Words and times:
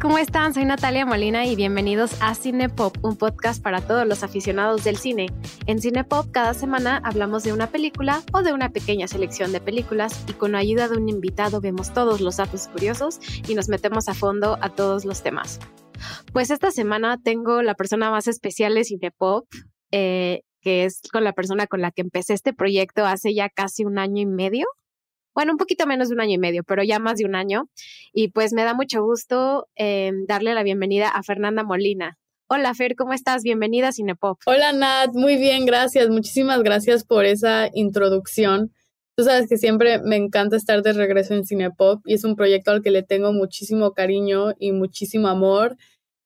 ¿Cómo 0.00 0.16
están? 0.18 0.54
Soy 0.54 0.64
Natalia 0.64 1.04
Molina 1.04 1.44
y 1.44 1.56
bienvenidos 1.56 2.12
a 2.22 2.32
Cinepop, 2.36 3.04
un 3.04 3.16
podcast 3.16 3.60
para 3.60 3.80
todos 3.80 4.06
los 4.06 4.22
aficionados 4.22 4.84
del 4.84 4.96
cine. 4.96 5.26
En 5.66 5.80
Cinepop 5.80 6.30
cada 6.30 6.54
semana 6.54 7.02
hablamos 7.02 7.42
de 7.42 7.52
una 7.52 7.66
película 7.66 8.22
o 8.32 8.42
de 8.42 8.52
una 8.52 8.70
pequeña 8.70 9.08
selección 9.08 9.50
de 9.50 9.60
películas 9.60 10.24
y 10.28 10.34
con 10.34 10.52
la 10.52 10.58
ayuda 10.58 10.88
de 10.88 10.98
un 10.98 11.08
invitado 11.08 11.60
vemos 11.60 11.92
todos 11.92 12.20
los 12.20 12.36
datos 12.36 12.68
curiosos 12.68 13.18
y 13.48 13.56
nos 13.56 13.68
metemos 13.68 14.08
a 14.08 14.14
fondo 14.14 14.56
a 14.60 14.68
todos 14.68 15.04
los 15.04 15.24
temas. 15.24 15.58
Pues 16.32 16.50
esta 16.50 16.70
semana 16.70 17.18
tengo 17.20 17.60
la 17.62 17.74
persona 17.74 18.08
más 18.08 18.28
especial 18.28 18.76
de 18.76 18.84
Cinepop, 18.84 19.48
eh, 19.90 20.42
que 20.60 20.84
es 20.84 21.00
con 21.12 21.24
la 21.24 21.32
persona 21.32 21.66
con 21.66 21.80
la 21.80 21.90
que 21.90 22.02
empecé 22.02 22.34
este 22.34 22.52
proyecto 22.52 23.04
hace 23.04 23.34
ya 23.34 23.48
casi 23.48 23.84
un 23.84 23.98
año 23.98 24.22
y 24.22 24.26
medio 24.26 24.66
bueno, 25.38 25.52
un 25.52 25.56
poquito 25.56 25.86
menos 25.86 26.08
de 26.08 26.14
un 26.14 26.20
año 26.20 26.32
y 26.32 26.38
medio, 26.38 26.64
pero 26.64 26.82
ya 26.82 26.98
más 26.98 27.18
de 27.18 27.24
un 27.24 27.36
año. 27.36 27.70
Y 28.12 28.32
pues 28.32 28.52
me 28.52 28.64
da 28.64 28.74
mucho 28.74 29.04
gusto 29.04 29.68
eh, 29.76 30.10
darle 30.26 30.52
la 30.52 30.64
bienvenida 30.64 31.10
a 31.10 31.22
Fernanda 31.22 31.62
Molina. 31.62 32.18
Hola 32.48 32.74
Fer, 32.74 32.96
¿cómo 32.96 33.12
estás? 33.12 33.44
Bienvenida 33.44 33.86
a 33.86 33.92
Cinepop. 33.92 34.40
Hola 34.46 34.72
Nat, 34.72 35.14
muy 35.14 35.36
bien, 35.36 35.64
gracias. 35.64 36.08
Muchísimas 36.08 36.64
gracias 36.64 37.04
por 37.04 37.24
esa 37.24 37.70
introducción. 37.72 38.72
Tú 39.16 39.22
sabes 39.22 39.48
que 39.48 39.58
siempre 39.58 40.02
me 40.02 40.16
encanta 40.16 40.56
estar 40.56 40.82
de 40.82 40.92
regreso 40.92 41.34
en 41.34 41.46
Cinepop 41.46 42.00
y 42.04 42.14
es 42.14 42.24
un 42.24 42.34
proyecto 42.34 42.72
al 42.72 42.82
que 42.82 42.90
le 42.90 43.04
tengo 43.04 43.32
muchísimo 43.32 43.92
cariño 43.92 44.54
y 44.58 44.72
muchísimo 44.72 45.28
amor 45.28 45.76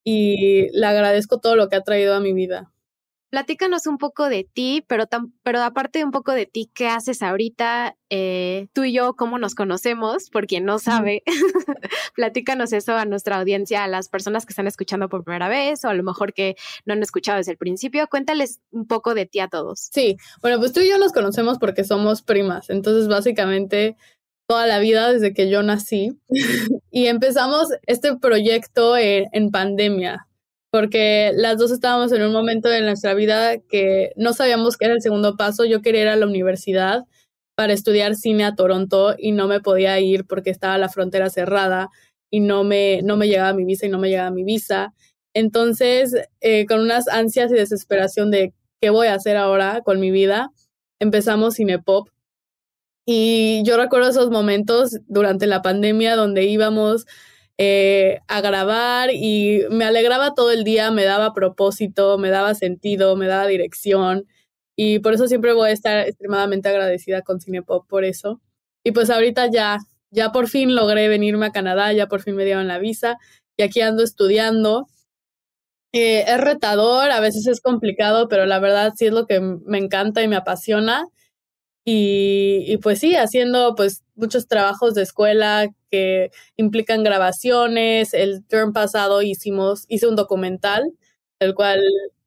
y 0.03 0.71
le 0.73 0.87
agradezco 0.87 1.39
todo 1.39 1.55
lo 1.55 1.69
que 1.69 1.77
ha 1.77 1.83
traído 1.83 2.15
a 2.15 2.21
mi 2.21 2.33
vida. 2.33 2.72
Platícanos 3.33 3.87
un 3.87 3.97
poco 3.97 4.29
de 4.29 4.45
ti, 4.45 4.85
pero, 4.87 5.07
pero 5.43 5.63
aparte 5.63 6.01
de 6.01 6.05
un 6.05 6.11
poco 6.11 6.33
de 6.33 6.45
ti, 6.45 6.71
¿qué 6.75 6.89
haces 6.89 7.23
ahorita? 7.23 7.97
Eh, 8.11 8.67
tú 8.75 8.85
y 8.85 8.93
yo, 8.93 9.15
¿cómo 9.17 9.39
nos 9.39 9.55
conocemos? 9.55 10.29
Por 10.29 10.47
quien 10.47 10.67
no 10.67 10.79
sabe, 10.79 11.23
platícanos 12.15 12.75
eso 12.75 12.95
a 12.95 13.07
nuestra 13.07 13.39
audiencia, 13.39 13.85
a 13.85 13.89
las 13.89 14.11
personas 14.11 14.45
que 14.45 14.53
están 14.53 14.67
escuchando 14.67 15.09
por 15.09 15.25
primera 15.25 15.49
vez 15.49 15.83
o 15.87 15.89
a 15.89 15.95
lo 15.95 16.03
mejor 16.03 16.35
que 16.35 16.57
no 16.85 16.93
han 16.93 17.03
escuchado 17.03 17.39
desde 17.39 17.53
el 17.53 17.57
principio. 17.57 18.07
Cuéntales 18.09 18.61
un 18.71 18.87
poco 18.87 19.15
de 19.15 19.25
ti 19.25 19.41
a 19.41 19.49
todos. 19.49 19.89
Sí, 19.91 20.19
bueno, 20.43 20.59
pues 20.59 20.75
tú 20.75 20.81
y 20.81 20.91
yo 20.91 20.99
nos 20.99 21.13
conocemos 21.13 21.57
porque 21.59 21.85
somos 21.85 22.21
primas, 22.21 22.69
entonces 22.69 23.09
básicamente 23.09 23.97
toda 24.47 24.67
la 24.67 24.79
vida 24.79 25.11
desde 25.11 25.33
que 25.33 25.49
yo 25.49 25.63
nací 25.63 26.21
y 26.91 27.07
empezamos 27.07 27.69
este 27.87 28.15
proyecto 28.15 28.99
en 28.99 29.51
pandemia 29.51 30.29
porque 30.73 31.33
las 31.37 31.59
dos 31.59 31.71
estábamos 31.71 32.13
en 32.13 32.23
un 32.23 32.33
momento 32.33 32.71
de 32.71 32.81
nuestra 32.81 33.13
vida 33.13 33.59
que 33.59 34.13
no 34.17 34.33
sabíamos 34.33 34.79
qué 34.79 34.87
era 34.87 34.95
el 34.95 35.03
segundo 35.03 35.37
paso. 35.37 35.67
Yo 35.67 35.83
quería 35.83 36.03
ir 36.03 36.09
a 36.09 36.17
la 36.17 36.27
universidad 36.27 37.05
para 37.55 37.75
estudiar 37.75 38.15
cine 38.15 38.45
a 38.45 38.55
Toronto 38.55 39.15
y 39.19 39.33
no 39.33 39.47
me 39.49 39.61
podía 39.61 40.01
ir 40.01 40.25
porque 40.27 40.49
estaba 40.49 40.79
la 40.79 40.89
frontera 40.89 41.29
cerrada 41.29 41.91
y 42.31 42.41
no 42.41 42.65
me, 42.65 43.03
no 43.03 43.19
me 43.19 43.29
llegaba 43.29 43.53
mi 43.53 43.67
visa 43.67 43.85
y 43.85 43.91
no 43.91 43.99
me 43.99 44.09
llegaba 44.09 44.31
mi 44.31 44.45
visa. 44.45 44.95
Entonces, 45.35 46.15
eh, 46.41 46.65
con 46.65 46.81
unas 46.81 47.07
ansias 47.07 47.53
y 47.53 47.55
desesperación 47.55 48.31
de 48.31 48.55
qué 48.81 48.89
voy 48.89 49.09
a 49.09 49.15
hacer 49.15 49.37
ahora 49.37 49.83
con 49.85 50.01
mi 50.01 50.11
vida, 50.11 50.53
empezamos 50.99 51.57
Cinepop. 51.57 52.09
Y 53.07 53.63
yo 53.67 53.77
recuerdo 53.77 54.09
esos 54.09 54.31
momentos 54.31 55.01
durante 55.07 55.47
la 55.47 55.61
pandemia 55.61 56.17
donde 56.17 56.45
íbamos 56.45 57.05
eh, 57.65 58.19
a 58.27 58.41
grabar 58.41 59.11
y 59.13 59.63
me 59.71 59.85
alegraba 59.85 60.35
todo 60.35 60.51
el 60.51 60.65
día, 60.65 60.91
me 60.91 61.05
daba 61.05 61.33
propósito, 61.33 62.19
me 62.19 62.29
daba 62.29 62.57
sentido, 62.57 63.15
me 63.15 63.29
daba 63.29 63.47
dirección 63.47 64.27
y 64.77 64.99
por 64.99 65.15
eso 65.15 65.29
siempre 65.29 65.53
voy 65.53 65.71
a 65.71 65.73
estar 65.73 66.09
extremadamente 66.09 66.69
agradecida 66.69 67.23
con 67.23 67.41
Cinepop 67.41 67.87
por 67.87 68.05
eso. 68.05 68.41
Y 68.85 68.91
pues 68.91 69.11
ahorita 69.11 69.47
ya, 69.49 69.79
ya 70.11 70.33
por 70.33 70.49
fin 70.49 70.75
logré 70.75 71.07
venirme 71.07 71.47
a 71.47 71.53
Canadá, 71.53 71.93
ya 71.93 72.09
por 72.09 72.23
fin 72.23 72.35
me 72.35 72.45
dieron 72.45 72.67
la 72.67 72.79
visa 72.79 73.17
y 73.57 73.63
aquí 73.63 73.81
ando 73.81 74.03
estudiando. 74.03 74.89
Eh, 75.93 76.25
es 76.27 76.41
retador, 76.41 77.13
a 77.13 77.21
veces 77.21 77.47
es 77.47 77.61
complicado, 77.61 78.27
pero 78.29 78.45
la 78.45 78.59
verdad 78.59 78.93
sí 78.97 79.07
es 79.07 79.13
lo 79.13 79.27
que 79.27 79.41
me 79.41 79.79
encanta 79.79 80.21
y 80.21 80.27
me 80.27 80.37
apasiona. 80.37 81.07
Y, 81.85 82.65
y, 82.69 82.77
pues 82.79 83.01
sí, 83.01 83.17
haciendo 83.17 83.75
pues 83.75 84.05
muchos 84.15 84.47
trabajos 84.47 84.95
de 84.95 85.03
escuela 85.03 85.69
que 85.91 86.31
implican 86.57 87.03
grabaciones. 87.03 88.15
El 88.15 88.45
term 88.47 88.73
pasado 88.73 89.23
hicimos, 89.23 89.85
hice 89.89 90.07
un 90.07 90.17
documental, 90.17 90.93
el 91.41 91.55
cual 91.55 91.81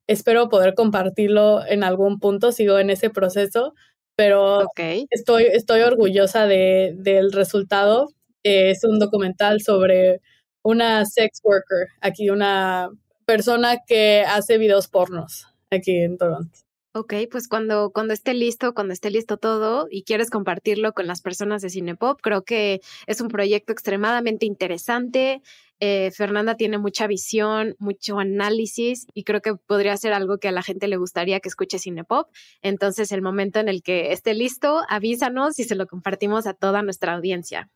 espero 0.07 0.49
poder 0.49 0.75
compartirlo 0.75 1.66
en 1.66 1.83
algún 1.83 2.19
punto, 2.19 2.51
sigo 2.51 2.79
en 2.79 2.89
ese 2.89 3.09
proceso, 3.09 3.73
pero 4.16 4.66
estoy, 5.09 5.45
estoy 5.45 5.81
orgullosa 5.81 6.47
de, 6.47 6.93
del 6.97 7.31
resultado. 7.31 8.09
es 8.43 8.83
un 8.83 8.99
documental 8.99 9.61
sobre 9.61 10.22
una 10.63 11.05
sex 11.05 11.41
worker, 11.43 11.87
aquí 12.01 12.29
una 12.29 12.89
persona 13.25 13.77
que 13.85 14.23
hace 14.27 14.57
videos 14.57 14.87
pornos 14.87 15.47
aquí 15.72 15.97
en 15.97 16.17
Toronto. 16.17 16.65
Ok, 16.97 17.13
pues 17.29 17.50
cuando, 17.50 17.91
cuando 17.91 18.13
esté 18.13 18.33
listo, 18.33 18.73
cuando 18.73 18.94
esté 18.94 19.11
listo 19.11 19.35
todo 19.35 19.85
y 19.91 20.03
quieres 20.03 20.29
compartirlo 20.29 20.94
con 20.94 21.07
las 21.07 21.22
personas 21.22 21.61
de 21.61 21.69
Cinepop, 21.69 22.22
creo 22.22 22.45
que 22.45 22.79
es 23.06 23.19
un 23.19 23.28
proyecto 23.28 23.73
extremadamente 23.73 24.45
interesante. 24.45 25.41
Eh, 25.81 26.11
Fernanda 26.11 26.55
tiene 26.55 26.78
mucha 26.78 27.05
visión, 27.05 27.75
mucho 27.79 28.17
análisis 28.17 29.07
y 29.13 29.25
creo 29.25 29.41
que 29.41 29.55
podría 29.55 29.97
ser 29.97 30.13
algo 30.13 30.38
que 30.38 30.47
a 30.47 30.53
la 30.53 30.63
gente 30.63 30.88
le 30.88 30.95
gustaría 30.95 31.41
que 31.41 31.50
escuche 31.50 31.79
Cinepop. 31.79 32.29
Entonces, 32.61 33.11
el 33.11 33.22
momento 33.22 33.59
en 33.59 33.67
el 33.67 33.84
que 33.84 34.13
esté 34.13 34.34
listo, 34.34 34.79
avísanos 34.88 35.59
y 35.59 35.66
se 35.66 35.75
lo 35.75 35.88
compartimos 35.88 36.47
a 36.47 36.53
toda 36.53 36.81
nuestra 36.81 37.16
audiencia. 37.16 37.69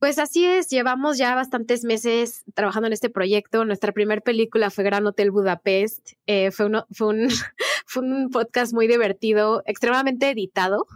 Pues 0.00 0.18
así 0.18 0.46
es, 0.46 0.70
llevamos 0.70 1.18
ya 1.18 1.34
bastantes 1.34 1.84
meses 1.84 2.42
trabajando 2.54 2.86
en 2.86 2.94
este 2.94 3.10
proyecto. 3.10 3.66
Nuestra 3.66 3.92
primera 3.92 4.22
película 4.22 4.70
fue 4.70 4.82
Gran 4.82 5.06
Hotel 5.06 5.30
Budapest. 5.30 6.12
Eh, 6.26 6.50
fue, 6.52 6.66
uno, 6.66 6.86
fue, 6.90 7.08
un, 7.08 7.28
fue 7.86 8.02
un 8.02 8.30
podcast 8.30 8.72
muy 8.72 8.88
divertido, 8.88 9.62
extremadamente 9.66 10.30
editado. 10.30 10.86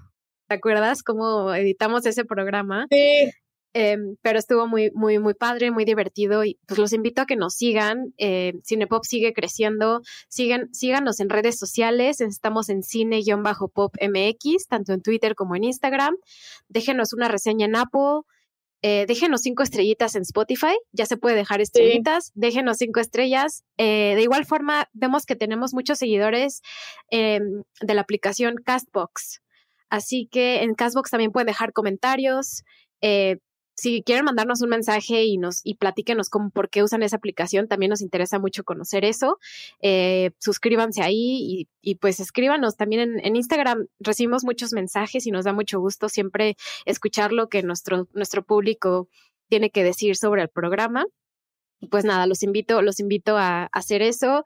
¿Te 0.49 0.55
acuerdas 0.55 1.03
cómo 1.03 1.53
editamos 1.53 2.07
ese 2.07 2.25
programa? 2.25 2.87
Sí. 2.91 3.31
Em, 3.75 4.17
pero 4.23 4.39
estuvo 4.39 4.67
muy, 4.67 4.91
muy, 4.95 5.19
muy 5.19 5.35
padre, 5.35 5.71
muy 5.71 5.85
divertido 5.85 6.43
y 6.43 6.59
pues 6.65 6.79
los 6.79 6.95
invito 6.95 7.21
a 7.21 7.27
que 7.27 7.37
nos 7.37 7.57
sigan. 7.57 8.15
Eh, 8.17 8.55
Cinepop 8.65 9.05
sigue 9.05 9.35
creciendo. 9.35 10.01
Sigan, 10.29 10.73
síganos 10.73 11.21
en 11.21 11.29
redes 11.29 11.59
sociales. 11.59 12.23
Estamos 12.23 12.71
en 12.71 12.83
cine-pop 12.83 13.97
MX, 14.01 14.67
tanto 14.67 14.95
en 14.95 15.03
Twitter 15.03 15.35
como 15.35 15.57
en 15.57 15.65
Instagram. 15.65 16.17
Déjenos 16.69 17.13
una 17.13 17.29
reseña 17.29 17.67
en 17.67 17.77
Apple 17.77 18.23
eh, 18.87 19.07
déjenos 19.09 19.41
cinco 19.41 19.63
estrellitas 19.63 20.15
en 20.15 20.21
Spotify, 20.25 20.77
ya 20.93 21.07
se 21.07 21.17
puede 21.17 21.37
dejar 21.37 21.63
estrellitas, 21.63 22.33
déjenos 22.35 22.77
cinco 22.77 23.01
estrellas. 23.01 23.65
Eh, 23.79 24.13
de 24.15 24.21
igual 24.21 24.45
forma, 24.45 24.91
vemos 24.93 25.25
que 25.25 25.37
tenemos 25.37 25.73
muchos 25.73 25.99
seguidores 25.99 26.61
em, 27.09 27.63
de 27.81 27.95
la 27.95 28.03
aplicación 28.03 28.57
Castbox. 28.63 29.41
Así 29.89 30.29
que 30.31 30.63
en 30.63 30.75
Castbox 30.75 31.11
también 31.11 31.33
pueden 31.33 31.47
dejar 31.47 31.73
comentarios. 31.73 32.63
Si 33.77 34.03
quieren 34.03 34.25
mandarnos 34.25 34.63
un 34.63 34.69
mensaje 34.69 35.25
y 35.25 35.37
nos 35.37 35.61
y 35.65 35.75
platíquenos 35.75 36.31
cómo, 36.31 36.51
por 36.51 36.71
qué 36.71 36.85
usan 36.85 37.03
esa 37.03 37.17
aplicación, 37.17 37.67
también 37.67 37.91
nos 37.91 38.03
interesa 38.03 38.39
mucho 38.39 38.63
conocer 38.63 39.05
eso. 39.05 39.39
Eh, 39.83 40.31
suscríbanse 40.39 41.03
ahí 41.03 41.67
y, 41.83 41.95
pues 41.97 42.21
escríbanos 42.21 42.77
también 42.77 43.19
en, 43.21 43.37
Instagram. 43.37 43.89
Recibimos 43.99 44.45
muchos 44.45 44.73
mensajes 44.73 45.27
y 45.27 45.33
nos 45.33 45.45
da 45.45 45.53
mucho 45.53 45.81
gusto 45.81 46.09
siempre 46.09 46.57
escuchar 46.85 47.33
lo 47.33 47.49
que 47.49 47.63
nuestro, 47.63 48.09
nuestro 48.13 48.45
público 48.45 49.09
tiene 49.49 49.71
que 49.71 49.83
decir 49.83 50.17
sobre 50.17 50.43
el 50.43 50.49
programa. 50.49 51.05
Y 51.81 51.89
pues 51.89 52.05
nada, 52.05 52.27
los 52.27 52.45
invito, 52.45 52.81
los 52.81 53.01
invito 53.01 53.37
a, 53.37 53.65
hacer 53.73 54.03
eso. 54.03 54.45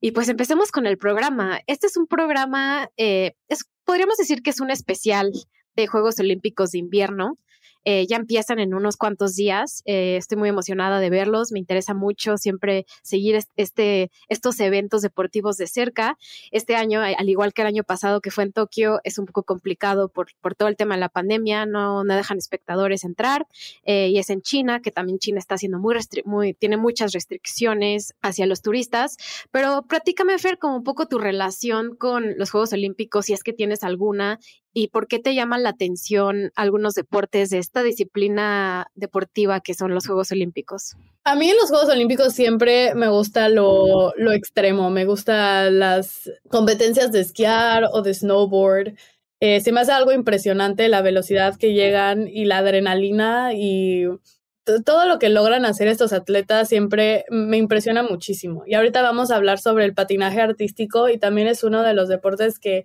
Y 0.00 0.12
pues 0.12 0.30
empecemos 0.30 0.72
con 0.72 0.86
el 0.86 0.96
programa. 0.96 1.60
Este 1.66 1.86
es 1.86 1.98
un 1.98 2.06
programa, 2.06 2.88
eh, 2.96 3.34
es, 3.48 3.66
podríamos 3.84 4.16
decir 4.16 4.42
que 4.42 4.48
es 4.48 4.60
un 4.60 4.70
especial 4.70 5.30
de 5.76 5.86
Juegos 5.86 6.18
Olímpicos 6.18 6.70
de 6.70 6.78
Invierno. 6.78 7.38
Eh, 7.84 8.06
ya 8.06 8.16
empiezan 8.16 8.58
en 8.58 8.74
unos 8.74 8.96
cuantos 8.96 9.34
días. 9.36 9.82
Eh, 9.86 10.16
estoy 10.16 10.38
muy 10.38 10.48
emocionada 10.48 11.00
de 11.00 11.10
verlos. 11.10 11.52
Me 11.52 11.58
interesa 11.58 11.94
mucho 11.94 12.36
siempre 12.36 12.86
seguir 13.02 13.38
este, 13.56 14.10
estos 14.28 14.60
eventos 14.60 15.02
deportivos 15.02 15.56
de 15.56 15.66
cerca. 15.66 16.18
Este 16.50 16.76
año, 16.76 17.00
al 17.00 17.28
igual 17.28 17.52
que 17.52 17.62
el 17.62 17.68
año 17.68 17.84
pasado 17.84 18.20
que 18.20 18.30
fue 18.30 18.44
en 18.44 18.52
Tokio, 18.52 19.00
es 19.04 19.18
un 19.18 19.26
poco 19.26 19.42
complicado 19.44 20.08
por, 20.08 20.28
todo 20.56 20.68
el 20.68 20.76
tema 20.76 20.94
de 20.94 21.00
la 21.00 21.08
pandemia. 21.08 21.66
No, 21.66 22.04
no 22.04 22.14
dejan 22.14 22.38
espectadores 22.38 23.04
entrar. 23.04 23.46
Eh, 23.84 24.08
y 24.08 24.18
es 24.18 24.30
en 24.30 24.42
China, 24.42 24.80
que 24.80 24.90
también 24.90 25.18
China 25.18 25.38
está 25.38 25.54
haciendo 25.54 25.78
muy, 25.78 25.96
muy, 26.24 26.54
tiene 26.54 26.76
muchas 26.76 27.12
restricciones 27.12 28.14
hacia 28.22 28.46
los 28.46 28.62
turistas. 28.62 29.16
Pero 29.50 29.82
platícame, 29.82 30.38
Fer, 30.38 30.58
como 30.58 30.76
un 30.76 30.84
poco 30.84 31.06
tu 31.06 31.18
relación 31.18 31.96
con 31.96 32.36
los 32.38 32.50
Juegos 32.50 32.72
Olímpicos, 32.72 33.26
si 33.26 33.32
es 33.32 33.42
que 33.42 33.52
tienes 33.52 33.84
alguna, 33.84 34.38
y 34.72 34.88
por 34.88 35.08
qué 35.08 35.18
te 35.18 35.34
llaman 35.34 35.62
la 35.62 35.70
atención 35.70 36.52
algunos 36.54 36.94
deportes 36.94 37.50
de 37.50 37.58
esta 37.58 37.82
disciplina 37.82 38.86
deportiva 38.94 39.60
que 39.60 39.74
son 39.74 39.94
los 39.94 40.06
Juegos 40.06 40.30
Olímpicos. 40.32 40.96
A 41.24 41.34
mí 41.34 41.50
en 41.50 41.56
los 41.56 41.70
Juegos 41.70 41.88
Olímpicos 41.88 42.32
siempre 42.32 42.94
me 42.94 43.08
gusta 43.08 43.48
lo, 43.48 44.12
lo 44.16 44.32
extremo, 44.32 44.90
me 44.90 45.04
gustan 45.04 45.78
las 45.78 46.30
competencias 46.48 47.12
de 47.12 47.20
esquiar 47.20 47.84
o 47.92 48.02
de 48.02 48.14
snowboard. 48.14 48.94
Eh, 49.40 49.60
se 49.60 49.72
me 49.72 49.80
hace 49.80 49.92
algo 49.92 50.12
impresionante 50.12 50.88
la 50.88 51.02
velocidad 51.02 51.56
que 51.56 51.72
llegan 51.72 52.28
y 52.28 52.44
la 52.44 52.58
adrenalina 52.58 53.54
y 53.54 54.06
todo 54.84 55.06
lo 55.06 55.18
que 55.18 55.30
logran 55.30 55.64
hacer 55.64 55.88
estos 55.88 56.12
atletas 56.12 56.68
siempre 56.68 57.24
me 57.30 57.56
impresiona 57.56 58.02
muchísimo. 58.02 58.62
Y 58.66 58.74
ahorita 58.74 59.02
vamos 59.02 59.30
a 59.30 59.36
hablar 59.36 59.58
sobre 59.58 59.84
el 59.84 59.94
patinaje 59.94 60.40
artístico 60.40 61.08
y 61.08 61.18
también 61.18 61.48
es 61.48 61.64
uno 61.64 61.82
de 61.82 61.94
los 61.94 62.08
deportes 62.08 62.58
que 62.58 62.84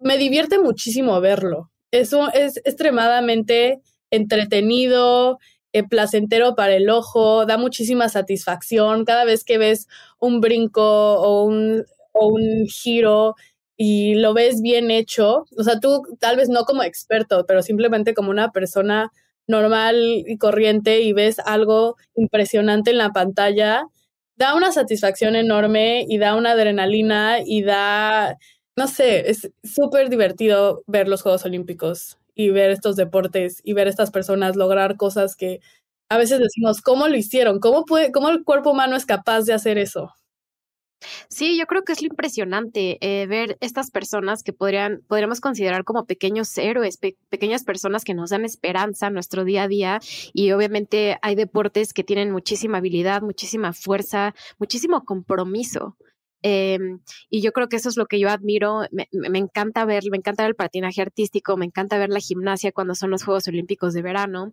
me 0.00 0.18
divierte 0.18 0.58
muchísimo 0.58 1.20
verlo. 1.20 1.70
Eso 1.90 2.32
es 2.32 2.56
extremadamente 2.58 3.80
entretenido, 4.10 5.38
eh, 5.72 5.82
placentero 5.82 6.54
para 6.54 6.74
el 6.74 6.88
ojo, 6.90 7.46
da 7.46 7.58
muchísima 7.58 8.08
satisfacción 8.08 9.04
cada 9.04 9.24
vez 9.24 9.44
que 9.44 9.58
ves 9.58 9.88
un 10.20 10.40
brinco 10.40 11.20
o 11.20 11.44
un, 11.44 11.84
o 12.12 12.28
un 12.28 12.66
giro 12.66 13.34
y 13.76 14.14
lo 14.14 14.34
ves 14.34 14.60
bien 14.62 14.90
hecho. 14.90 15.46
O 15.56 15.64
sea, 15.64 15.80
tú 15.80 16.02
tal 16.20 16.36
vez 16.36 16.48
no 16.48 16.64
como 16.64 16.82
experto, 16.84 17.44
pero 17.46 17.62
simplemente 17.62 18.14
como 18.14 18.30
una 18.30 18.52
persona 18.52 19.10
normal 19.46 19.96
y 20.26 20.38
corriente 20.38 21.00
y 21.02 21.12
ves 21.12 21.38
algo 21.40 21.96
impresionante 22.14 22.90
en 22.90 22.98
la 22.98 23.10
pantalla, 23.10 23.84
da 24.36 24.54
una 24.54 24.72
satisfacción 24.72 25.36
enorme 25.36 26.06
y 26.08 26.18
da 26.18 26.34
una 26.36 26.52
adrenalina 26.52 27.38
y 27.44 27.62
da, 27.62 28.38
no 28.76 28.88
sé, 28.88 29.30
es 29.30 29.50
súper 29.62 30.08
divertido 30.08 30.82
ver 30.86 31.08
los 31.08 31.22
Juegos 31.22 31.44
Olímpicos 31.44 32.18
y 32.34 32.50
ver 32.50 32.70
estos 32.70 32.96
deportes 32.96 33.60
y 33.64 33.72
ver 33.72 33.88
estas 33.88 34.10
personas 34.10 34.56
lograr 34.56 34.96
cosas 34.96 35.36
que 35.36 35.60
a 36.08 36.18
veces 36.18 36.38
decimos, 36.40 36.80
¿cómo 36.80 37.08
lo 37.08 37.16
hicieron? 37.16 37.60
¿Cómo, 37.60 37.84
puede, 37.84 38.12
cómo 38.12 38.28
el 38.30 38.44
cuerpo 38.44 38.70
humano 38.72 38.96
es 38.96 39.06
capaz 39.06 39.42
de 39.42 39.54
hacer 39.54 39.78
eso? 39.78 40.12
Sí, 41.28 41.58
yo 41.58 41.66
creo 41.66 41.82
que 41.82 41.92
es 41.92 42.02
lo 42.02 42.08
impresionante 42.08 42.98
eh, 43.00 43.26
ver 43.26 43.58
estas 43.60 43.90
personas 43.90 44.42
que 44.42 44.52
podrían, 44.52 45.02
podríamos 45.06 45.40
considerar 45.40 45.84
como 45.84 46.06
pequeños 46.06 46.56
héroes, 46.56 46.98
pequeñas 47.28 47.64
personas 47.64 48.04
que 48.04 48.14
nos 48.14 48.30
dan 48.30 48.44
esperanza 48.44 49.08
en 49.08 49.14
nuestro 49.14 49.44
día 49.44 49.64
a 49.64 49.68
día. 49.68 50.00
Y 50.32 50.52
obviamente 50.52 51.18
hay 51.22 51.34
deportes 51.34 51.92
que 51.92 52.04
tienen 52.04 52.30
muchísima 52.30 52.78
habilidad, 52.78 53.22
muchísima 53.22 53.72
fuerza, 53.72 54.34
muchísimo 54.58 55.04
compromiso. 55.04 55.96
Em, 56.46 57.00
y 57.30 57.40
yo 57.40 57.52
creo 57.52 57.70
que 57.70 57.76
eso 57.76 57.88
es 57.88 57.96
lo 57.96 58.04
que 58.04 58.20
yo 58.20 58.28
admiro. 58.28 58.82
Me, 58.90 59.08
encanta 59.38 59.86
ver, 59.86 60.02
me 60.10 60.18
encanta 60.18 60.42
ver 60.42 60.50
el 60.50 60.56
patinaje 60.56 61.00
artístico, 61.00 61.56
me 61.56 61.64
encanta 61.64 61.96
ver 61.96 62.10
la 62.10 62.20
gimnasia 62.20 62.70
cuando 62.70 62.94
son 62.94 63.10
los 63.10 63.24
Juegos 63.24 63.48
Olímpicos 63.48 63.94
de 63.94 64.02
verano. 64.02 64.52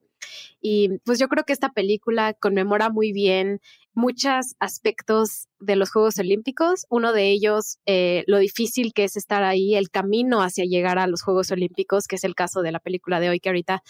Y 0.61 0.99
pues 1.03 1.19
yo 1.19 1.27
creo 1.27 1.43
que 1.43 1.51
esta 1.51 1.73
película 1.73 2.33
conmemora 2.33 2.89
muy 2.89 3.11
bien 3.11 3.59
muchos 3.93 4.55
aspectos 4.59 5.49
de 5.59 5.75
los 5.75 5.91
Juegos 5.91 6.17
Olímpicos. 6.17 6.85
Uno 6.89 7.11
de 7.11 7.29
ellos, 7.29 7.79
eh, 7.85 8.23
lo 8.25 8.37
difícil 8.37 8.93
que 8.93 9.03
es 9.03 9.17
estar 9.17 9.43
ahí, 9.43 9.75
el 9.75 9.89
camino 9.89 10.41
hacia 10.41 10.63
llegar 10.63 10.97
a 10.97 11.07
los 11.07 11.21
Juegos 11.23 11.51
Olímpicos, 11.51 12.07
que 12.07 12.15
es 12.15 12.23
el 12.23 12.35
caso 12.35 12.61
de 12.61 12.71
la 12.71 12.79
película 12.79 13.19
de 13.19 13.27
hoy 13.27 13.41
que 13.41 13.49
ahorita 13.49 13.83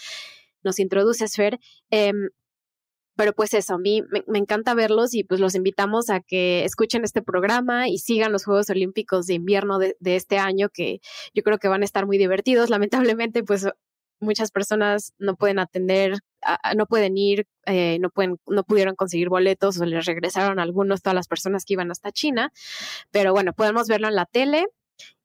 nos 0.64 0.80
introduce 0.80 1.28
Sfer. 1.28 1.60
Em, 1.90 2.30
pero 3.16 3.32
pues 3.32 3.54
eso, 3.54 3.74
a 3.74 3.78
mí 3.78 4.02
me, 4.26 4.38
encanta 4.38 4.74
verlos 4.74 5.14
y 5.14 5.24
pues 5.24 5.40
los 5.40 5.54
invitamos 5.54 6.10
a 6.10 6.20
que 6.20 6.64
escuchen 6.64 7.04
este 7.04 7.22
programa 7.22 7.88
y 7.88 7.98
sigan 7.98 8.32
los 8.32 8.44
Juegos 8.44 8.70
Olímpicos 8.70 9.26
de 9.26 9.34
invierno 9.34 9.78
de, 9.78 9.96
este 10.00 10.38
año, 10.38 10.68
que 10.70 11.00
yo 11.34 11.42
creo 11.42 11.58
que 11.58 11.68
van 11.68 11.82
a 11.82 11.84
estar 11.84 12.06
muy 12.06 12.18
divertidos. 12.18 12.70
Lamentablemente, 12.70 13.42
pues 13.44 13.68
muchas 14.20 14.50
personas 14.50 15.12
no 15.18 15.36
pueden 15.36 15.58
atender, 15.58 16.14
no 16.76 16.86
pueden 16.86 17.18
ir, 17.18 17.46
eh, 17.66 17.98
no 18.00 18.08
pueden, 18.10 18.38
no 18.46 18.64
pudieron 18.64 18.94
conseguir 18.94 19.28
boletos 19.28 19.80
o 19.80 19.84
les 19.84 20.06
regresaron 20.06 20.58
algunos, 20.58 21.02
todas 21.02 21.14
las 21.14 21.28
personas 21.28 21.64
que 21.64 21.74
iban 21.74 21.90
hasta 21.90 22.12
China. 22.12 22.52
Pero 23.10 23.32
bueno, 23.32 23.52
podemos 23.52 23.88
verlo 23.88 24.08
en 24.08 24.14
la 24.14 24.26
tele 24.26 24.66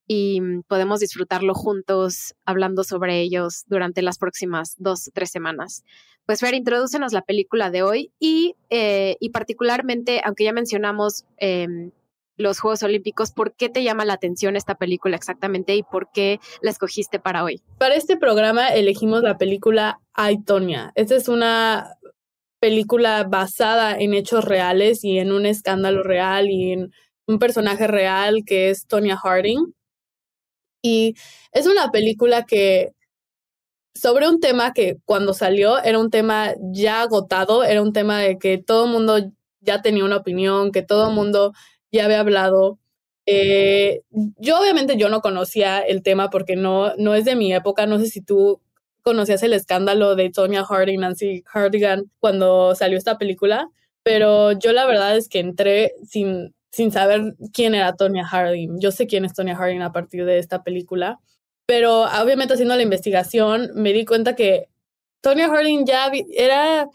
y 0.07 0.42
podemos 0.68 1.01
disfrutarlo 1.01 1.54
juntos 1.54 2.36
hablando 2.45 2.83
sobre 2.83 3.21
ellos 3.21 3.65
durante 3.68 4.01
las 4.01 4.18
próximas 4.18 4.75
dos, 4.77 5.12
tres 5.13 5.30
semanas. 5.30 5.83
Pues 6.25 6.39
Fer, 6.39 6.56
introdúcenos 6.56 7.13
la 7.13 7.21
película 7.21 7.69
de 7.69 7.83
hoy 7.83 8.12
y, 8.19 8.56
eh, 8.69 9.15
y 9.19 9.30
particularmente, 9.30 10.21
aunque 10.24 10.45
ya 10.45 10.54
mencionamos 10.54 11.25
em, 11.38 11.92
los 12.38 12.59
Juegos 12.59 12.83
Olímpicos, 12.83 13.31
¿por 13.31 13.54
qué 13.54 13.69
te 13.69 13.83
llama 13.83 14.06
la 14.06 14.13
atención 14.13 14.56
esta 14.56 14.75
película 14.75 15.15
exactamente 15.15 15.75
y 15.75 15.83
por 15.83 16.12
qué 16.12 16.39
la 16.62 16.71
escogiste 16.71 17.19
para 17.19 17.44
hoy? 17.44 17.62
Para 17.77 17.95
este 17.95 18.18
programa 18.18 18.69
elegimos 18.69 19.24
la 19.24 19.38
película 19.38 20.00
Aitonia. 20.13 20.92
Esta 20.95 21.15
es 21.15 21.27
una 21.27 21.98
película 22.59 23.24
basada 23.24 23.95
en 23.98 24.13
hechos 24.13 24.45
reales 24.45 25.04
y 25.04 25.19
en 25.19 25.31
un 25.31 25.45
escándalo 25.45 26.04
real 26.04 26.50
y 26.50 26.71
en 26.74 26.92
un 27.27 27.39
personaje 27.39 27.88
real 27.88 28.44
que 28.45 28.69
es 28.69 28.88
Tonya 28.88 29.18
Harding. 29.18 29.74
Y 30.81 31.15
es 31.51 31.68
una 31.68 31.91
película 31.91 32.45
que 32.45 32.94
sobre 33.94 34.27
un 34.29 34.39
tema 34.39 34.74
que 34.74 34.97
cuando 35.06 35.33
salió 35.33 35.81
era 35.83 36.00
un 36.00 36.12
tema 36.12 36.53
ya 36.71 37.01
agotado, 37.01 37.63
era 37.63 37.81
un 37.81 37.94
tema 37.94 38.19
de 38.19 38.38
que 38.38 38.57
todo 38.57 38.85
el 38.85 38.91
mundo 38.91 39.18
ya 39.62 39.81
tenía 39.81 40.06
una 40.06 40.18
opinión, 40.18 40.71
que 40.71 40.83
todo 40.83 41.09
el 41.09 41.15
mundo 41.15 41.53
ya 41.91 42.06
había 42.06 42.19
hablado. 42.19 42.79
Eh, 43.25 44.01
yo 44.38 44.59
obviamente 44.59 44.97
yo 44.97 45.09
no 45.09 45.21
conocía 45.21 45.79
el 45.79 46.01
tema 46.03 46.29
porque 46.29 46.56
no, 46.56 46.95
no 46.97 47.15
es 47.15 47.25
de 47.25 47.35
mi 47.35 47.53
época, 47.53 47.85
no 47.85 48.00
sé 48.00 48.07
si 48.07 48.21
tú 48.21 48.62
conocías 49.01 49.44
el 49.44 49.53
escándalo 49.53 50.15
de 50.15 50.30
Tonya 50.30 50.63
Harding, 50.63 51.00
Nancy 51.00 51.44
Hardigan 51.51 52.12
cuando 52.19 52.75
salió 52.75 52.97
esta 52.97 53.18
película, 53.18 53.69
pero 54.03 54.53
yo 54.53 54.73
la 54.73 54.85
verdad 54.85 55.18
es 55.18 55.27
que 55.30 55.39
entré 55.39 55.94
sin, 56.06 56.53
sin 56.72 56.92
saber 56.92 57.36
quién 57.54 57.75
era 57.75 57.96
Tonya 57.96 58.25
Harding. 58.25 58.80
Yo 58.80 58.92
sé 58.92 59.08
quién 59.08 59.25
es 59.25 59.34
Tonya 59.34 59.56
Harding 59.56 59.81
a 59.81 59.92
partir 59.92 60.25
de 60.25 60.40
esta 60.40 60.64
película 60.64 61.19
pero 61.68 62.04
obviamente 62.04 62.54
haciendo 62.54 62.75
la 62.75 62.81
investigación 62.81 63.72
me 63.75 63.94
di 63.94 64.06
cuenta 64.06 64.36
que 64.36 64.69
Tonya 65.22 65.50
Harding 65.50 65.86
ya 65.86 66.10
era 66.34 66.90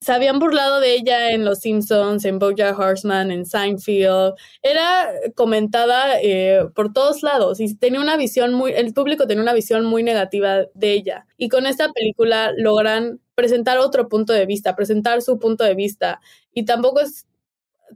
se 0.00 0.12
habían 0.12 0.38
burlado 0.38 0.80
de 0.80 0.94
ella 0.94 1.32
en 1.32 1.44
Los 1.44 1.60
Simpsons, 1.60 2.24
en 2.24 2.38
BoJack 2.38 2.78
Horseman, 2.78 3.30
en 3.30 3.44
Seinfeld. 3.44 4.34
Era 4.62 5.10
comentada 5.34 6.20
eh, 6.22 6.60
por 6.74 6.92
todos 6.92 7.22
lados 7.22 7.60
y 7.60 7.74
tenía 7.76 8.00
una 8.00 8.16
visión 8.16 8.54
muy, 8.54 8.72
el 8.72 8.92
público 8.94 9.26
tenía 9.26 9.42
una 9.42 9.54
visión 9.54 9.84
muy 9.84 10.02
negativa 10.02 10.64
de 10.74 10.92
ella. 10.92 11.26
Y 11.36 11.48
con 11.48 11.66
esta 11.66 11.92
película 11.92 12.52
logran 12.56 13.20
presentar 13.34 13.78
otro 13.78 14.08
punto 14.08 14.32
de 14.32 14.46
vista, 14.46 14.76
presentar 14.76 15.22
su 15.22 15.38
punto 15.38 15.64
de 15.64 15.74
vista. 15.74 16.20
Y 16.52 16.64
tampoco 16.66 17.00
es 17.00 17.26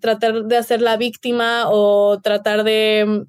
tratar 0.01 0.45
de 0.45 0.57
hacer 0.57 0.81
la 0.81 0.97
víctima 0.97 1.65
o 1.69 2.21
tratar 2.21 2.65
de 2.65 3.27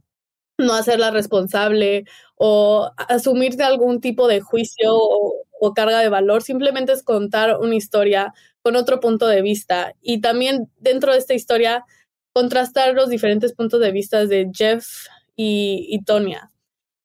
no 0.58 0.74
hacerla 0.74 1.12
responsable 1.12 2.06
o 2.36 2.92
asumir 3.10 3.62
algún 3.62 4.00
tipo 4.02 4.28
de 4.28 4.42
juicio 4.42 4.94
o, 4.94 5.74
carga 5.76 6.00
de 6.00 6.10
valor, 6.10 6.42
simplemente 6.42 6.92
es 6.92 7.04
contar 7.04 7.58
una 7.60 7.76
historia 7.76 8.34
con 8.64 8.76
otro 8.76 9.00
punto 9.00 9.28
de 9.28 9.42
vista 9.42 9.94
y 10.02 10.22
también 10.22 10.72
dentro 10.78 11.14
de 11.14 11.20
esta 11.20 11.36
historia 11.36 11.86
contrastar 12.34 12.94
los 12.94 13.10
diferentes 13.10 13.54
puntos 13.54 13.80
de 13.80 13.92
vista 13.92 14.26
de 14.26 14.50
Jeff 14.54 14.88
y, 15.36 15.86
y 15.90 16.04
Tonya. 16.04 16.52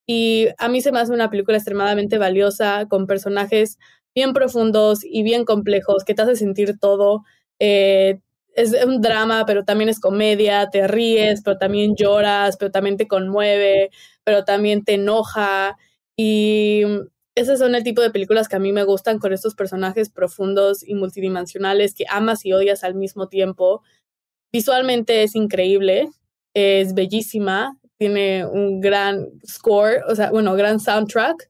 Y 0.07 0.47
a 0.57 0.69
mí 0.69 0.81
se 0.81 0.91
me 0.91 0.99
hace 0.99 1.11
una 1.11 1.29
película 1.29 1.57
extremadamente 1.57 2.17
valiosa, 2.17 2.87
con 2.87 3.07
personajes 3.07 3.77
bien 4.15 4.33
profundos 4.33 5.01
y 5.03 5.21
bien 5.21 5.45
complejos, 5.45 6.03
que 6.03 6.15
te 6.15 6.23
hace 6.23 6.35
sentir 6.35 6.79
todo. 6.79 7.23
Eh, 7.59 8.19
es 8.57 8.73
un 8.83 9.01
drama, 9.01 9.45
pero 9.45 9.63
también 9.63 9.87
es 9.87 9.99
comedia, 9.99 10.69
te 10.71 10.87
ríes, 10.87 11.41
pero 11.43 11.59
también 11.59 11.95
lloras, 11.95 12.57
pero 12.57 12.71
también 12.71 12.97
te 12.97 13.07
conmueve, 13.07 13.91
pero 14.23 14.45
también 14.45 14.83
te 14.83 14.95
enoja. 14.95 15.77
Y 16.17 16.81
esos 17.35 17.59
son 17.59 17.75
el 17.75 17.83
tipo 17.83 18.01
de 18.01 18.09
películas 18.09 18.47
que 18.47 18.55
a 18.55 18.59
mí 18.59 18.73
me 18.73 18.83
gustan 18.83 19.19
con 19.19 19.31
estos 19.31 19.53
personajes 19.53 20.09
profundos 20.09 20.81
y 20.83 20.95
multidimensionales 20.95 21.93
que 21.93 22.05
amas 22.09 22.45
y 22.47 22.53
odias 22.53 22.83
al 22.83 22.95
mismo 22.95 23.29
tiempo. 23.29 23.83
Visualmente 24.51 25.21
es 25.21 25.35
increíble, 25.35 26.09
es 26.55 26.95
bellísima, 26.95 27.77
tiene 27.99 28.43
un 28.47 28.81
gran 28.81 29.27
score, 29.45 30.01
o 30.09 30.15
sea, 30.15 30.31
bueno, 30.31 30.55
gran 30.55 30.79
soundtrack. 30.79 31.47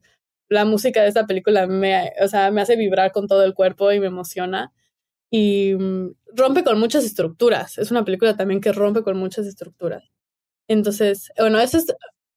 La 0.50 0.66
música 0.66 1.04
de 1.04 1.08
esta 1.08 1.26
película 1.26 1.68
me, 1.68 2.12
o 2.22 2.28
sea, 2.28 2.52
me 2.52 2.60
hace 2.60 2.76
vibrar 2.76 3.14
con 3.14 3.28
todo 3.28 3.46
el 3.46 3.54
cuerpo 3.54 3.94
y 3.94 4.02
me 4.02 4.08
emociona 4.08 4.74
y 5.30 5.74
mm, 5.76 6.14
rompe 6.36 6.64
con 6.64 6.80
muchas 6.80 7.04
estructuras. 7.06 7.78
Es 7.78 7.92
una 7.92 8.06
película 8.06 8.36
también 8.36 8.62
que 8.62 8.72
rompe 8.72 9.04
con 9.04 9.18
muchas 9.18 9.46
estructuras. 9.46 10.12
Entonces, 10.68 11.32
bueno, 11.38 11.60
esa 11.60 11.78
es 11.78 11.86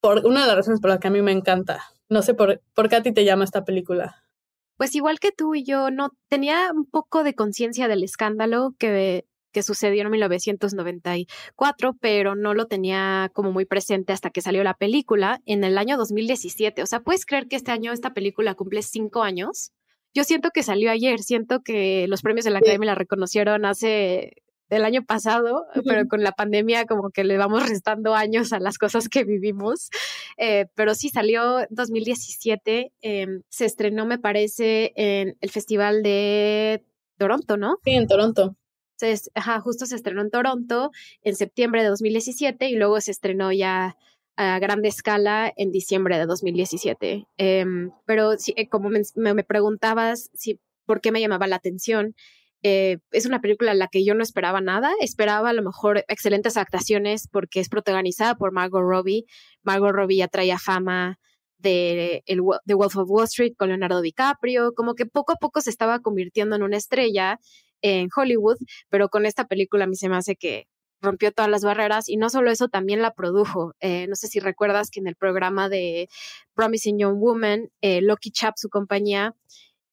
por 0.01 0.25
una 0.27 0.43
de 0.43 0.47
las 0.47 0.57
razones 0.57 0.81
por 0.81 0.91
las 0.91 0.99
que 0.99 1.09
a 1.09 1.11
mí 1.11 1.23
me 1.23 1.33
encanta. 1.33 1.85
No 2.09 2.23
sé 2.23 2.35
por, 2.35 2.61
por 2.75 2.89
qué 2.89 2.97
a 2.97 3.03
ti 3.03 3.13
te 3.13 3.25
llama 3.25 3.45
esta 3.45 3.65
película. 3.65 4.25
Pues 4.77 4.95
igual 4.95 5.21
que 5.21 5.31
tú 5.31 5.55
y 5.55 5.63
yo, 5.63 5.91
no 5.91 6.11
tenía 6.29 6.71
un 6.75 6.87
poco 6.87 7.23
de 7.23 7.35
conciencia 7.35 7.87
del 7.87 8.03
escándalo 8.03 8.75
que, 8.79 9.27
que 9.53 9.63
sucedió 9.63 10.03
en 10.03 10.11
1994, 10.11 11.97
pero 12.01 12.35
no 12.35 12.55
lo 12.55 12.67
tenía 12.67 13.31
como 13.35 13.53
muy 13.53 13.67
presente 13.67 14.13
hasta 14.13 14.31
que 14.31 14.41
salió 14.41 14.65
la 14.65 14.75
película 14.75 15.41
en 15.45 15.65
el 15.65 15.77
año 15.77 15.99
2017. 15.99 16.83
O 16.83 16.87
sea, 16.87 17.01
¿puedes 17.01 17.27
creer 17.27 17.47
que 17.47 17.57
este 17.57 17.73
año 17.73 17.93
esta 17.93 18.15
película 18.15 18.55
cumple 18.55 18.83
cinco 18.83 19.23
años? 19.23 19.73
Yo 20.15 20.25
siento 20.25 20.51
que 20.51 20.63
salió 20.63 20.91
ayer, 20.91 21.21
siento 21.21 21.61
que 21.63 22.07
los 22.09 22.23
premios 22.23 22.45
de 22.45 22.51
la 22.51 22.59
Academia 22.59 22.87
la 22.87 22.95
reconocieron 22.95 23.65
hace 23.65 24.43
del 24.71 24.85
año 24.85 25.05
pasado, 25.05 25.67
pero 25.85 26.07
con 26.07 26.23
la 26.23 26.33
pandemia 26.33 26.87
como 26.87 27.11
que 27.11 27.25
le 27.25 27.37
vamos 27.37 27.69
restando 27.69 28.15
años 28.15 28.53
a 28.53 28.61
las 28.61 28.79
cosas 28.79 29.09
que 29.09 29.25
vivimos. 29.25 29.91
Eh, 30.39 30.67
pero 30.75 30.95
sí, 30.95 31.09
salió 31.09 31.67
2017, 31.71 32.93
em, 33.03 33.43
se 33.49 33.65
estrenó, 33.67 34.07
me 34.07 34.19
parece, 34.19 34.93
en 34.95 35.37
el 35.41 35.51
Festival 35.51 36.03
de 36.03 36.85
Toronto, 37.19 37.57
¿no? 37.57 37.79
Sí, 37.85 37.91
en 37.91 38.07
Toronto. 38.07 38.57
ajá, 39.35 39.61
justo 39.61 39.87
se 39.87 39.97
estrenó 39.97 40.21
en 40.23 40.31
Toronto 40.31 40.91
en 41.23 41.35
septiembre 41.35 41.83
de 41.83 41.89
2017 41.89 42.69
y 42.69 42.77
luego 42.77 43.01
se 43.01 43.11
estrenó 43.11 43.51
ya 43.51 43.97
a 44.41 44.59
grande 44.59 44.89
escala 44.89 45.53
en 45.57 45.71
diciembre 45.71 46.19
de 46.19 46.25
2017. 46.25 47.27
Em, 47.37 47.91
pero 48.07 48.39
sí, 48.39 48.55
eh, 48.57 48.69
como 48.69 48.89
me, 48.89 49.03
me, 49.15 49.45
preguntabas 49.45 50.31
si, 50.33 50.59
por 50.87 51.03
qué 51.03 51.13
me 51.13 51.21
llamaba 51.21 51.47
la 51.47 51.57
atención, 51.57 52.15
eh, 52.63 52.99
es 53.11 53.27
una 53.27 53.43
película 53.43 53.73
en 53.73 53.79
la 53.79 53.89
que 53.89 54.03
yo 54.03 54.15
no 54.15 54.23
esperaba 54.23 54.63
nada, 54.63 54.93
esperaba 55.01 55.51
a 55.51 55.53
lo 55.53 55.63
mejor 55.63 56.05
excelentes 56.09 56.57
actuaciones 56.57 57.29
porque 57.29 57.61
es 57.61 57.69
protagonizada 57.69 58.35
por 58.37 58.53
Margot 58.53 58.83
Robbie. 58.83 59.25
Margot 59.63 59.93
Robbie 59.93 60.17
ya 60.19 60.29
traía 60.29 60.59
fama 60.59 61.19
de 61.59 62.23
el, 62.25 62.41
The 62.65 62.75
Wolf 62.75 62.97
of 62.97 63.11
Wall 63.11 63.25
Street 63.25 63.53
con 63.59 63.69
Leonardo 63.69 64.01
DiCaprio, 64.01 64.73
como 64.75 64.95
que 64.95 65.05
poco 65.05 65.33
a 65.35 65.37
poco 65.37 65.61
se 65.61 65.69
estaba 65.69 66.01
convirtiendo 66.01 66.57
en 66.57 66.63
una 66.63 66.79
estrella 66.79 67.39
en 67.83 68.09
Hollywood, 68.15 68.57
pero 68.89 69.11
con 69.11 69.27
esta 69.27 69.47
película 69.47 69.85
a 69.85 69.87
mí 69.87 69.97
se 69.97 70.09
me 70.09 70.17
hace 70.17 70.37
que 70.37 70.67
rompió 71.01 71.33
todas 71.33 71.51
las 71.51 71.65
barreras 71.65 72.09
y 72.09 72.17
no 72.17 72.31
solo 72.31 72.51
eso, 72.51 72.69
también 72.69 73.03
la 73.03 73.13
produjo. 73.13 73.75
Eh, 73.81 74.07
no 74.09 74.17
sé 74.17 74.29
si 74.29 74.41
recuerdas 74.41 74.91
que 74.91 75.01
en 75.01 75.07
el 75.07 75.17
programa 75.17 75.69
de 75.69 76.09
Promising 76.55 76.99
Young 76.99 77.19
Woman, 77.19 77.71
eh, 77.81 78.01
Lucky 78.03 78.31
Chap, 78.31 78.55
su 78.57 78.69
compañía, 78.69 79.35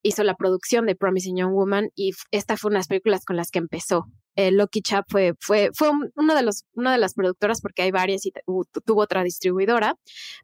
hizo 0.03 0.23
la 0.23 0.35
producción 0.35 0.85
de 0.85 0.95
Promising 0.95 1.37
Young 1.37 1.53
Woman 1.53 1.89
y 1.95 2.13
esta 2.31 2.57
fue 2.57 2.69
una 2.69 2.77
de 2.77 2.79
las 2.79 2.87
películas 2.87 3.25
con 3.25 3.35
las 3.35 3.51
que 3.51 3.59
empezó. 3.59 4.05
Eh, 4.37 4.51
Lucky 4.51 4.81
Chap 4.83 5.05
fue, 5.09 5.33
fue, 5.39 5.71
fue 5.73 5.89
uno 6.15 6.35
de 6.35 6.43
los, 6.43 6.65
una 6.73 6.91
de 6.91 6.99
las 6.99 7.15
productoras 7.15 7.59
porque 7.59 7.81
hay 7.81 7.89
varias 7.89 8.23
y 8.27 8.31
tuvo 8.85 9.01
otra 9.01 9.23
distribuidora, 9.23 9.95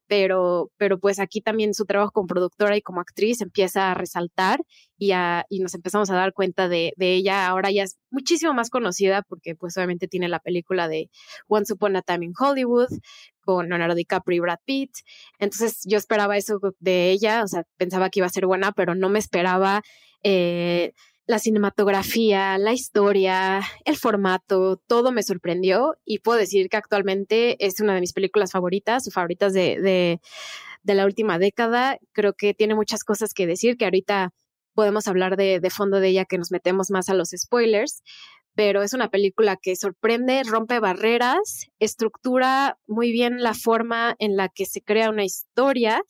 pero, 0.08 0.72
pero 0.78 1.00
pues 1.00 1.20
aquí 1.20 1.42
también 1.42 1.76
su 1.76 1.86
trabajo 1.86 2.12
como 2.12 2.26
productora 2.26 2.76
y 2.76 2.82
como 2.82 3.02
actriz 3.02 3.40
empieza 3.42 3.92
a 3.92 3.94
resaltar 3.94 4.62
y, 4.98 5.12
a, 5.12 5.46
y 5.48 5.60
nos 5.60 5.76
empezamos 5.76 6.10
a 6.10 6.16
dar 6.16 6.34
cuenta 6.34 6.68
de, 6.68 6.94
de, 6.98 7.14
ella. 7.14 7.46
Ahora 7.46 7.70
ya 7.70 7.84
es 7.84 8.00
muchísimo 8.10 8.56
más 8.56 8.72
conocida 8.72 9.22
porque 9.22 9.54
pues 9.56 9.78
obviamente 9.78 10.08
tiene 10.08 10.28
la 10.28 10.40
película 10.40 10.88
de 10.88 11.12
Once 11.48 11.72
Upon 11.72 11.96
a 11.96 12.02
Time 12.02 12.26
in 12.26 12.34
Hollywood 12.36 12.90
con 13.42 13.70
Leonardo 13.70 13.94
DiCaprio 13.94 14.38
y 14.38 14.40
Brad 14.40 14.60
Pitt. 14.66 14.92
Entonces 15.38 15.82
yo 15.84 16.00
esperaba 16.00 16.36
eso 16.36 16.60
de 16.80 17.12
ella, 17.12 17.44
o 17.44 17.48
sea, 17.48 17.64
pensaba 17.78 18.10
que 18.10 18.22
iba 18.22 18.26
a 18.26 18.30
ser 18.32 18.48
buena, 18.48 18.72
pero 18.72 18.96
no 18.96 19.10
me 19.10 19.20
esperaba. 19.20 19.84
Eh, 20.24 20.94
la 21.26 21.40
cinematografía, 21.40 22.58
la 22.58 22.74
historia, 22.74 23.62
el 23.86 23.98
formato, 23.98 24.82
todo 24.88 25.12
me 25.12 25.24
sorprendió 25.24 25.96
y 26.06 26.20
puedo 26.20 26.38
decir 26.38 26.68
que 26.70 26.78
actualmente 26.78 27.66
es 27.66 27.80
una 27.80 27.94
de 27.96 28.02
mis 28.02 28.14
películas 28.14 28.52
favoritas, 28.52 29.08
o 29.08 29.12
favoritas 29.12 29.54
de, 29.54 29.80
de, 29.80 30.20
de 30.84 30.94
la 30.96 31.06
última 31.06 31.40
década. 31.40 31.98
Creo 32.12 32.34
que 32.34 32.54
tiene 32.54 32.76
muchas 32.76 33.04
cosas 33.04 33.34
que 33.34 33.48
decir, 33.48 33.78
que 33.78 33.86
ahorita 33.86 34.32
podemos 34.74 35.08
hablar 35.08 35.38
de, 35.38 35.60
de 35.60 35.70
fondo 35.70 36.00
de 36.00 36.10
ella, 36.10 36.26
que 36.26 36.38
nos 36.38 36.52
metemos 36.52 36.90
más 36.90 37.08
a 37.08 37.14
los 37.14 37.30
spoilers, 37.30 38.02
pero 38.56 38.84
es 38.84 38.94
una 38.94 39.10
película 39.10 39.56
que 39.56 39.76
sorprende, 39.76 40.44
rompe 40.44 40.80
barreras, 40.80 41.68
estructura 41.80 42.78
muy 42.88 43.12
bien 43.12 43.42
la 43.42 43.54
forma 43.54 44.16
en 44.20 44.36
la 44.36 44.50
que 44.50 44.66
se 44.66 44.82
crea 44.82 45.10
una 45.10 45.24
historia 45.24 46.04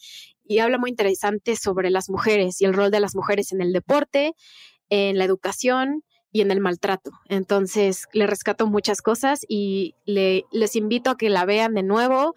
y 0.45 0.59
habla 0.59 0.77
muy 0.77 0.89
interesante 0.89 1.55
sobre 1.55 1.89
las 1.89 2.09
mujeres 2.09 2.59
y 2.61 2.65
el 2.65 2.73
rol 2.73 2.91
de 2.91 2.99
las 2.99 3.15
mujeres 3.15 3.53
en 3.53 3.61
el 3.61 3.71
deporte, 3.71 4.33
en 4.93 5.17
la 5.17 5.25
educación 5.25 6.03
y 6.31 6.41
en 6.41 6.51
el 6.51 6.59
maltrato. 6.59 7.11
Entonces, 7.29 8.07
le 8.13 8.27
rescato 8.27 8.67
muchas 8.67 9.01
cosas 9.01 9.41
y 9.47 9.95
le, 10.05 10.45
les 10.51 10.75
invito 10.75 11.09
a 11.09 11.17
que 11.17 11.29
la 11.29 11.45
vean 11.45 11.73
de 11.73 11.81
nuevo. 11.81 12.35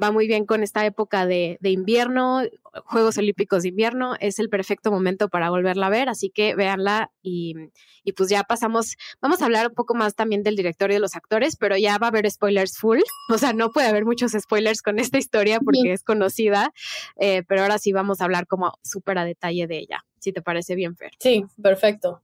Va 0.00 0.10
muy 0.10 0.26
bien 0.26 0.44
con 0.44 0.64
esta 0.64 0.84
época 0.86 1.24
de, 1.24 1.58
de, 1.60 1.70
invierno, 1.70 2.42
Juegos 2.84 3.16
Olímpicos 3.18 3.62
de 3.62 3.68
invierno. 3.68 4.16
Es 4.18 4.40
el 4.40 4.48
perfecto 4.48 4.90
momento 4.90 5.28
para 5.28 5.50
volverla 5.50 5.86
a 5.86 5.90
ver, 5.90 6.08
así 6.08 6.30
que 6.30 6.56
véanla 6.56 7.12
y, 7.22 7.54
y, 8.02 8.12
pues 8.12 8.28
ya 8.28 8.42
pasamos. 8.42 8.96
Vamos 9.20 9.40
a 9.40 9.44
hablar 9.44 9.68
un 9.68 9.74
poco 9.74 9.94
más 9.94 10.16
también 10.16 10.42
del 10.42 10.56
director 10.56 10.90
y 10.90 10.94
de 10.94 11.00
los 11.00 11.14
actores, 11.14 11.56
pero 11.56 11.76
ya 11.76 11.98
va 11.98 12.08
a 12.08 12.10
haber 12.10 12.28
spoilers 12.28 12.76
full. 12.76 13.00
O 13.34 13.38
sea, 13.38 13.52
no 13.52 13.70
puede 13.70 13.88
haber 13.88 14.04
muchos 14.04 14.32
spoilers 14.32 14.82
con 14.82 14.98
esta 14.98 15.18
historia 15.18 15.58
porque 15.60 15.92
es 15.92 16.04
conocida, 16.04 16.72
eh, 17.18 17.42
pero 17.48 17.62
ahora 17.62 17.78
sí 17.78 17.92
vamos 17.92 18.20
a 18.20 18.24
hablar 18.24 18.46
como 18.46 18.74
súper 18.82 19.18
a 19.18 19.24
detalle 19.24 19.66
de 19.66 19.78
ella 19.78 20.04
si 20.24 20.32
te 20.32 20.42
parece 20.42 20.74
bien, 20.74 20.96
Fer. 20.96 21.12
Sí, 21.18 21.44
perfecto. 21.62 22.22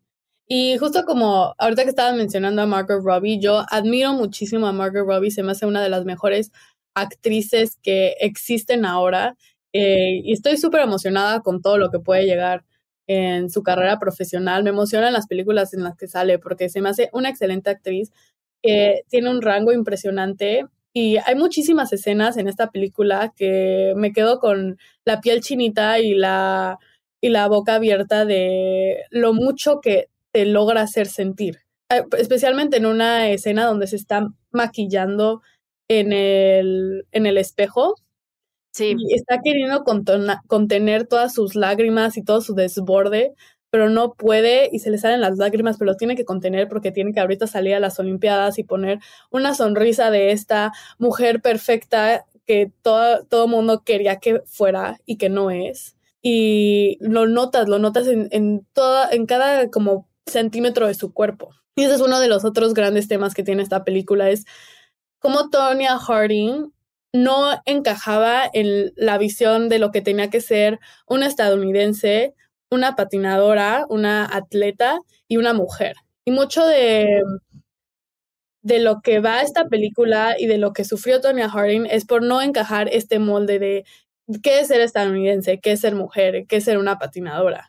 Y 0.49 0.77
justo 0.79 1.05
como 1.05 1.55
ahorita 1.59 1.85
que 1.85 1.91
estabas 1.91 2.17
mencionando 2.17 2.63
a 2.63 2.67
Margot 2.67 3.05
Robbie, 3.05 3.39
yo 3.39 3.63
admiro 3.69 4.15
muchísimo 4.15 4.67
a 4.67 4.73
Margot 4.73 5.07
Robbie, 5.07 5.31
se 5.31 5.45
me 5.45 5.53
hace 5.53 5.67
una 5.67 5.83
de 5.83 5.91
las 5.91 6.05
mejores 6.05 6.51
actrices 6.95 7.79
que 7.83 8.17
existen 8.21 8.85
ahora 8.85 9.37
eh, 9.73 10.21
y 10.25 10.33
estoy 10.33 10.57
súper 10.57 10.81
emocionada 10.81 11.41
con 11.41 11.63
todo 11.63 11.79
lo 11.79 11.91
que 11.91 12.01
puede 12.01 12.25
llegar 12.25 12.65
en 13.07 13.49
su 13.51 13.63
carrera 13.63 13.99
profesional. 14.01 14.65
Me 14.65 14.71
emocionan 14.71 15.13
las 15.13 15.29
películas 15.29 15.73
en 15.75 15.85
las 15.85 15.97
que 15.97 16.09
sale 16.09 16.39
porque 16.39 16.69
se 16.69 16.81
me 16.81 16.89
hace 16.89 17.11
una 17.13 17.29
excelente 17.29 17.71
actriz, 17.71 18.11
tiene 18.63 19.31
un 19.31 19.43
rango 19.43 19.73
impresionante 19.73 20.67
y 20.93 21.19
hay 21.19 21.37
muchísimas 21.37 21.93
escenas 21.93 22.37
en 22.37 22.49
esta 22.49 22.71
película 22.71 23.33
que 23.37 23.93
me 23.97 24.13
quedo 24.13 24.41
con 24.41 24.79
la 25.05 25.21
piel 25.21 25.41
chinita 25.41 26.01
y 26.01 26.15
la 26.15 26.79
y 27.21 27.29
la 27.29 27.49
boca 27.49 27.75
abierta 27.75 28.25
de 28.25 29.05
lo 29.11 29.33
mucho 29.33 29.81
que 29.81 30.09
te 30.33 30.45
logra 30.47 30.83
hacer 30.83 31.07
sentir. 31.07 31.59
Eh, 31.91 32.05
especialmente 32.19 32.77
en 32.77 32.87
una 32.87 33.29
escena 33.31 33.67
donde 33.67 33.87
se 33.87 33.97
está 33.97 34.29
maquillando 34.53 35.43
en 35.89 36.13
el, 36.13 37.07
en 37.13 37.27
el 37.27 37.37
espejo. 37.37 37.97
Sí. 38.73 38.95
Y 38.97 39.15
está 39.15 39.41
queriendo 39.43 39.83
contener 40.47 41.07
todas 41.07 41.35
sus 41.35 41.57
lágrimas 41.57 42.17
y 42.17 42.23
todo 42.23 42.41
su 42.41 42.55
desborde, 42.55 43.35
pero 43.71 43.91
no 43.91 44.15
puede 44.15 44.69
y 44.73 44.79
se 44.79 44.91
le 44.91 44.99
salen 44.99 45.21
las 45.21 45.39
lágrimas, 45.39 45.77
pero 45.77 45.91
lo 45.91 45.97
tiene 45.97 46.15
que 46.15 46.25
contener 46.25 46.69
porque 46.69 46.93
tiene 46.93 47.13
que 47.13 47.19
ahorita 47.19 47.49
salir 47.49 47.75
a 47.75 47.81
las 47.81 47.99
Olimpiadas 47.99 48.59
y 48.61 48.65
poner 48.65 49.01
una 49.31 49.55
sonrisa 49.55 50.13
de 50.13 50.31
esta 50.31 50.73
mujer 50.99 51.43
perfecta 51.43 52.27
que 52.47 52.71
todo, 52.83 53.25
todo 53.25 53.49
mundo 53.49 53.83
quería 53.85 54.17
que 54.21 54.41
fuera 54.47 54.99
y 55.05 55.17
que 55.17 55.29
no 55.29 55.51
es 55.51 55.97
y 56.23 56.99
lo 57.01 57.27
notas, 57.27 57.69
lo 57.69 57.79
notas 57.79 58.07
en, 58.07 58.29
en, 58.31 58.67
toda, 58.73 59.11
en 59.11 59.27
cada 59.27 59.71
como 59.71 60.09
centímetro 60.27 60.87
de 60.87 60.95
su 60.95 61.13
cuerpo. 61.13 61.51
Y 61.77 61.85
ese 61.85 61.95
es 61.95 62.01
uno 62.01 62.21
de 62.21 62.29
los 62.29 62.45
otros 62.45 62.75
grandes 62.75 63.09
temas 63.09 63.35
que 63.35 63.43
tiene 63.43 63.63
esta 63.63 63.85
película, 63.85 64.31
es 64.31 64.45
cómo 65.19 65.51
Tonya 65.51 65.99
Harding 65.99 66.73
no 67.13 67.61
encajaba 67.65 68.43
en 68.53 68.93
la 68.97 69.19
visión 69.19 69.69
de 69.69 69.79
lo 69.79 69.91
que 69.91 70.03
tenía 70.03 70.31
que 70.31 70.41
ser 70.41 70.79
una 71.07 71.27
estadounidense, 71.27 72.35
una 72.71 72.95
patinadora, 72.97 73.87
una 73.89 74.29
atleta 74.33 74.99
y 75.27 75.37
una 75.39 75.53
mujer. 75.53 75.97
Y 76.25 76.31
mucho 76.31 76.65
de, 76.67 77.23
de 78.63 78.79
lo 78.79 79.01
que 79.01 79.21
va 79.21 79.43
esta 79.43 79.67
película 79.69 80.37
y 80.39 80.47
de 80.47 80.59
lo 80.59 80.73
que 80.73 80.85
sufrió 80.85 81.21
Tonya 81.21 81.49
Harding 81.49 81.87
es 81.87 82.05
por 82.05 82.23
no 82.23 82.43
encajar 82.43 82.89
este 82.93 83.19
molde 83.19 83.59
de 83.59 83.85
qué 84.43 84.61
es 84.61 84.69
ser 84.69 84.81
estadounidense, 84.81 85.61
qué 85.61 85.73
es 85.73 85.81
ser 85.81 85.95
mujer, 85.95 86.47
qué 86.49 86.57
es 86.57 86.65
ser 86.65 86.79
una 86.79 86.99
patinadora. 86.99 87.69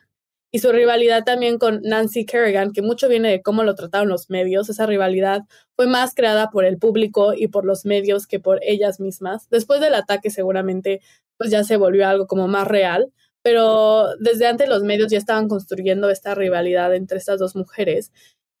Y 0.54 0.58
su 0.58 0.70
rivalidad 0.70 1.24
también 1.24 1.58
con 1.58 1.80
Nancy 1.82 2.26
Kerrigan, 2.26 2.72
que 2.72 2.82
mucho 2.82 3.08
viene 3.08 3.30
de 3.30 3.40
cómo 3.40 3.62
lo 3.64 3.74
trataron 3.74 4.10
los 4.10 4.28
medios, 4.28 4.68
esa 4.68 4.84
rivalidad 4.84 5.42
fue 5.76 5.86
más 5.86 6.14
creada 6.14 6.50
por 6.50 6.66
el 6.66 6.76
público 6.76 7.32
y 7.34 7.48
por 7.48 7.64
los 7.64 7.86
medios 7.86 8.26
que 8.26 8.38
por 8.38 8.60
ellas 8.62 9.00
mismas. 9.00 9.48
Después 9.48 9.80
del 9.80 9.94
ataque 9.94 10.30
seguramente 10.30 11.00
pues 11.38 11.50
ya 11.50 11.64
se 11.64 11.78
volvió 11.78 12.06
algo 12.06 12.26
como 12.26 12.48
más 12.48 12.68
real, 12.68 13.12
pero 13.42 14.14
desde 14.20 14.46
antes 14.46 14.68
los 14.68 14.82
medios 14.82 15.10
ya 15.10 15.18
estaban 15.18 15.48
construyendo 15.48 16.10
esta 16.10 16.34
rivalidad 16.34 16.94
entre 16.94 17.18
estas 17.18 17.38
dos 17.38 17.56
mujeres. 17.56 18.12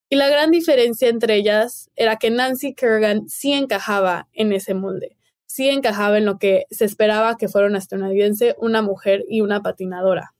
Y 0.08 0.16
la 0.16 0.28
gran 0.28 0.50
diferencia 0.50 1.08
entre 1.08 1.36
ellas 1.36 1.90
era 1.94 2.16
que 2.16 2.30
Nancy 2.30 2.74
Kerrigan 2.74 3.28
sí 3.28 3.52
encajaba 3.52 4.28
en 4.32 4.52
ese 4.52 4.72
molde 4.74 5.16
sí 5.52 5.68
encajaba 5.68 6.16
en 6.16 6.24
lo 6.24 6.38
que 6.38 6.64
se 6.70 6.86
esperaba 6.86 7.36
que 7.36 7.46
fuera 7.46 7.66
una 7.68 7.76
estadounidense, 7.76 8.54
una 8.58 8.80
mujer 8.80 9.22
y 9.28 9.42
una 9.42 9.60
patinadora. 9.60 10.34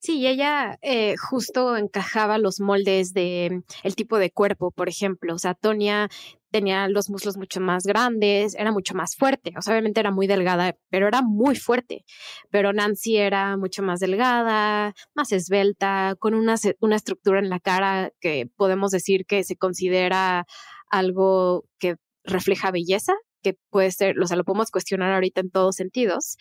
Sí, 0.00 0.26
ella 0.26 0.78
eh, 0.80 1.16
justo 1.18 1.76
encajaba 1.76 2.38
los 2.38 2.58
moldes 2.58 3.12
de 3.12 3.62
el 3.82 3.94
tipo 3.94 4.16
de 4.18 4.30
cuerpo, 4.30 4.70
por 4.70 4.88
ejemplo. 4.88 5.34
O 5.34 5.38
sea, 5.38 5.52
Tonia 5.52 6.08
tenía 6.50 6.88
los 6.88 7.10
muslos 7.10 7.36
mucho 7.36 7.60
más 7.60 7.84
grandes, 7.84 8.54
era 8.54 8.72
mucho 8.72 8.94
más 8.94 9.16
fuerte. 9.16 9.52
O 9.58 9.60
sea, 9.60 9.74
obviamente 9.74 10.00
era 10.00 10.12
muy 10.12 10.26
delgada, 10.26 10.78
pero 10.88 11.08
era 11.08 11.20
muy 11.20 11.54
fuerte. 11.56 12.06
Pero 12.50 12.72
Nancy 12.72 13.18
era 13.18 13.58
mucho 13.58 13.82
más 13.82 14.00
delgada, 14.00 14.94
más 15.14 15.30
esbelta, 15.32 16.14
con 16.18 16.32
una, 16.32 16.54
una 16.80 16.96
estructura 16.96 17.38
en 17.38 17.50
la 17.50 17.60
cara 17.60 18.12
que 18.20 18.48
podemos 18.56 18.92
decir 18.92 19.26
que 19.26 19.44
se 19.44 19.56
considera 19.56 20.46
algo 20.90 21.66
que 21.78 21.96
refleja 22.24 22.70
belleza, 22.70 23.12
que 23.42 23.54
puede 23.70 23.90
ser, 23.92 24.18
o 24.20 24.26
sea, 24.26 24.36
lo 24.36 24.44
podemos 24.44 24.70
cuestionar 24.70 25.12
ahorita 25.12 25.40
en 25.40 25.50
todos 25.50 25.76
sentidos. 25.76 26.36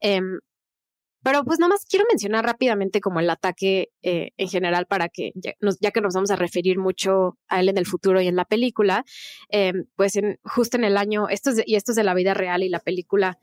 Em, 0.00 0.38
pero 1.22 1.44
pues 1.44 1.58
nada 1.58 1.70
más 1.70 1.84
quiero 1.84 2.04
mencionar 2.08 2.44
rápidamente 2.44 3.00
como 3.00 3.20
el 3.20 3.30
ataque 3.30 3.90
eh, 4.02 4.30
en 4.36 4.48
general 4.48 4.86
para 4.86 5.08
que, 5.08 5.32
ya, 5.34 5.90
que 5.90 6.00
nos 6.00 6.14
vamos 6.14 6.30
a 6.30 6.36
referir 6.36 6.78
mucho 6.78 7.38
a 7.48 7.60
él 7.60 7.68
en 7.68 7.78
el 7.78 7.86
futuro 7.86 8.20
y 8.20 8.28
en 8.28 8.36
la 8.36 8.44
película, 8.44 9.04
em, 9.48 9.84
pues 9.96 10.16
en, 10.16 10.38
justo 10.42 10.76
en 10.76 10.84
el 10.84 10.96
año, 10.96 11.28
esto 11.28 11.50
y 11.64 11.76
esto 11.76 11.92
es 11.92 11.96
de 11.96 12.04
la 12.04 12.14
vida 12.14 12.34
real 12.34 12.62
y 12.62 12.68
la 12.68 12.80
película 12.80 13.38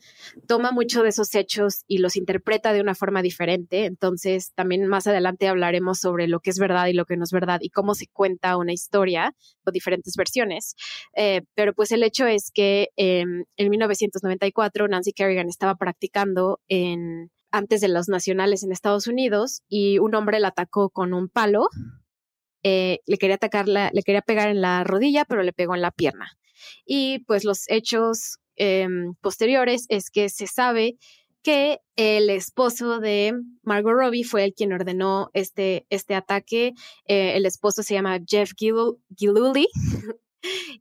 toma 0.48 0.71
mucho 0.71 1.03
de 1.03 1.09
esos 1.09 1.33
hechos 1.36 1.83
y 1.88 2.00
los 2.00 2.15
interpreta 2.15 2.74
de 2.74 2.81
una 2.81 2.95
forma 2.95 3.21
diferente. 3.21 3.86
Entonces 3.86 4.53
también 4.55 4.88
más 4.88 5.07
adelante 5.07 5.48
hablaremos 5.48 6.00
sobre 6.00 6.27
lo 6.27 6.39
que 6.39 6.50
es 6.50 6.59
verdad 6.59 6.88
y 6.88 6.93
lo 6.93 7.05
que 7.05 7.17
no 7.17 7.24
es 7.24 7.31
verdad 7.31 7.59
y 7.62 7.69
cómo 7.69 7.95
se 7.95 8.07
cuenta 8.07 8.57
una 8.57 8.74
historia 8.74 9.36
o 9.65 9.71
diferentes 9.71 10.15
versiones. 10.15 10.75
Eh, 11.15 11.41
pero 11.55 11.74
pues 11.74 11.91
el 11.91 12.03
hecho 12.03 12.27
es 12.27 12.51
que 12.53 12.89
em, 12.95 13.45
en 13.57 13.69
1994 13.69 14.88
Nancy 14.88 15.13
Kerrigan 15.13 15.50
estaba 15.50 15.75
practicando 15.75 16.59
en 16.67 17.31
antes 17.51 17.81
de 17.81 17.87
los 17.87 18.09
nacionales 18.09 18.63
en 18.63 18.71
Estados 18.71 19.07
Unidos 19.07 19.61
y 19.67 19.99
un 19.99 20.15
hombre 20.15 20.39
la 20.39 20.49
atacó 20.49 20.89
con 20.89 21.13
un 21.13 21.29
palo. 21.29 21.69
Eh, 22.63 22.99
le 23.05 23.17
quería 23.17 23.35
atacar, 23.35 23.67
le 23.67 24.03
quería 24.03 24.21
pegar 24.21 24.49
en 24.49 24.61
la 24.61 24.83
rodilla, 24.83 25.25
pero 25.25 25.43
le 25.43 25.53
pegó 25.53 25.75
en 25.75 25.81
la 25.81 25.91
pierna. 25.91 26.37
Y 26.85 27.19
pues 27.19 27.43
los 27.45 27.69
hechos 27.69 28.37
em, 28.55 29.13
posteriores 29.21 29.85
es 29.89 30.09
que 30.09 30.29
se 30.29 30.47
sabe 30.47 30.97
que 31.41 31.79
el 31.95 32.29
esposo 32.29 32.99
de 32.99 33.33
Margot 33.63 33.93
Robbie 33.93 34.25
fue 34.25 34.43
el 34.43 34.53
quien 34.53 34.73
ordenó 34.73 35.29
este, 35.33 35.85
este 35.89 36.15
ataque. 36.15 36.73
Eh, 37.05 37.37
el 37.37 37.45
esposo 37.45 37.81
se 37.81 37.93
llama 37.93 38.19
Jeff 38.27 38.51
Gillooly 38.57 39.67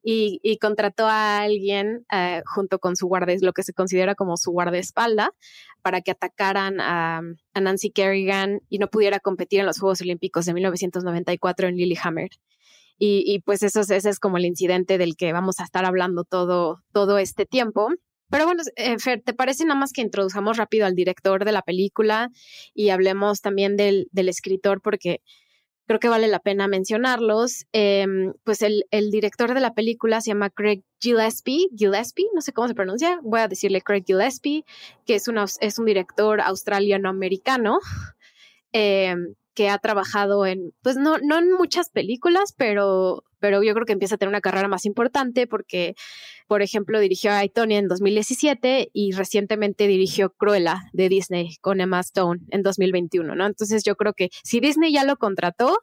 y, 0.03 0.59
contrató 0.61 1.07
a 1.07 1.41
alguien 1.41 2.05
eh, 2.13 2.43
junto 2.47 2.79
con 2.79 2.97
su 2.97 3.07
guardia, 3.07 3.37
lo 3.41 3.53
que 3.53 3.63
se 3.63 3.73
considera 3.73 4.15
como 4.15 4.37
su 4.37 4.51
guardaespalda, 4.51 5.33
para 5.83 6.01
que 6.01 6.11
atacaran 6.11 6.81
a, 6.81 7.23
Nancy 7.55 7.91
Kerrigan 7.91 8.61
y 8.69 8.79
no 8.79 8.89
pudiera 8.89 9.19
competir 9.21 9.61
en 9.61 9.67
los 9.67 9.81
Juegos 9.81 10.01
Olímpicos 10.01 10.47
de 10.47 10.55
1994 10.55 11.69
en 11.69 11.77
Lillehammer. 11.77 12.31
Y, 13.01 13.25
y 13.27 13.41
pues 13.41 13.63
eso, 13.63 13.81
ese 13.81 14.09
es 14.09 14.19
como 14.19 14.39
el 14.39 14.45
incidente 14.45 14.99
del 14.99 15.17
que 15.17 15.33
vamos 15.33 15.61
a 15.61 15.65
estar 15.65 15.85
hablando 15.85 16.25
todo, 16.25 16.83
todo 16.93 17.19
este 17.19 17.47
tiempo. 17.47 17.91
Pero 18.31 18.45
bueno, 18.45 18.63
eh, 18.77 18.99
Fer, 18.99 19.23
¿te 19.23 19.33
parece 19.33 19.65
nada 19.65 19.81
más 19.81 19.93
que 19.93 20.03
introduzcamos 20.03 20.57
rápido 20.57 20.87
al 20.87 20.95
director 20.95 21.45
de 21.45 21.53
la 21.53 21.63
película 21.63 22.31
y 22.75 22.91
hablemos 22.91 23.41
también 23.41 23.77
del 23.77 24.09
escritor? 24.29 24.83
Porque 24.83 25.23
creo 25.89 25.99
que 25.99 26.09
vale 26.09 26.29
la 26.29 26.39
pena 26.39 26.69
mencionarlos. 26.69 27.67
Em, 27.73 28.35
pues 28.45 28.63
el, 28.63 28.85
el, 28.91 29.11
director 29.11 29.55
de 29.55 29.61
la 29.61 29.75
película 29.75 30.21
se 30.21 30.29
llama 30.29 30.51
Craig 30.51 30.83
Gillespie, 31.01 31.69
Gillespie, 31.75 32.27
no 32.35 32.43
sé 32.43 32.53
cómo 32.53 32.69
se 32.69 32.75
pronuncia, 32.75 33.19
voy 33.23 33.41
a 33.41 33.49
decirle 33.49 33.81
Craig 33.81 34.05
Gillespie, 34.07 34.65
que 35.07 35.15
es, 35.15 35.29
una, 35.29 35.47
es 35.61 35.79
un 35.79 35.87
director 35.87 36.41
australiano-americano. 36.41 37.81
Em, 38.73 39.35
que 39.55 39.71
ha 39.71 39.79
trabajado 39.79 40.47
en, 40.47 40.73
pues 40.83 40.97
no, 40.97 41.17
no 41.19 41.39
en 41.39 41.51
muchas 41.53 41.91
películas, 41.91 42.55
pero, 42.57 43.25
pero 43.41 43.63
yo 43.63 43.75
creo 43.75 43.87
que 43.87 43.93
empieza 43.93 44.17
a 44.17 44.19
tener 44.19 44.31
una 44.31 44.41
carrera 44.41 44.69
más 44.69 44.85
importante 44.85 45.47
porque, 45.47 45.95
por 46.47 46.63
ejemplo, 46.63 47.01
dirigió 47.01 47.31
a 47.31 47.39
Aitonia 47.39 47.79
en 47.79 47.89
2017 47.89 48.91
y 48.93 49.13
recientemente 49.13 49.87
dirigió 49.87 50.31
Cruella 50.31 50.83
de 50.93 51.09
Disney 51.09 51.57
con 51.61 51.81
Emma 51.81 52.01
Stone 52.01 52.41
en 52.51 52.63
2021, 52.63 53.35
¿no? 53.35 53.47
Entonces 53.47 53.83
yo 53.85 53.97
creo 53.97 54.13
que 54.15 54.31
si 54.43 54.61
Disney 54.61 54.93
ya 54.93 55.05
lo 55.05 55.17
contrató, 55.17 55.79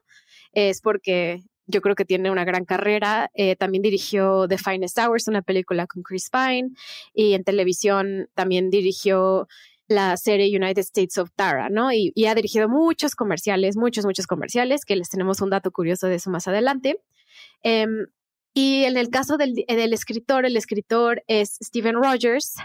es 0.52 0.82
porque 0.82 1.42
yo 1.68 1.82
creo 1.82 1.96
que 1.96 2.06
tiene 2.06 2.32
una 2.32 2.46
gran 2.46 2.66
carrera. 2.66 3.32
Eh, 3.34 3.56
también 3.56 3.82
dirigió 3.82 4.48
The 4.48 4.58
Finest 4.58 4.98
Hours, 5.00 5.28
una 5.28 5.42
película 5.42 5.88
con 5.88 6.04
Chris 6.04 6.30
Pine, 6.30 6.70
y 7.14 7.34
en 7.34 7.44
televisión 7.44 8.28
también 8.34 8.70
dirigió 8.70 9.48
la 9.88 10.18
serie 10.18 10.56
United 10.56 10.82
States 10.82 11.18
of 11.18 11.30
Tara, 11.36 11.70
¿no? 11.70 11.92
Y, 11.92 12.12
ha 12.26 12.36
dirigido 12.36 12.68
muchos 12.68 13.16
comerciales, 13.16 13.78
muchos, 13.78 14.06
muchos 14.06 14.26
comerciales, 14.26 14.84
que 14.84 14.96
les 14.96 15.10
tenemos 15.10 15.42
un 15.42 15.52
dato 15.52 15.72
curioso 15.72 16.08
de 16.08 16.16
eso 16.16 16.32
más 16.32 16.48
adelante. 16.48 17.00
Em, 17.64 18.08
y 18.54 18.86
en 18.86 18.98
el 18.98 19.10
caso 19.10 19.38
del, 19.38 19.66
escritor, 19.94 20.46
el 20.46 20.56
escritor 20.58 21.24
es 21.28 21.58
Steven 21.62 21.96
Rogers, 21.96 22.56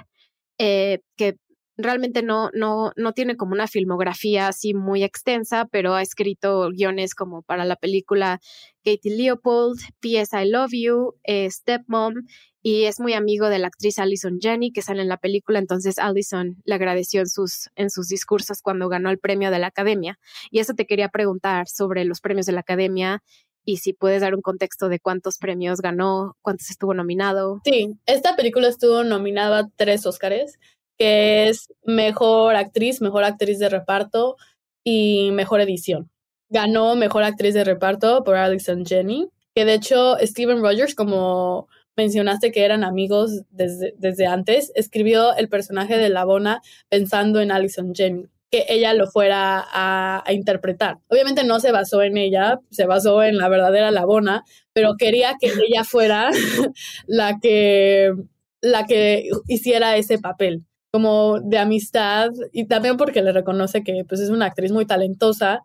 eh, 0.58 1.00
que 1.16 1.36
realmente 1.76 2.22
no, 2.22 2.50
no, 2.52 2.92
no 2.96 3.12
tiene 3.12 3.36
como 3.36 3.52
una 3.52 3.66
filmografía 3.66 4.48
así 4.48 4.74
muy 4.74 5.02
extensa, 5.02 5.66
pero 5.70 5.94
ha 5.94 6.02
escrito 6.02 6.68
guiones 6.70 7.14
como 7.14 7.42
para 7.42 7.64
la 7.64 7.76
película 7.76 8.40
Katie 8.84 9.16
Leopold, 9.16 9.80
P.S. 10.00 10.40
I 10.40 10.48
Love 10.48 10.72
You, 10.72 11.14
eh, 11.24 11.50
Stepmom 11.50 12.14
y 12.62 12.84
es 12.84 13.00
muy 13.00 13.14
amigo 13.14 13.48
de 13.48 13.58
la 13.58 13.68
actriz 13.68 13.98
Alison 13.98 14.38
Jenny 14.38 14.70
que 14.70 14.82
sale 14.82 15.00
en 15.00 15.08
la 15.08 15.16
película, 15.16 15.58
entonces 15.58 15.98
Alison 15.98 16.60
le 16.64 16.74
agradeció 16.74 17.20
en 17.20 17.26
sus, 17.26 17.70
en 17.74 17.88
sus 17.88 18.08
discursos 18.08 18.60
cuando 18.60 18.88
ganó 18.88 19.10
el 19.10 19.18
premio 19.18 19.50
de 19.50 19.58
la 19.58 19.68
Academia. 19.68 20.18
Y 20.50 20.58
eso 20.58 20.74
te 20.74 20.86
quería 20.86 21.08
preguntar 21.08 21.68
sobre 21.68 22.04
los 22.04 22.20
premios 22.20 22.46
de 22.46 22.52
la 22.52 22.60
Academia 22.60 23.22
y 23.64 23.78
si 23.78 23.92
puedes 23.92 24.22
dar 24.22 24.34
un 24.34 24.42
contexto 24.42 24.88
de 24.88 25.00
cuántos 25.00 25.38
premios 25.38 25.80
ganó, 25.80 26.36
cuántos 26.42 26.70
estuvo 26.70 26.94
nominado. 26.94 27.60
Sí, 27.64 27.94
esta 28.06 28.36
película 28.36 28.68
estuvo 28.68 29.04
nominada 29.04 29.58
a 29.58 29.68
tres 29.76 30.06
Óscares, 30.06 30.58
que 30.98 31.48
es 31.48 31.72
Mejor 31.84 32.56
Actriz, 32.56 33.00
Mejor 33.00 33.24
Actriz 33.24 33.58
de 33.58 33.68
Reparto 33.68 34.36
y 34.84 35.30
Mejor 35.32 35.60
Edición. 35.60 36.10
Ganó 36.48 36.96
Mejor 36.96 37.22
Actriz 37.22 37.54
de 37.54 37.64
Reparto 37.64 38.24
por 38.24 38.36
Alison 38.36 38.84
Jenny, 38.84 39.28
que 39.54 39.64
de 39.64 39.74
hecho 39.74 40.16
Steven 40.20 40.60
Rogers 40.60 40.94
como 40.94 41.68
mencionaste 41.96 42.50
que 42.50 42.64
eran 42.64 42.82
amigos 42.82 43.42
desde, 43.50 43.94
desde 43.98 44.26
antes, 44.26 44.72
escribió 44.74 45.34
el 45.36 45.48
personaje 45.48 45.98
de 45.98 46.08
Labona 46.08 46.62
pensando 46.88 47.40
en 47.40 47.52
Alison 47.52 47.94
Jenny 47.94 48.28
que 48.50 48.66
ella 48.68 48.94
lo 48.94 49.06
fuera 49.06 49.64
a, 49.72 50.24
interpretar. 50.32 50.98
Obviamente 51.08 51.44
no 51.44 51.60
se 51.60 51.72
basó 51.72 52.02
en 52.02 52.16
ella, 52.16 52.58
se 52.70 52.86
basó 52.86 53.22
en 53.22 53.38
la 53.38 53.48
verdadera 53.48 53.90
Labona, 53.90 54.44
pero 54.72 54.96
quería 54.98 55.36
que 55.40 55.46
ella 55.68 55.84
fuera 55.84 56.30
la 57.06 57.38
que, 57.40 58.12
la 58.60 58.86
que 58.86 59.28
hiciera 59.46 59.96
ese 59.96 60.18
papel, 60.18 60.64
como 60.92 61.38
de 61.40 61.58
amistad 61.58 62.30
y 62.52 62.66
también 62.66 62.96
porque 62.96 63.22
le 63.22 63.32
reconoce 63.32 63.84
que 63.84 64.04
pues, 64.08 64.20
es 64.20 64.30
una 64.30 64.46
actriz 64.46 64.72
muy 64.72 64.86
talentosa, 64.86 65.60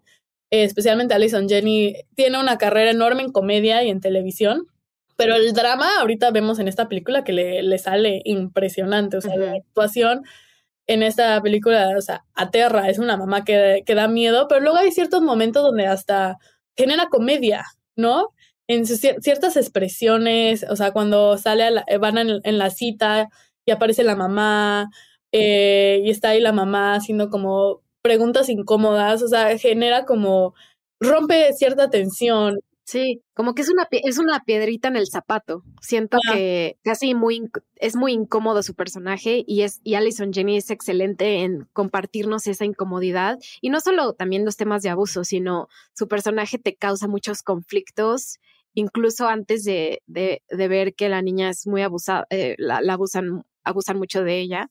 especialmente 0.52 1.16
Alison 1.16 1.50
Jenny 1.50 1.96
tiene 2.16 2.40
una 2.40 2.58
carrera 2.58 2.92
enorme 2.92 3.24
en 3.24 3.32
comedia 3.32 3.84
y 3.84 3.90
en 3.90 4.00
televisión 4.00 4.68
pero 5.18 5.36
el 5.36 5.54
drama, 5.54 5.88
ahorita 6.00 6.32
vemos 6.32 6.60
en 6.60 6.68
esta 6.68 6.90
película 6.90 7.24
que 7.24 7.32
le, 7.32 7.64
le 7.64 7.78
sale 7.78 8.22
impresionante. 8.26 9.18
O 9.18 9.22
sea, 9.22 9.38
la 9.38 9.54
actuación 9.54 10.24
en 10.88 11.04
esta 11.04 11.42
película, 11.42 11.96
o 11.98 12.02
sea, 12.02 12.26
aterra, 12.34 12.90
es 12.90 13.00
una 13.00 13.18
mamá 13.18 13.44
que, 13.44 13.84
que, 13.86 13.96
da 13.96 14.08
miedo, 14.08 14.48
pero 14.48 14.62
luego 14.62 14.78
hay 14.78 14.92
ciertos 14.92 15.22
momentos 15.22 15.64
donde 15.64 15.88
hasta 15.88 16.38
genera 16.78 17.08
comedia, 17.10 17.66
¿no? 17.96 18.30
En 18.68 18.86
ciertas 18.86 19.58
expresiones, 19.58 20.66
o 20.70 20.76
sea, 20.76 20.92
cuando 20.92 21.38
sale, 21.38 21.64
a 21.66 21.72
la, 21.72 21.86
van 22.00 22.18
en, 22.18 22.58
la 22.58 22.70
cita 22.70 23.30
y 23.66 23.72
aparece 23.72 24.04
la 24.04 24.16
mamá, 24.16 24.90
eh, 25.32 26.02
y 26.04 26.10
está 26.10 26.30
ahí 26.30 26.42
la 26.42 26.52
mamá 26.52 26.96
haciendo 26.96 27.30
como 27.30 27.82
preguntas 28.02 28.50
incómodas, 28.50 29.22
o 29.24 29.28
sea, 29.28 29.58
genera 29.58 30.06
como, 30.06 30.54
rompe 31.00 31.54
cierta 31.54 31.90
tensión 31.90 32.60
Sí, 32.88 33.24
como 33.34 33.56
que 33.56 33.64
es 33.64 33.70
una, 33.72 33.88
es 33.92 34.20
una 34.20 34.44
piedrita 34.46 34.90
en 34.90 34.96
el 34.96 35.08
zapato. 35.08 35.64
Siento 35.82 36.20
que 36.32 36.78
casi 36.84 37.16
muy, 37.16 37.42
es 37.78 37.96
muy 37.96 38.14
incómodo 38.14 38.62
su 38.62 38.76
personaje 38.76 39.44
y, 39.48 39.62
es, 39.64 39.82
y 39.84 39.96
Alison 39.96 40.32
Jenny 40.32 40.58
es 40.58 40.70
excelente 40.70 41.42
en 41.42 41.68
compartirnos 41.74 42.46
esa 42.46 42.64
incomodidad. 42.64 43.40
Y 43.60 43.72
no 43.72 43.80
solo 43.82 44.14
también 44.14 44.46
los 44.46 44.56
temas 44.56 44.84
de 44.84 44.90
abuso, 44.90 45.24
sino 45.24 45.68
su 45.96 46.08
personaje 46.08 46.60
te 46.60 46.76
causa 46.76 47.08
muchos 47.08 47.42
conflictos, 47.42 48.38
incluso 48.76 49.28
antes 49.28 49.64
de, 49.64 50.04
de, 50.06 50.44
de 50.48 50.68
ver 50.68 50.94
que 50.94 51.10
la 51.10 51.24
niña 51.24 51.50
es 51.50 51.66
muy 51.66 51.82
abusada, 51.82 52.28
eh, 52.30 52.54
la, 52.60 52.82
la, 52.82 52.94
abusan, 52.94 53.46
abusan 53.64 53.98
mucho 53.98 54.24
de 54.24 54.40
ella. 54.40 54.70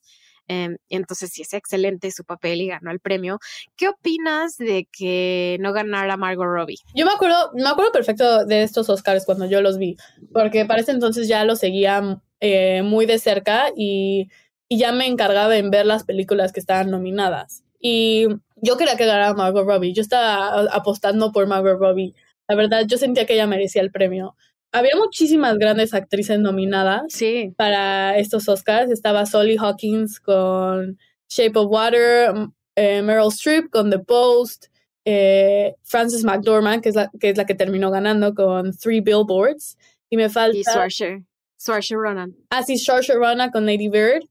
Eh, 0.48 0.76
entonces 0.88 1.30
sí 1.30 1.42
es 1.42 1.52
excelente 1.54 2.10
su 2.10 2.24
papel 2.24 2.60
y 2.60 2.68
ganó 2.68 2.90
el 2.90 3.00
premio. 3.00 3.38
¿Qué 3.76 3.88
opinas 3.88 4.56
de 4.56 4.88
que 4.92 5.56
no 5.60 5.72
ganara 5.72 6.16
Margot 6.16 6.46
Robbie? 6.46 6.78
Yo 6.94 7.06
me 7.06 7.12
acuerdo, 7.12 7.52
me 7.54 7.68
acuerdo 7.68 7.92
perfecto 7.92 8.44
de 8.44 8.62
estos 8.62 8.88
Oscars 8.90 9.24
cuando 9.24 9.46
yo 9.46 9.60
los 9.60 9.78
vi, 9.78 9.96
porque 10.32 10.64
para 10.64 10.80
ese 10.80 10.92
entonces 10.92 11.28
ya 11.28 11.44
los 11.44 11.58
seguía 11.60 12.20
eh, 12.40 12.82
muy 12.82 13.06
de 13.06 13.18
cerca 13.18 13.70
y, 13.76 14.28
y 14.68 14.78
ya 14.78 14.92
me 14.92 15.06
encargaba 15.06 15.56
en 15.56 15.70
ver 15.70 15.86
las 15.86 16.04
películas 16.04 16.52
que 16.52 16.60
estaban 16.60 16.90
nominadas. 16.90 17.64
Y 17.80 18.26
yo 18.56 18.76
quería 18.76 18.96
que 18.96 19.06
ganara 19.06 19.34
Margot 19.34 19.66
Robbie. 19.66 19.92
Yo 19.92 20.00
estaba 20.00 20.62
apostando 20.72 21.32
por 21.32 21.46
Margot 21.46 21.78
Robbie. 21.78 22.14
La 22.48 22.54
verdad, 22.54 22.84
yo 22.86 22.98
sentía 22.98 23.26
que 23.26 23.34
ella 23.34 23.46
merecía 23.46 23.82
el 23.82 23.90
premio 23.90 24.36
había 24.74 24.96
muchísimas 24.96 25.56
grandes 25.56 25.94
actrices 25.94 26.40
nominadas 26.40 27.04
sí. 27.08 27.54
para 27.56 28.18
estos 28.18 28.48
Oscars. 28.48 28.90
Estaba 28.90 29.24
Solly 29.24 29.56
Hawkins 29.56 30.18
con 30.18 30.98
Shape 31.28 31.58
of 31.58 31.70
Water, 31.70 32.34
eh, 32.74 33.00
Meryl 33.00 33.28
Streep 33.28 33.70
con 33.70 33.90
The 33.90 34.00
Post, 34.00 34.66
eh, 35.04 35.74
Frances 35.84 36.24
McDormand, 36.24 36.82
que 36.82 36.88
es, 36.88 36.96
la, 36.96 37.10
que 37.20 37.30
es 37.30 37.36
la 37.36 37.46
que 37.46 37.54
terminó 37.54 37.92
ganando 37.92 38.34
con 38.34 38.76
Three 38.76 39.00
Billboards. 39.00 39.78
Y 40.10 40.16
me 40.16 40.28
falta... 40.28 40.58
Y 40.58 40.64
Saoirse, 40.64 41.24
Saoirse 41.56 41.94
Ronan. 41.94 42.34
Ah, 42.50 42.64
sí, 42.64 42.76
Saoirse 42.76 43.14
Ronan 43.14 43.50
con 43.50 43.66
Lady 43.66 43.88
Bird. 43.88 44.24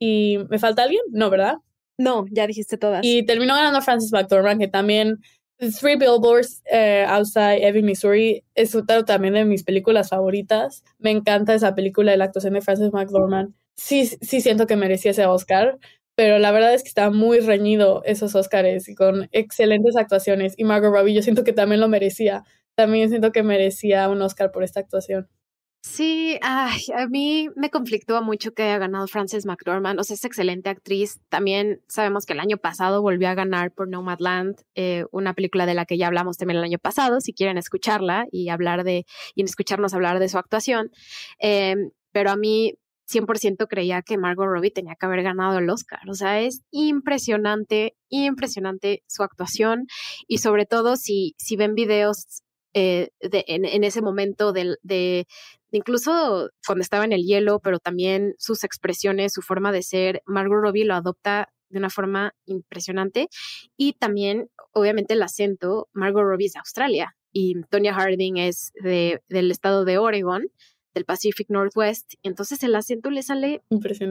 ¿Y 0.00 0.38
me 0.50 0.58
falta 0.58 0.82
alguien? 0.82 1.02
No, 1.12 1.30
¿verdad? 1.30 1.58
No, 1.96 2.26
ya 2.32 2.48
dijiste 2.48 2.76
todas. 2.76 3.04
Y 3.04 3.22
terminó 3.22 3.54
ganando 3.54 3.80
Francis 3.80 4.12
McDormand, 4.12 4.60
que 4.60 4.66
también 4.66 5.20
Three 5.58 5.96
Billboards 5.96 6.62
eh, 6.70 7.04
Outside 7.08 7.66
Ebbing, 7.66 7.86
Missouri 7.86 8.44
es 8.54 8.74
otra 8.74 9.04
también 9.04 9.34
de 9.34 9.44
mis 9.44 9.62
películas 9.62 10.08
favoritas. 10.10 10.82
Me 10.98 11.10
encanta 11.10 11.54
esa 11.54 11.74
película 11.74 12.10
de 12.12 12.18
la 12.18 12.24
actuación 12.24 12.54
de 12.54 12.60
Francis 12.60 12.92
McDormand. 12.92 13.54
Sí, 13.76 14.06
sí 14.06 14.40
siento 14.40 14.66
que 14.66 14.76
merecía 14.76 15.12
ese 15.12 15.26
Oscar, 15.26 15.78
pero 16.16 16.38
la 16.38 16.52
verdad 16.52 16.74
es 16.74 16.82
que 16.82 16.88
está 16.88 17.10
muy 17.10 17.40
reñido 17.40 18.02
esos 18.04 18.34
Oscars 18.34 18.88
y 18.88 18.94
con 18.94 19.28
excelentes 19.32 19.96
actuaciones. 19.96 20.54
Y 20.56 20.64
Margot 20.64 20.92
Robbie 20.92 21.14
yo 21.14 21.22
siento 21.22 21.44
que 21.44 21.52
también 21.52 21.80
lo 21.80 21.88
merecía. 21.88 22.44
También 22.76 23.08
siento 23.08 23.32
que 23.32 23.42
merecía 23.42 24.08
un 24.08 24.22
Oscar 24.22 24.50
por 24.50 24.64
esta 24.64 24.80
actuación. 24.80 25.28
Sí, 25.86 26.38
ay, 26.40 26.80
a 26.96 27.06
mí 27.08 27.50
me 27.56 27.68
conflictúa 27.68 28.22
mucho 28.22 28.54
que 28.54 28.62
haya 28.62 28.78
ganado 28.78 29.06
Frances 29.06 29.44
McDormand. 29.44 30.00
O 30.00 30.02
sea, 30.02 30.14
es 30.14 30.24
excelente 30.24 30.70
actriz. 30.70 31.20
También 31.28 31.82
sabemos 31.88 32.24
que 32.24 32.32
el 32.32 32.40
año 32.40 32.56
pasado 32.56 33.02
volvió 33.02 33.28
a 33.28 33.34
ganar 33.34 33.70
por 33.70 33.88
Nomadland, 33.90 34.56
eh, 34.74 35.04
una 35.12 35.34
película 35.34 35.66
de 35.66 35.74
la 35.74 35.84
que 35.84 35.98
ya 35.98 36.06
hablamos 36.06 36.38
también 36.38 36.56
el 36.56 36.64
año 36.64 36.78
pasado. 36.78 37.20
Si 37.20 37.34
quieren 37.34 37.58
escucharla 37.58 38.24
y 38.32 38.48
hablar 38.48 38.82
de 38.82 39.04
y 39.34 39.44
escucharnos 39.44 39.92
hablar 39.92 40.20
de 40.20 40.30
su 40.30 40.38
actuación, 40.38 40.90
em, 41.38 41.90
pero 42.12 42.30
a 42.30 42.36
mí 42.36 42.78
100% 43.06 43.66
creía 43.68 44.00
que 44.00 44.16
Margot 44.16 44.46
Robbie 44.46 44.70
tenía 44.70 44.94
que 44.94 45.04
haber 45.04 45.22
ganado 45.22 45.58
el 45.58 45.68
Oscar. 45.68 46.08
O 46.08 46.14
sea, 46.14 46.40
es 46.40 46.62
impresionante, 46.70 47.94
impresionante 48.08 49.02
su 49.06 49.22
actuación 49.22 49.86
y 50.26 50.38
sobre 50.38 50.64
todo 50.64 50.96
si, 50.96 51.34
si 51.36 51.56
ven 51.56 51.74
videos 51.74 52.42
eh, 52.74 53.10
de, 53.20 53.44
en, 53.46 53.84
ese 53.84 54.02
momento 54.02 54.52
de, 54.52 54.76
de, 54.82 55.26
incluso 55.70 56.50
cuando 56.66 56.82
estaba 56.82 57.04
en 57.04 57.12
el 57.12 57.24
hielo, 57.24 57.60
pero 57.60 57.78
también 57.78 58.34
sus 58.38 58.64
expresiones, 58.64 59.32
su 59.32 59.42
forma 59.42 59.72
de 59.72 59.82
ser, 59.82 60.22
Margot 60.26 60.60
Robbie 60.60 60.84
lo 60.84 60.94
adopta 60.94 61.52
de 61.68 61.78
una 61.78 61.90
forma 61.90 62.34
impresionante. 62.46 63.28
Y 63.76 63.94
también 63.94 64.50
obviamente 64.72 65.14
el 65.14 65.22
acento, 65.22 65.88
Margot 65.92 66.22
Robbie 66.22 66.46
es 66.46 66.52
de 66.52 66.58
Australia 66.60 67.16
y 67.32 67.60
Tonya 67.70 67.94
Harding 67.94 68.36
es 68.36 68.72
de, 68.82 69.22
del 69.28 69.50
estado 69.50 69.84
de 69.84 69.98
Oregon 69.98 70.48
del 70.94 71.04
Pacific 71.04 71.48
Northwest. 71.50 72.14
Entonces 72.22 72.62
el 72.62 72.74
acento 72.74 73.10
le 73.10 73.22
sale 73.22 73.62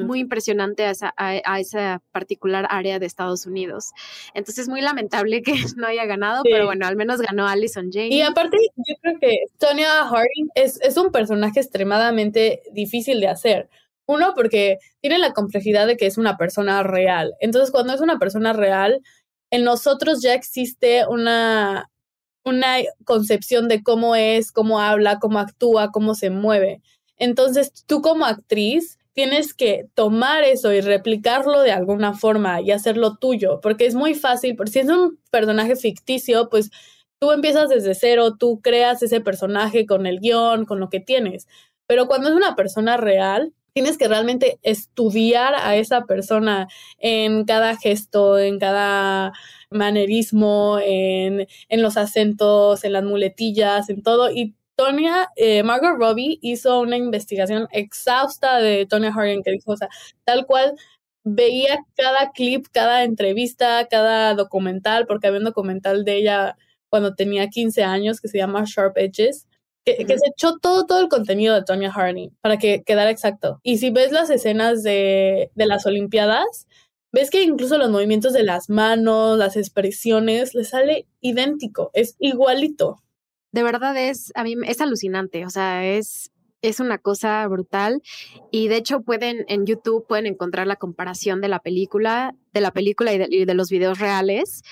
muy 0.06 0.20
impresionante 0.20 0.86
a 0.86 0.92
esa, 0.92 1.14
a, 1.18 1.60
esa, 1.60 2.02
particular 2.12 2.68
área 2.70 3.00
de 3.00 3.06
Estados 3.06 3.46
Unidos. 3.46 3.92
Entonces 4.34 4.64
es 4.64 4.70
muy 4.70 4.82
lamentable 4.82 5.42
que 5.42 5.54
no 5.78 5.88
haya 5.88 6.06
ganado, 6.06 6.44
pero 6.44 6.66
bueno, 6.66 6.86
al 6.86 6.96
menos 6.96 7.22
ganó 7.22 7.48
Allison 7.48 7.90
Jane. 7.92 8.10
Y 8.10 8.22
aparte, 8.22 8.58
yo 8.76 8.96
creo 9.02 9.20
que 9.20 9.32
Tonya 9.58 10.06
Harding 10.06 10.50
es, 10.56 10.80
es 10.82 10.98
un 10.98 11.12
personaje 11.12 11.60
extremadamente 11.60 12.62
difícil 12.72 13.20
de 13.20 13.28
hacer. 13.28 13.70
Uno, 14.06 14.34
porque 14.36 14.80
tiene 15.00 15.18
la 15.18 15.32
complejidad 15.32 15.88
de 15.88 15.96
que 15.96 16.08
es 16.08 16.18
una 16.18 16.36
persona 16.38 16.84
real. 16.84 17.34
Entonces, 17.40 17.72
cuando 17.72 17.94
es 17.94 18.02
una 18.02 18.20
persona 18.20 18.52
real, 18.52 19.02
en 19.50 19.64
nosotros 19.64 20.22
ya 20.22 20.34
existe 20.34 21.06
una, 21.08 21.90
una 22.46 22.78
concepción 23.06 23.68
de 23.68 23.84
cómo 23.84 24.16
es, 24.16 24.52
cómo 24.52 24.80
habla, 24.80 25.20
cómo 25.20 25.40
actúa, 25.40 25.92
cómo 25.92 26.16
se 26.16 26.30
mueve. 26.30 26.82
Entonces, 27.18 27.72
tú 27.88 28.02
como 28.02 28.26
actriz 28.26 28.98
tienes 29.14 29.54
que 29.54 29.86
tomar 29.94 30.44
eso 30.44 30.74
y 30.74 30.82
replicarlo 30.82 31.62
de 31.62 31.72
alguna 31.72 32.14
forma 32.14 32.62
y 32.62 32.72
hacerlo 32.72 33.18
tuyo, 33.18 33.60
porque 33.62 33.86
es 33.86 33.96
muy 33.96 34.16
fácil, 34.16 34.56
porque 34.56 34.72
si 34.72 34.80
es 34.80 34.90
un 34.90 35.20
personaje 35.30 35.76
ficticio, 35.76 36.50
pues 36.50 36.72
tú 37.20 37.32
empiezas 37.32 37.70
desde 37.70 37.96
cero, 37.96 38.36
tú 38.38 38.60
creas 38.62 39.04
ese 39.04 39.22
personaje 39.22 39.86
con 39.86 40.08
el 40.08 40.20
guion, 40.20 40.66
con 40.66 40.80
lo 40.80 40.90
que 40.90 41.00
tienes. 41.00 41.48
Pero 41.88 42.08
cuando 42.08 42.30
es 42.30 42.36
una 42.36 42.56
persona 42.56 42.98
real, 42.98 43.54
tienes 43.74 43.98
que 43.98 44.08
realmente 44.08 44.60
estudiar 44.62 45.56
a 45.56 45.76
esa 45.76 46.06
persona 46.06 46.68
en 46.98 47.46
cada 47.46 47.76
gesto, 47.78 48.38
en 48.40 48.60
cada 48.60 49.34
manerismo, 49.74 50.80
en, 50.82 51.48
en 51.70 51.82
los 51.82 51.98
acentos, 51.98 52.84
en 52.84 52.94
las 52.94 53.04
muletillas, 53.04 53.90
en 53.90 54.04
todo. 54.04 54.32
Y 54.32 54.56
Tonya, 54.76 55.30
eh, 55.36 55.64
Margot 55.64 55.96
Robbie 55.98 56.40
hizo 56.42 56.80
una 56.80 56.98
investigación 56.98 57.68
exhausta 57.72 58.60
de 58.60 58.86
Tonya 58.86 59.12
Harding 59.12 59.44
que 59.44 59.52
dijo, 59.52 59.72
o 59.72 59.78
sea, 59.78 59.90
tal 60.24 60.46
cual 60.46 60.74
veía 61.24 61.80
cada 61.96 62.32
clip, 62.32 62.66
cada 62.72 63.04
entrevista, 63.04 63.88
cada 63.90 64.34
documental, 64.36 65.06
porque 65.08 65.28
había 65.28 65.40
un 65.40 65.46
documental 65.46 66.04
de 66.06 66.18
ella 66.18 66.58
cuando 66.90 67.16
tenía 67.16 67.50
15 67.50 67.84
años 67.84 68.20
que 68.20 68.28
se 68.28 68.38
llama 68.38 68.66
Sharp 68.66 68.98
Edges, 68.98 69.48
que, 69.86 70.06
se 70.08 70.28
echó 70.28 70.58
todo, 70.60 70.86
todo 70.86 71.02
el 71.02 71.10
contenido 71.10 71.56
de 71.56 71.64
Tonya 71.64 71.92
Harding 71.92 72.30
para 72.42 72.58
que 72.58 72.84
quedara 72.84 73.10
exacto. 73.10 73.60
Y 73.64 73.78
si 73.78 73.90
ves 73.90 74.12
las 74.12 74.30
escenas 74.30 74.82
de, 74.84 75.52
de 75.56 75.66
las 75.66 75.86
Olimpiadas, 75.86 76.68
ves 77.14 77.30
que 77.30 77.44
incluso 77.44 77.78
los 77.78 77.92
movimientos 77.92 78.34
de 78.34 78.44
las 78.44 78.70
manos, 78.70 79.38
las 79.38 79.56
expresiones, 79.56 80.54
le 80.54 80.66
sale 80.66 81.08
idéntico, 81.22 81.92
es 81.94 82.16
igualito. 82.20 82.98
De 83.52 83.64
verdad 83.64 83.96
es, 83.96 84.32
a 84.36 84.44
mí 84.44 84.56
es 84.66 84.82
alucinante, 84.82 85.46
o 85.46 85.50
sea, 85.52 85.86
es, 85.86 86.32
es 86.64 86.80
una 86.80 86.98
cosa 86.98 87.48
brutal 87.48 88.02
y 88.52 88.68
de 88.68 88.78
hecho 88.78 89.02
pueden 89.02 89.46
en 89.48 89.68
YouTube 89.68 90.08
pueden 90.08 90.26
encontrar 90.26 90.66
la 90.66 90.76
comparación 90.76 91.40
de 91.40 91.50
la 91.50 91.60
película, 91.60 92.36
de 92.52 92.62
la 92.62 92.72
película 92.72 93.14
y 93.14 93.20
de, 93.20 93.28
y 93.30 93.46
de 93.46 93.54
los 93.54 93.70
videos 93.70 94.00
reales 94.00 94.64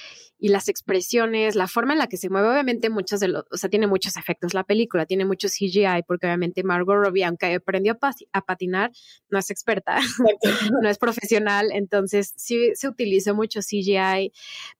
y 0.44 0.50
las 0.50 0.70
expresiones, 0.70 1.56
la 1.56 1.68
forma 1.68 1.94
en 1.94 2.00
la 2.00 2.08
que 2.08 2.18
se 2.18 2.28
mueve, 2.28 2.50
obviamente 2.50 2.90
muchos 2.90 3.20
de 3.20 3.28
los, 3.28 3.44
o 3.52 3.58
sea, 3.58 3.70
tiene 3.70 3.86
muchos 3.86 4.18
efectos 4.18 4.56
la 4.56 4.64
película, 4.64 5.06
tiene 5.06 5.24
mucho 5.24 5.48
CGI, 5.48 6.02
porque 6.08 6.26
obviamente 6.26 6.64
Margot 6.64 6.96
Robbie, 6.96 7.26
aunque 7.26 7.54
aprendió 7.54 8.00
a, 8.34 8.42
patinar, 8.42 8.92
no 9.30 9.38
es 9.38 9.52
experta, 9.52 10.00
no 10.82 10.90
es 10.90 10.98
profesional, 10.98 11.70
entonces 11.72 12.34
sí 12.38 12.72
se 12.74 12.88
utilizó 12.88 13.36
mucho 13.36 13.60
CGI 13.60 14.34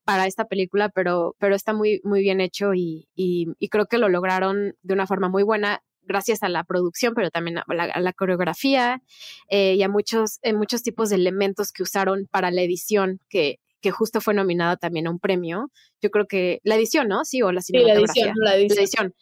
para 0.04 0.26
esta 0.26 0.46
película, 0.46 0.90
pero, 0.90 1.36
pero 1.38 1.54
está 1.54 1.74
muy, 1.74 2.02
muy 2.04 2.22
bien 2.22 2.42
hecho 2.42 2.74
y, 2.74 3.08
y, 3.16 3.46
creo 3.70 3.86
que 3.86 4.00
lo 4.00 4.10
lograron 4.10 4.76
de 4.82 4.94
una 4.96 5.06
forma 5.06 5.30
muy 5.30 5.44
buena 5.44 5.84
gracias 6.02 6.42
a 6.42 6.50
la 6.50 6.64
producción, 6.64 7.14
pero 7.14 7.30
también 7.30 7.60
a 7.60 8.00
la, 8.00 8.14
coreografía 8.14 9.04
eh, 9.48 9.76
y 9.76 9.84
a 9.84 9.90
muchos, 9.90 10.40
eh, 10.42 10.54
muchos 10.54 10.82
tipos 10.82 11.10
de 11.10 11.18
elementos 11.18 11.72
que 11.72 11.84
usaron 11.84 12.28
para 12.32 12.50
la 12.50 12.64
edición 12.64 13.20
que, 13.30 13.60
que 13.82 13.92
justo 13.92 14.22
fue 14.22 14.34
nominada 14.34 14.78
también 14.78 15.08
a 15.08 15.12
un 15.12 15.20
premio. 15.20 15.72
Yo 16.02 16.10
creo 16.10 16.28
que 16.28 16.60
la 16.64 16.76
edición, 16.76 17.08
¿no? 17.08 17.26
Sí, 17.26 17.42
o 17.42 17.52
la 17.52 17.62
cinematografía. 17.62 18.26
Sí, 18.26 18.32
la, 18.36 18.56
edición, 18.56 19.14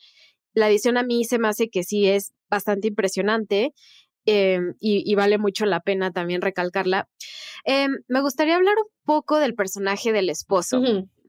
la 0.53 0.69
edición. 0.69 0.97
a 0.97 1.03
mí 1.03 1.23
se 1.25 1.39
me 1.39 1.47
hace 1.47 1.69
que 1.69 1.83
sí 1.83 2.07
es 2.07 2.33
bastante 2.49 2.87
impresionante 2.87 3.73
em, 4.25 4.75
y, 4.79 5.15
vale 5.15 5.37
mucho 5.37 5.65
la 5.65 5.79
pena 5.79 6.11
también 6.11 6.41
recalcarla. 6.41 7.07
Em, 7.65 7.97
me 8.07 8.21
gustaría 8.21 8.55
hablar 8.55 8.75
un 8.77 8.89
poco 9.05 9.39
del 9.39 9.55
personaje 9.55 10.11
del 10.11 10.29
esposo. 10.29 10.81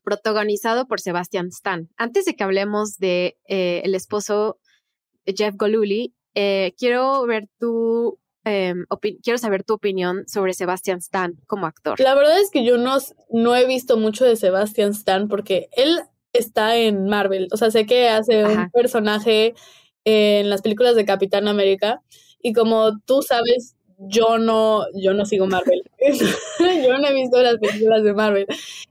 protagonizado 0.03 0.87
por 0.87 0.99
Sebastian 0.99 1.49
Stan. 1.49 1.91
Antes 1.97 2.25
de 2.25 2.35
que 2.35 2.43
hablemos 2.43 2.97
de 2.97 3.37
eh, 3.49 3.83
el 3.85 3.95
esposo 3.95 4.59
Jeff 5.27 5.55
Goluli, 5.57 6.15
eh, 6.35 6.75
quiero 6.79 7.25
ver 7.27 7.49
tu 7.59 8.20
Em, 8.45 8.87
quiero 9.23 9.39
saber 9.39 9.65
tu 9.65 9.75
opinión 9.75 10.27
sobre 10.27 10.55
Sebastian 10.55 10.99
Stan 10.99 11.35
como 11.47 11.67
actor. 11.67 12.01
La 12.01 12.15
verdad 12.15 12.41
es 12.41 12.51
que 12.51 12.65
yo 12.65 12.79
no, 12.79 12.97
no 13.29 13.55
he 13.55 13.67
visto 13.67 13.99
mucho 13.99 14.25
de 14.25 14.37
Sebastian 14.37 14.93
Stan 14.93 15.29
porque 15.29 15.69
él 15.73 16.01
está 16.33 16.77
en 16.77 17.07
Marvel. 17.07 17.49
O 17.53 17.57
sea, 17.57 17.71
sé 17.71 17.87
que 17.87 18.09
hace 18.09 18.45
un 18.45 18.71
personaje 18.71 19.55
en 20.05 20.49
las 20.49 20.63
películas 20.63 20.97
de 20.97 21.05
Capitán 21.05 21.49
América 21.49 22.01
y 22.43 22.55
como 22.55 22.99
tú 23.01 23.21
sabes, 23.23 23.77
yo 23.99 24.39
no, 24.39 24.87
yo 24.95 25.13
no 25.13 25.27
sigo 25.27 25.47
Marvel. 25.47 25.83
yo 26.59 26.99
no 26.99 27.09
he 27.09 27.15
visto 27.15 27.43
las 27.43 27.59
películas 27.59 28.03
de 28.03 28.15
Marvel. 28.15 28.47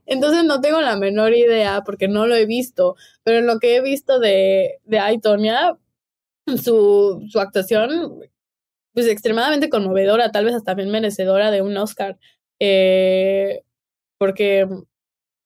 Entonces 0.06 0.44
no 0.44 0.60
tengo 0.60 0.80
la 0.80 0.96
menor 0.96 1.34
idea 1.34 1.82
porque 1.84 2.06
no 2.06 2.28
lo 2.28 2.36
he 2.36 2.46
visto. 2.46 2.94
Pero 3.24 3.38
en 3.38 3.46
lo 3.48 3.58
que 3.58 3.76
he 3.76 3.80
visto 3.80 4.20
de, 4.20 4.78
de 4.84 4.98
Aitonia, 5.00 5.76
su, 6.62 7.26
su 7.28 7.40
actuación 7.40 8.20
pues 8.92 9.06
extremadamente 9.06 9.68
conmovedora, 9.68 10.30
tal 10.32 10.44
vez 10.44 10.54
hasta 10.54 10.74
bien 10.74 10.90
merecedora 10.90 11.50
de 11.50 11.62
un 11.62 11.76
Oscar, 11.76 12.18
eh, 12.58 13.62
porque 14.18 14.66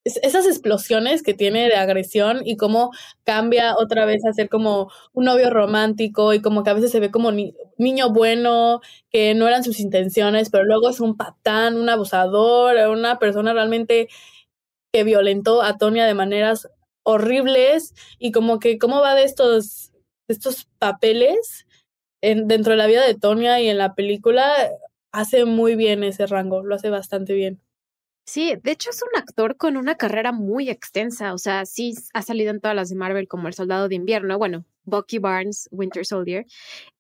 esas 0.05 0.47
explosiones 0.47 1.23
que 1.23 1.33
tiene 1.33 1.67
de 1.69 1.77
agresión 1.77 2.43
y 2.45 2.57
cómo 2.57 2.91
cambia 3.25 3.75
otra 3.77 4.05
vez 4.05 4.25
a 4.27 4.35
ser 4.35 4.51
como 4.51 4.91
un 5.15 5.25
novio 5.25 5.49
romántico 5.51 6.35
y 6.35 6.43
como 6.43 6.63
que 6.63 6.71
a 6.71 6.75
veces 6.75 6.91
se 6.91 7.01
ve 7.01 7.11
como 7.11 7.33
niño 7.33 8.11
bueno, 8.13 8.81
que 9.11 9.35
no 9.35 9.49
eran 9.49 9.65
sus 9.65 9.81
intenciones, 9.81 10.51
pero 10.51 10.65
luego 10.65 10.91
es 10.91 11.01
un 11.01 11.17
patán, 11.17 11.77
un 11.79 11.89
abusador, 11.89 12.77
una 12.89 13.19
persona 13.19 13.55
realmente 13.55 14.09
que 14.93 15.05
violentó 15.05 15.63
a 15.63 15.79
Tonia 15.79 16.07
de 16.07 16.15
maneras 16.15 16.69
horribles 17.03 17.95
y 18.19 18.31
como 18.31 18.59
que 18.59 18.79
cómo 18.79 19.01
va 19.01 19.15
de 19.15 19.25
estos, 19.25 19.93
estos 20.29 20.69
papeles 20.79 21.67
dentro 22.47 22.73
de 22.73 22.77
la 22.77 22.87
vida 22.87 23.07
de 23.07 23.15
Tonya 23.15 23.61
y 23.61 23.69
en 23.69 23.79
la 23.79 23.95
película 23.95 24.53
hace 25.13 25.45
muy 25.45 25.77
bien 25.77 26.03
ese 26.03 26.27
rango, 26.27 26.63
lo 26.65 26.75
hace 26.75 26.91
bastante 26.91 27.35
bien. 27.35 27.61
Sí, 28.27 28.55
de 28.63 28.71
hecho 28.71 28.91
es 28.91 29.03
un 29.03 29.19
actor 29.19 29.57
con 29.57 29.77
una 29.77 29.97
carrera 29.97 30.33
muy 30.33 30.71
extensa, 30.71 31.35
o 31.35 31.39
sea, 31.39 31.67
sí 31.67 31.95
ha 32.15 32.23
salido 32.23 32.51
en 32.51 32.61
todas 32.61 32.75
las 32.75 32.89
de 32.89 32.97
Marvel 32.97 33.29
como 33.29 33.49
El 33.49 33.55
Soldado 33.55 33.89
de 33.89 33.97
Invierno, 33.97 34.39
bueno, 34.39 34.65
Bucky 34.85 35.19
Barnes, 35.19 35.69
Winter 35.71 36.07
Soldier, 36.07 36.47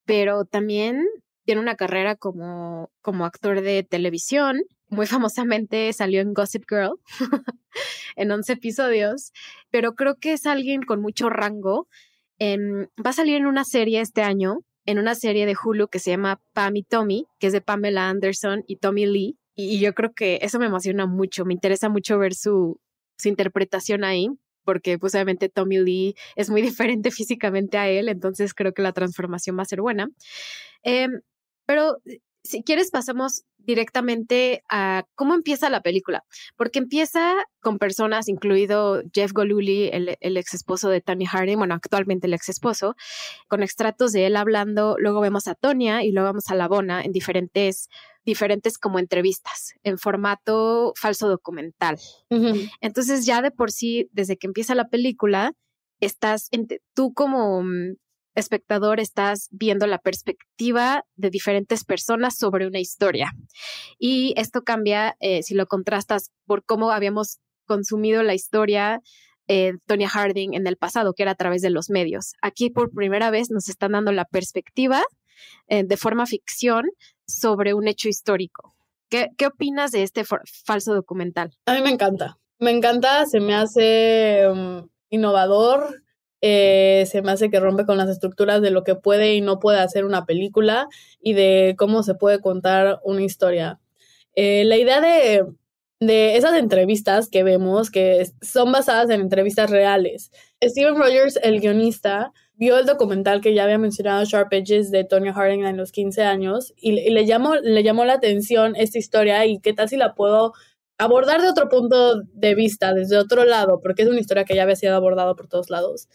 pero 0.04 0.44
también 0.44 1.06
tiene 1.44 1.62
una 1.62 1.76
carrera 1.76 2.14
como, 2.14 2.90
como 3.00 3.24
actor 3.24 3.62
de 3.62 3.84
televisión, 3.84 4.64
muy 4.88 5.06
famosamente 5.06 5.92
salió 5.92 6.20
en 6.20 6.34
Gossip 6.34 6.64
Girl 6.68 7.00
en 8.16 8.30
11 8.30 8.52
episodios, 8.52 9.32
pero 9.70 9.94
creo 9.94 10.16
que 10.16 10.34
es 10.34 10.46
alguien 10.46 10.82
con 10.82 11.00
mucho 11.00 11.30
rango. 11.30 11.88
va 12.40 13.10
a 13.10 13.12
salir 13.12 13.37
en 13.37 13.46
una 13.46 13.64
serie 13.64 14.00
este 14.00 14.22
año, 14.22 14.58
en 14.86 14.98
una 14.98 15.14
serie 15.14 15.46
de 15.46 15.56
Hulu 15.62 15.88
que 15.88 15.98
se 15.98 16.10
llama 16.10 16.40
Pam 16.52 16.76
y 16.76 16.82
Tommy, 16.82 17.26
que 17.38 17.48
es 17.48 17.52
de 17.52 17.60
Pamela 17.60 18.08
Anderson 18.08 18.64
y 18.66 18.76
Tommy 18.76 19.06
Lee. 19.06 19.38
Y, 19.54 19.78
yo 19.78 19.94
creo 19.94 20.12
que 20.12 20.38
eso 20.42 20.58
me 20.58 20.66
emociona 20.66 21.06
mucho, 21.06 21.44
me 21.44 21.54
interesa 21.54 21.88
mucho 21.88 22.18
ver 22.18 22.34
su, 22.34 22.80
interpretación 23.24 24.04
ahí, 24.04 24.28
porque 24.64 24.98
pues 24.98 25.14
obviamente 25.14 25.48
Tommy 25.48 25.78
Lee 25.78 26.14
es 26.36 26.50
muy 26.50 26.62
diferente 27.00 27.10
físicamente 27.10 27.78
a 27.78 27.88
él, 27.88 28.08
entonces 28.08 28.52
creo 28.52 28.74
que 28.74 28.82
la 28.82 28.92
transformación 28.92 29.56
va 29.58 29.62
a 29.62 29.66
ser 29.66 29.80
buena. 29.80 30.08
Em, 30.82 31.20
pero 31.66 31.98
si 32.44 32.62
quieres 32.62 32.90
pasamos 32.90 33.44
directamente 33.57 34.62
a 34.68 35.04
cómo 35.14 35.35
empieza 35.35 35.70
la 35.70 35.80
película, 35.80 36.24
porque 36.57 36.78
empieza 36.78 37.35
con 37.61 37.78
personas, 37.78 38.28
incluido 38.28 39.02
Jeff 39.14 39.33
Goluli, 39.33 39.88
el, 39.88 40.18
el 40.20 40.37
ex 40.37 40.52
esposo 40.52 40.90
de 40.90 41.00
Tony 41.00 41.24
Harding, 41.24 41.57
bueno, 41.57 41.74
actualmente 41.74 42.26
el 42.26 42.35
ex 42.35 42.50
esposo, 42.50 42.94
con 43.48 43.62
extractos 43.62 44.12
de 44.12 44.26
él 44.26 44.37
hablando, 44.37 44.96
luego 44.98 45.20
vemos 45.20 45.48
a 45.48 45.54
Tonya 45.54 46.04
y 46.04 46.12
luego 46.12 46.28
vemos 46.28 46.50
a 46.50 46.54
Labona 46.54 47.02
en 47.02 47.12
diferentes 47.12 47.88
diferentes 48.26 48.78
como 48.78 48.98
entrevistas 48.98 49.74
en 49.83 49.98
formato 49.98 50.94
falso 50.96 51.28
documental. 51.28 51.98
Entonces 52.80 53.26
ya 53.26 53.42
de 53.42 53.50
por 53.50 53.70
sí, 53.70 54.09
desde 54.12 54.37
que 54.37 54.46
empieza 54.46 54.74
la 54.74 54.88
película, 54.88 55.52
estás, 56.00 56.48
tú 56.94 57.12
como 57.12 57.62
mm, 57.62 57.96
espectador 58.34 59.00
estás 59.00 59.48
viendo 59.50 59.86
la 59.86 59.98
perspectiva 59.98 61.04
de 61.16 61.30
diferentes 61.30 61.84
personas 61.84 62.36
sobre 62.36 62.66
una 62.66 62.80
historia. 62.80 63.30
Y 63.98 64.34
esto 64.36 64.62
cambia 64.62 65.16
eh, 65.20 65.42
si 65.42 65.54
lo 65.54 65.66
contrastas 65.66 66.30
por 66.46 66.64
cómo 66.64 66.90
habíamos 66.90 67.38
consumido 67.66 68.22
la 68.22 68.34
historia 68.34 69.00
eh, 69.46 69.72
Tonya 69.86 70.08
Harding 70.08 70.54
en 70.54 70.66
el 70.66 70.76
pasado, 70.76 71.12
que 71.14 71.22
era 71.22 71.32
a 71.32 71.36
través 71.36 71.62
de 71.62 71.70
los 71.70 71.90
medios. 71.90 72.32
Aquí 72.42 72.70
por 72.70 72.90
primera 72.90 73.30
vez 73.30 73.50
nos 73.50 73.68
están 73.68 73.92
dando 73.92 74.12
la 74.12 74.24
perspectiva 74.24 75.02
eh, 75.68 75.84
de 75.84 75.96
forma 75.96 76.26
ficción 76.26 76.84
sobre 77.26 77.74
un 77.74 77.88
hecho 77.88 78.08
histórico. 78.08 78.74
¿Qué, 79.10 79.28
qué 79.36 79.46
opinas 79.46 79.90
de 79.90 80.02
este 80.02 80.24
falso 80.24 80.94
documental? 80.94 81.52
A 81.66 81.74
mí 81.74 81.82
me 81.82 81.90
encanta. 81.90 82.38
Me 82.58 82.70
encanta, 82.70 83.26
se 83.26 83.40
me 83.40 83.54
hace 83.54 84.48
um, 84.48 84.88
innovador, 85.10 86.02
eh, 86.46 87.07
se 87.07 87.22
me 87.22 87.33
hace 87.33 87.48
que 87.48 87.59
rompe 87.59 87.87
con 87.87 87.96
las 87.96 88.11
estructuras 88.11 88.61
de 88.61 88.70
lo 88.70 88.85
que 88.85 88.94
puede 88.94 89.35
y 89.35 89.40
no 89.40 89.61
puede 89.61 89.78
hacer 89.78 90.04
una 90.04 90.26
película 90.26 90.88
y 91.22 91.33
de 91.33 91.74
cómo 91.78 92.02
se 92.02 92.14
puede 92.14 92.42
contar 92.42 93.00
una 93.02 93.22
historia. 93.22 93.80
Eh, 94.37 94.64
la 94.66 94.76
idea 94.76 95.00
de, 95.00 95.46
de 96.00 96.37
esas 96.37 96.59
entrevistas 96.59 97.30
que 97.30 97.44
vemos, 97.44 97.90
que 97.90 98.30
son 98.42 98.72
basadas 98.72 99.09
en 99.09 99.22
entrevistas 99.22 99.70
reales. 99.70 100.33
Steven 100.62 100.96
Rogers, 100.96 101.38
el 101.42 101.61
guionista, 101.61 102.30
vio 102.57 102.78
el 102.78 102.85
documental 102.85 103.40
que 103.40 103.54
ya 103.54 103.64
había 103.64 103.78
mencionado, 103.78 104.26
Sharp 104.26 104.52
Edges, 104.52 104.90
de 104.90 105.04
Tony 105.04 105.33
Harding 105.33 105.64
en 105.64 105.78
los 105.78 105.92
15 105.92 106.24
años, 106.24 106.74
y, 106.76 106.90
y, 106.90 107.09
le, 107.09 107.24
llamó, 107.24 107.54
le 107.54 107.83
llamó 107.83 108.04
la 108.04 108.12
atención 108.12 108.76
esta 108.76 108.98
historia 108.98 109.46
y 109.46 109.61
qué 109.61 109.72
tal 109.72 109.88
si 109.88 109.96
la 109.96 110.14
puedo 110.14 110.52
abordar 110.98 111.40
de 111.42 111.48
otro 111.48 111.68
punto 111.68 112.22
de 112.35 112.54
vista, 112.54 112.92
desde 112.92 113.16
otro 113.16 113.44
lado, 113.44 113.80
porque 113.80 114.02
es 114.02 114.09
una 114.09 114.20
historia 114.20 114.44
que 114.44 114.54
ya 114.54 114.62
había 114.62 114.76
sido 114.76 114.94
abordada 114.94 115.35
por 115.35 115.48
todos 115.48 115.70
lados. 115.70 116.09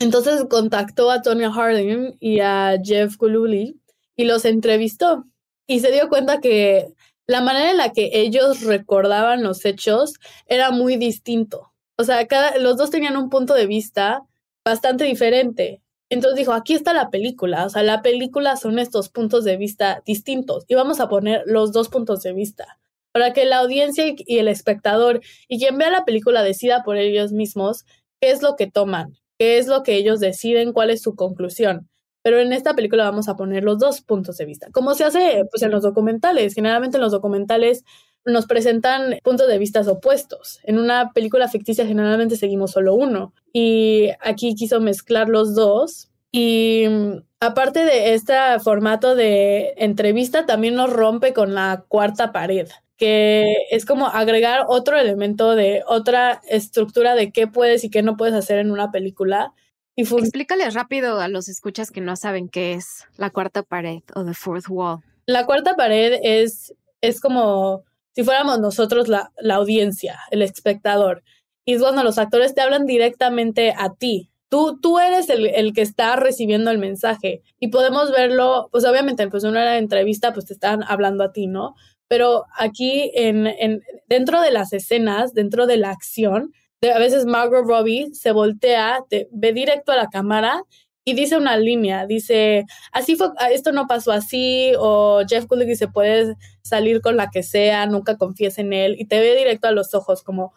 Entonces 0.00 0.46
contactó 0.48 1.10
a 1.10 1.20
Tonya 1.20 1.52
Harding 1.52 2.16
y 2.20 2.40
a 2.40 2.78
Jeff 2.82 3.18
Gululi 3.18 3.78
y 4.16 4.24
los 4.24 4.46
entrevistó 4.46 5.26
y 5.66 5.80
se 5.80 5.92
dio 5.92 6.08
cuenta 6.08 6.40
que 6.40 6.88
la 7.26 7.42
manera 7.42 7.70
en 7.70 7.76
la 7.76 7.92
que 7.92 8.10
ellos 8.14 8.62
recordaban 8.62 9.42
los 9.42 9.62
hechos 9.66 10.14
era 10.46 10.70
muy 10.70 10.96
distinto. 10.96 11.74
O 11.98 12.04
sea, 12.04 12.26
cada, 12.26 12.56
los 12.56 12.78
dos 12.78 12.88
tenían 12.88 13.18
un 13.18 13.28
punto 13.28 13.52
de 13.52 13.66
vista 13.66 14.22
bastante 14.64 15.04
diferente. 15.04 15.82
Entonces 16.08 16.38
dijo, 16.38 16.54
aquí 16.54 16.72
está 16.72 16.94
la 16.94 17.10
película, 17.10 17.66
o 17.66 17.68
sea, 17.68 17.82
la 17.82 18.00
película 18.00 18.56
son 18.56 18.78
estos 18.78 19.10
puntos 19.10 19.44
de 19.44 19.58
vista 19.58 20.02
distintos 20.06 20.64
y 20.66 20.74
vamos 20.74 20.98
a 21.00 21.10
poner 21.10 21.42
los 21.44 21.72
dos 21.72 21.90
puntos 21.90 22.22
de 22.22 22.32
vista 22.32 22.80
para 23.12 23.34
que 23.34 23.44
la 23.44 23.58
audiencia 23.58 24.06
y 24.16 24.38
el 24.38 24.48
espectador 24.48 25.20
y 25.46 25.58
quien 25.58 25.76
vea 25.76 25.90
la 25.90 26.06
película 26.06 26.42
decida 26.42 26.82
por 26.84 26.96
ellos 26.96 27.32
mismos 27.32 27.84
qué 28.18 28.30
es 28.30 28.42
lo 28.42 28.56
que 28.56 28.66
toman 28.66 29.19
qué 29.40 29.56
es 29.56 29.66
lo 29.68 29.82
que 29.82 29.94
ellos 29.94 30.20
deciden, 30.20 30.74
cuál 30.74 30.90
es 30.90 31.00
su 31.00 31.16
conclusión. 31.16 31.88
Pero 32.22 32.38
en 32.38 32.52
esta 32.52 32.74
película 32.74 33.04
vamos 33.04 33.26
a 33.30 33.36
poner 33.36 33.64
los 33.64 33.78
dos 33.78 34.02
puntos 34.02 34.36
de 34.36 34.44
vista, 34.44 34.68
como 34.70 34.94
se 34.94 35.04
hace 35.04 35.46
pues, 35.50 35.62
en 35.62 35.70
los 35.70 35.82
documentales. 35.82 36.52
Generalmente 36.52 36.98
en 36.98 37.00
los 37.00 37.12
documentales 37.12 37.82
nos 38.26 38.44
presentan 38.44 39.18
puntos 39.22 39.48
de 39.48 39.56
vista 39.56 39.80
opuestos. 39.80 40.60
En 40.64 40.78
una 40.78 41.12
película 41.14 41.48
ficticia 41.48 41.86
generalmente 41.86 42.36
seguimos 42.36 42.72
solo 42.72 42.94
uno. 42.94 43.32
Y 43.50 44.10
aquí 44.20 44.54
quiso 44.54 44.78
mezclar 44.78 45.30
los 45.30 45.54
dos. 45.54 46.10
Y 46.30 46.84
mm, 46.90 47.22
aparte 47.40 47.86
de 47.86 48.12
este 48.12 48.34
formato 48.62 49.14
de 49.14 49.72
entrevista, 49.78 50.44
también 50.44 50.74
nos 50.74 50.92
rompe 50.92 51.32
con 51.32 51.54
la 51.54 51.86
cuarta 51.88 52.30
pared 52.30 52.68
que 53.00 53.56
es 53.70 53.86
como 53.86 54.08
agregar 54.08 54.66
otro 54.68 54.98
elemento 54.98 55.56
de 55.56 55.82
otra 55.86 56.42
estructura 56.50 57.14
de 57.14 57.32
qué 57.32 57.46
puedes 57.46 57.82
y 57.82 57.88
qué 57.88 58.02
no 58.02 58.18
puedes 58.18 58.34
hacer 58.34 58.58
en 58.58 58.70
una 58.70 58.92
película. 58.92 59.54
Y 59.96 60.02
Explícales 60.02 60.74
rápido 60.74 61.18
a 61.18 61.28
los 61.28 61.48
escuchas 61.48 61.90
que 61.90 62.02
no 62.02 62.14
saben 62.14 62.50
qué 62.50 62.74
es 62.74 63.06
la 63.16 63.30
cuarta 63.30 63.62
pared 63.62 64.02
o 64.14 64.26
the 64.26 64.34
fourth 64.34 64.66
wall. 64.68 64.98
La 65.24 65.46
cuarta 65.46 65.76
pared 65.76 66.20
es, 66.22 66.74
es 67.00 67.22
como 67.22 67.84
si 68.14 68.22
fuéramos 68.22 68.60
nosotros 68.60 69.08
la, 69.08 69.32
la 69.38 69.54
audiencia, 69.54 70.20
el 70.30 70.42
espectador. 70.42 71.22
Y 71.64 71.74
es 71.74 71.82
cuando 71.82 72.04
los 72.04 72.18
actores 72.18 72.54
te 72.54 72.60
hablan 72.60 72.84
directamente 72.84 73.72
a 73.74 73.94
ti, 73.94 74.30
Tú, 74.50 74.80
tú, 74.80 74.98
eres 74.98 75.30
el, 75.30 75.46
el, 75.46 75.72
que 75.72 75.80
está 75.80 76.16
recibiendo 76.16 76.72
el 76.72 76.78
mensaje 76.78 77.40
y 77.60 77.68
podemos 77.68 78.10
verlo, 78.10 78.68
pues 78.72 78.84
obviamente 78.84 79.28
pues 79.28 79.44
en 79.44 79.50
una 79.50 79.78
entrevista 79.78 80.32
pues 80.32 80.46
te 80.46 80.54
están 80.54 80.82
hablando 80.82 81.22
a 81.22 81.30
ti, 81.30 81.46
¿no? 81.46 81.76
Pero 82.10 82.46
aquí 82.58 83.12
en, 83.14 83.46
en, 83.46 83.84
dentro 84.08 84.40
de 84.40 84.50
las 84.50 84.72
escenas, 84.72 85.32
dentro 85.32 85.68
de 85.68 85.76
la 85.76 85.90
acción, 85.90 86.52
a 86.82 86.98
veces 86.98 87.24
Margot 87.24 87.64
Robbie 87.64 88.08
se 88.14 88.32
voltea, 88.32 89.04
te, 89.08 89.28
ve 89.30 89.52
directo 89.52 89.92
a 89.92 89.96
la 89.96 90.08
cámara 90.08 90.64
y 91.04 91.14
dice 91.14 91.36
una 91.36 91.56
línea, 91.56 92.06
dice, 92.06 92.64
así 92.90 93.14
fue, 93.14 93.28
ah, 93.38 93.52
esto 93.52 93.70
no 93.70 93.86
pasó 93.86 94.10
así, 94.10 94.72
o 94.76 95.22
Jeff 95.28 95.46
Goldblum 95.46 95.68
dice, 95.68 95.86
puedes 95.86 96.34
salir 96.62 97.00
con 97.00 97.16
la 97.16 97.30
que 97.30 97.44
sea, 97.44 97.86
nunca 97.86 98.16
confíes 98.16 98.58
en 98.58 98.72
él, 98.72 98.96
y 98.98 99.04
te 99.06 99.20
ve 99.20 99.36
directo 99.36 99.68
a 99.68 99.72
los 99.72 99.94
ojos, 99.94 100.24
como 100.24 100.52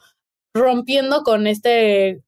rompiendo 0.56 1.22
con 1.22 1.46
este 1.46 2.24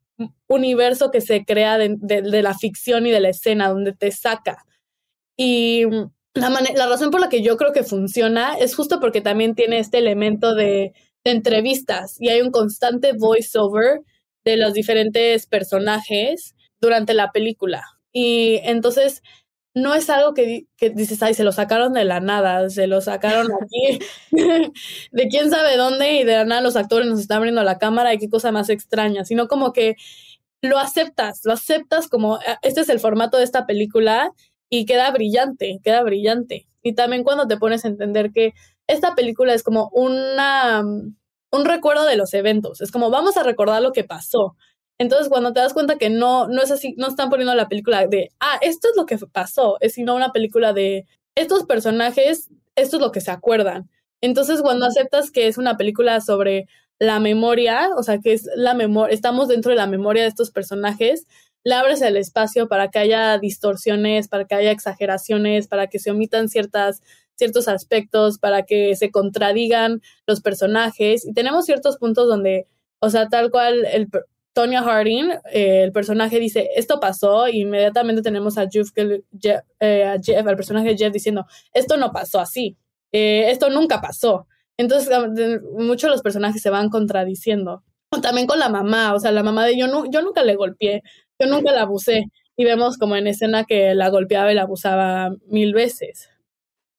universo 0.47 1.09
que 1.09 1.21
se 1.21 1.45
crea 1.45 1.79
de, 1.79 1.97
de 1.99 2.43
la 2.43 2.53
ficción 2.53 3.07
y 3.07 3.11
de 3.11 3.21
la 3.21 3.29
escena, 3.29 3.69
donde 3.69 3.93
te 3.93 4.11
saca. 4.11 4.65
Y 5.35 5.83
la, 6.35 6.49
la 6.49 6.87
razón 6.87 7.11
por 7.11 7.21
la 7.21 7.29
que 7.29 7.41
yo 7.41 7.57
creo 7.57 7.73
que 7.73 7.83
funciona 7.83 8.55
es 8.57 8.75
justo 8.75 8.99
porque 8.99 9.21
también 9.21 9.55
tiene 9.55 9.79
este 9.79 9.97
elemento 9.97 10.53
de, 10.53 10.93
entrevistas 11.25 12.17
y 12.19 12.29
hay 12.29 12.41
un 12.41 12.51
constante 12.51 13.13
voiceover 13.13 14.01
de 14.43 14.57
los 14.57 14.73
diferentes 14.73 15.47
personajes 15.47 16.55
durante 16.79 17.13
la 17.15 17.31
película. 17.31 17.83
Y 18.13 18.59
entonces 18.63 19.23
no 19.73 19.93
es 19.95 20.09
algo 20.09 20.33
que, 20.33 20.67
que, 20.77 20.91
dices, 20.91 21.21
ay, 21.23 21.33
se 21.33 21.43
lo 21.43 21.51
sacaron 21.51 21.93
de 21.93 22.05
la 22.05 22.19
nada, 22.19 22.69
se 22.69 22.87
lo 22.87 23.01
sacaron 23.01 23.47
aquí, 23.61 23.99
de 25.11 25.27
quién 25.27 25.49
sabe 25.49 25.75
dónde, 25.75 26.13
y 26.13 26.23
de 26.23 26.33
la 26.33 26.45
nada 26.45 26.61
los 26.61 26.75
actores 26.75 27.07
nos 27.07 27.19
están 27.19 27.37
abriendo 27.37 27.63
la 27.63 27.79
cámara 27.79 28.13
y 28.13 28.19
qué 28.19 28.29
cosa 28.29 28.51
más 28.51 28.69
extraña, 28.69 29.25
sino 29.25 29.47
como 29.47 29.73
que 29.73 29.95
lo 30.61 30.77
aceptas, 30.77 31.41
lo 31.43 31.53
aceptas 31.53 32.07
como, 32.07 32.35
ah, 32.35 32.59
este 32.61 32.81
es 32.81 32.89
el 32.89 32.99
formato 32.99 33.37
de 33.37 33.43
esta 33.43 33.65
película 33.65 34.31
y 34.69 34.85
queda 34.85 35.11
brillante, 35.11 35.79
queda 35.83 36.03
brillante. 36.03 36.67
Y 36.81 36.93
también 36.93 37.23
cuando 37.23 37.47
te 37.47 37.57
pones 37.57 37.85
a 37.85 37.87
entender 37.87 38.31
que 38.31 38.53
esta 38.87 39.15
película 39.15 39.53
es 39.53 39.63
como 39.63 39.89
una, 39.93 40.81
un 40.81 41.65
recuerdo 41.65 42.05
de 42.05 42.17
los 42.17 42.33
eventos, 42.33 42.81
es 42.81 42.91
como 42.91 43.09
vamos 43.09 43.37
a 43.37 43.43
recordar 43.43 43.81
lo 43.81 43.91
que 43.91 44.03
pasó. 44.03 44.55
Entonces, 44.97 45.27
cuando 45.27 45.51
te 45.51 45.59
das 45.59 45.73
cuenta 45.73 45.97
que 45.97 46.09
no, 46.09 46.47
no 46.47 46.61
es 46.61 46.71
así, 46.71 46.93
no 46.97 47.07
están 47.07 47.29
poniendo 47.29 47.53
la 47.53 47.67
película 47.67 48.07
de, 48.07 48.29
ah, 48.39 48.57
esto 48.61 48.87
es 48.89 48.95
lo 48.95 49.05
que 49.05 49.17
pasó, 49.31 49.77
es 49.81 49.93
sino 49.93 50.15
una 50.15 50.31
película 50.31 50.71
de 50.71 51.05
estos 51.35 51.65
personajes, 51.65 52.49
esto 52.75 52.97
es 52.97 53.01
lo 53.01 53.11
que 53.11 53.21
se 53.21 53.31
acuerdan. 53.31 53.89
Entonces, 54.21 54.61
cuando 54.61 54.85
aceptas 54.85 55.31
que 55.31 55.47
es 55.47 55.57
una 55.57 55.75
película 55.75 56.21
sobre 56.21 56.67
la 56.99 57.19
memoria, 57.19 57.89
o 57.97 58.03
sea, 58.03 58.19
que 58.19 58.33
es 58.33 58.47
la 58.55 58.73
memoria, 58.73 59.13
estamos 59.13 59.49
dentro 59.49 59.71
de 59.71 59.77
la 59.77 59.87
memoria 59.87 60.23
de 60.23 60.29
estos 60.29 60.51
personajes, 60.51 61.27
le 61.65 61.73
abres 61.73 62.01
el 62.01 62.15
espacio 62.15 62.69
para 62.69 62.89
que 62.89 62.99
haya 62.99 63.37
distorsiones, 63.39 64.27
para 64.27 64.45
que 64.45 64.55
haya 64.55 64.71
exageraciones, 64.71 65.67
para 65.67 65.87
que 65.87 65.99
se 65.99 66.11
omitan 66.11 66.47
ciertas, 66.47 67.01
ciertos 67.35 67.67
aspectos, 67.67 68.37
para 68.37 68.63
que 68.63 68.95
se 68.95 69.09
contradigan 69.11 70.01
los 70.27 70.41
personajes. 70.41 71.25
Y 71.25 71.33
tenemos 71.33 71.65
ciertos 71.65 71.97
puntos 71.97 72.27
donde, 72.27 72.67
o 72.99 73.09
sea, 73.09 73.27
tal 73.29 73.49
cual 73.49 73.83
el 73.85 74.09
Tonya 74.53 74.83
Harding, 74.83 75.31
eh, 75.51 75.83
el 75.83 75.91
personaje 75.91 76.39
dice, 76.39 76.69
esto 76.75 76.99
pasó, 76.99 77.47
y 77.49 77.61
inmediatamente 77.61 78.21
tenemos 78.21 78.57
a 78.57 78.69
Jeff, 78.69 78.89
eh, 78.95 80.19
Jeff, 80.23 80.47
al 80.47 80.55
personaje 80.55 80.89
de 80.89 80.97
Jeff 80.97 81.11
diciendo, 81.11 81.45
esto 81.73 81.97
no 81.97 82.11
pasó 82.11 82.39
así, 82.39 82.77
eh, 83.11 83.49
esto 83.49 83.69
nunca 83.71 84.01
pasó. 84.01 84.47
Entonces, 84.77 85.09
muchos 85.73 86.09
de 86.09 86.11
los 86.11 86.21
personajes 86.21 86.61
se 86.61 86.69
van 86.69 86.89
contradiciendo. 86.89 87.83
también 88.21 88.47
con 88.47 88.59
la 88.59 88.69
mamá, 88.69 89.13
o 89.13 89.19
sea, 89.19 89.31
la 89.31 89.43
mamá 89.43 89.65
de 89.65 89.77
yo, 89.77 89.87
no, 89.87 90.09
yo 90.09 90.21
nunca 90.21 90.41
le 90.43 90.55
golpeé, 90.55 91.03
yo 91.39 91.47
nunca 91.47 91.71
la 91.71 91.83
abusé. 91.83 92.25
Y 92.57 92.63
vemos 92.63 92.97
como 92.97 93.15
en 93.17 93.27
escena 93.27 93.65
que 93.65 93.93
la 93.95 94.09
golpeaba 94.09 94.51
y 94.51 94.55
la 94.55 94.61
abusaba 94.61 95.35
mil 95.47 95.73
veces. 95.73 96.29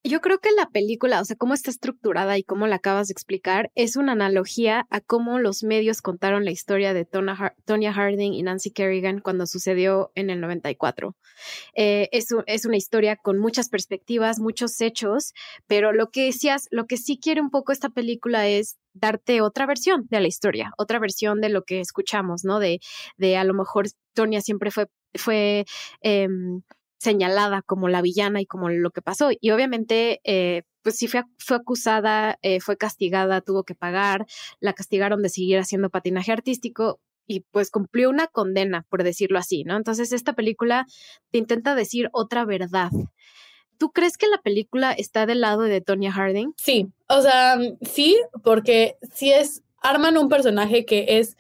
Yo 0.06 0.20
creo 0.20 0.38
que 0.38 0.52
la 0.52 0.70
película, 0.70 1.20
o 1.20 1.24
sea, 1.24 1.34
cómo 1.34 1.52
está 1.52 1.68
estructurada 1.68 2.38
y 2.38 2.44
cómo 2.44 2.68
la 2.68 2.76
acabas 2.76 3.08
de 3.08 3.12
explicar, 3.12 3.72
es 3.74 3.96
una 3.96 4.12
analogía 4.12 4.86
a 4.88 5.00
cómo 5.00 5.40
los 5.40 5.64
medios 5.64 6.00
contaron 6.00 6.44
la 6.44 6.52
historia 6.52 6.94
de 6.94 7.04
Tonya 7.04 7.92
Harding 7.92 8.32
y 8.32 8.42
Nancy 8.44 8.70
Kerrigan 8.70 9.20
cuando 9.20 9.46
sucedió 9.46 10.12
en 10.14 10.30
el 10.30 10.40
94. 10.40 11.16
Eh, 11.74 12.08
es, 12.12 12.28
es, 12.46 12.66
una 12.66 12.76
historia 12.76 13.16
con 13.16 13.38
muchas 13.38 13.68
perspectivas, 13.68 14.38
muchos 14.38 14.80
hechos, 14.80 15.32
pero 15.66 15.92
lo 15.92 16.10
que 16.10 16.26
decías, 16.26 16.68
lo 16.70 16.86
que 16.86 16.98
sí 16.98 17.18
quiere 17.18 17.40
un 17.40 17.50
poco 17.50 17.72
esta 17.72 17.88
película 17.88 18.46
es 18.46 18.76
darte 19.00 19.40
otra 19.40 19.66
versión 19.66 20.06
de 20.10 20.20
la 20.20 20.28
historia, 20.28 20.72
otra 20.78 20.98
versión 20.98 21.40
de 21.40 21.48
lo 21.48 21.62
que 21.62 21.80
escuchamos, 21.80 22.44
¿no? 22.44 22.58
De, 22.58 22.80
de 23.16 23.36
a 23.36 23.44
lo 23.44 23.54
mejor 23.54 23.86
Tonya 24.14 24.40
siempre 24.40 24.70
fue, 24.70 24.86
fue 25.14 25.64
em, 26.00 26.62
señalada 26.98 27.62
como 27.62 27.88
la 27.88 28.02
villana 28.02 28.40
y 28.40 28.46
como 28.46 28.68
lo 28.68 28.90
que 28.90 29.02
pasó. 29.02 29.30
Y 29.40 29.50
obviamente, 29.50 30.20
eh, 30.24 30.62
pues 30.82 30.96
sí 30.96 31.08
fue, 31.08 31.22
fue 31.38 31.56
acusada, 31.58 32.38
eh, 32.42 32.60
fue 32.60 32.76
castigada, 32.76 33.40
tuvo 33.40 33.64
que 33.64 33.74
pagar, 33.74 34.26
la 34.60 34.72
castigaron 34.72 35.22
de 35.22 35.28
seguir 35.28 35.58
haciendo 35.58 35.90
patinaje 35.90 36.32
artístico 36.32 37.00
y 37.26 37.40
pues 37.50 37.70
cumplió 37.70 38.08
una 38.08 38.28
condena, 38.28 38.86
por 38.88 39.02
decirlo 39.02 39.38
así, 39.38 39.64
¿no? 39.64 39.76
Entonces 39.76 40.12
esta 40.12 40.34
película 40.34 40.86
te 41.32 41.38
intenta 41.38 41.74
decir 41.74 42.08
otra 42.12 42.44
verdad. 42.44 42.90
¿Tú 43.78 43.90
crees 43.90 44.16
que 44.16 44.28
la 44.28 44.38
película 44.38 44.92
está 44.92 45.26
del 45.26 45.40
lado 45.40 45.62
de 45.62 45.80
Tonya 45.80 46.12
Harding? 46.12 46.52
Sí, 46.56 46.88
o 47.08 47.20
sea, 47.20 47.58
sí, 47.82 48.16
porque 48.42 48.96
sí 49.14 49.32
es, 49.32 49.62
arman 49.80 50.16
un 50.16 50.28
personaje 50.28 50.84
que 50.84 51.18
es, 51.18 51.36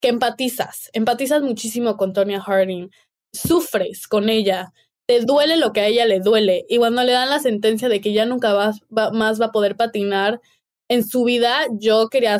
que 0.00 0.08
empatizas, 0.08 0.90
empatizas 0.92 1.42
muchísimo 1.42 1.96
con 1.96 2.12
Tonya 2.12 2.40
Harding, 2.40 2.90
sufres 3.32 4.06
con 4.06 4.28
ella, 4.28 4.72
te 5.06 5.20
duele 5.20 5.56
lo 5.56 5.72
que 5.72 5.80
a 5.80 5.86
ella 5.86 6.04
le 6.04 6.20
duele. 6.20 6.66
Y 6.68 6.78
cuando 6.78 7.02
le 7.04 7.12
dan 7.12 7.30
la 7.30 7.38
sentencia 7.38 7.88
de 7.88 8.00
que 8.00 8.12
ya 8.12 8.26
nunca 8.26 8.72
más 9.12 9.40
va 9.40 9.46
a 9.46 9.52
poder 9.52 9.76
patinar 9.76 10.40
en 10.88 11.06
su 11.06 11.24
vida, 11.24 11.66
yo 11.72 12.08
quería 12.08 12.38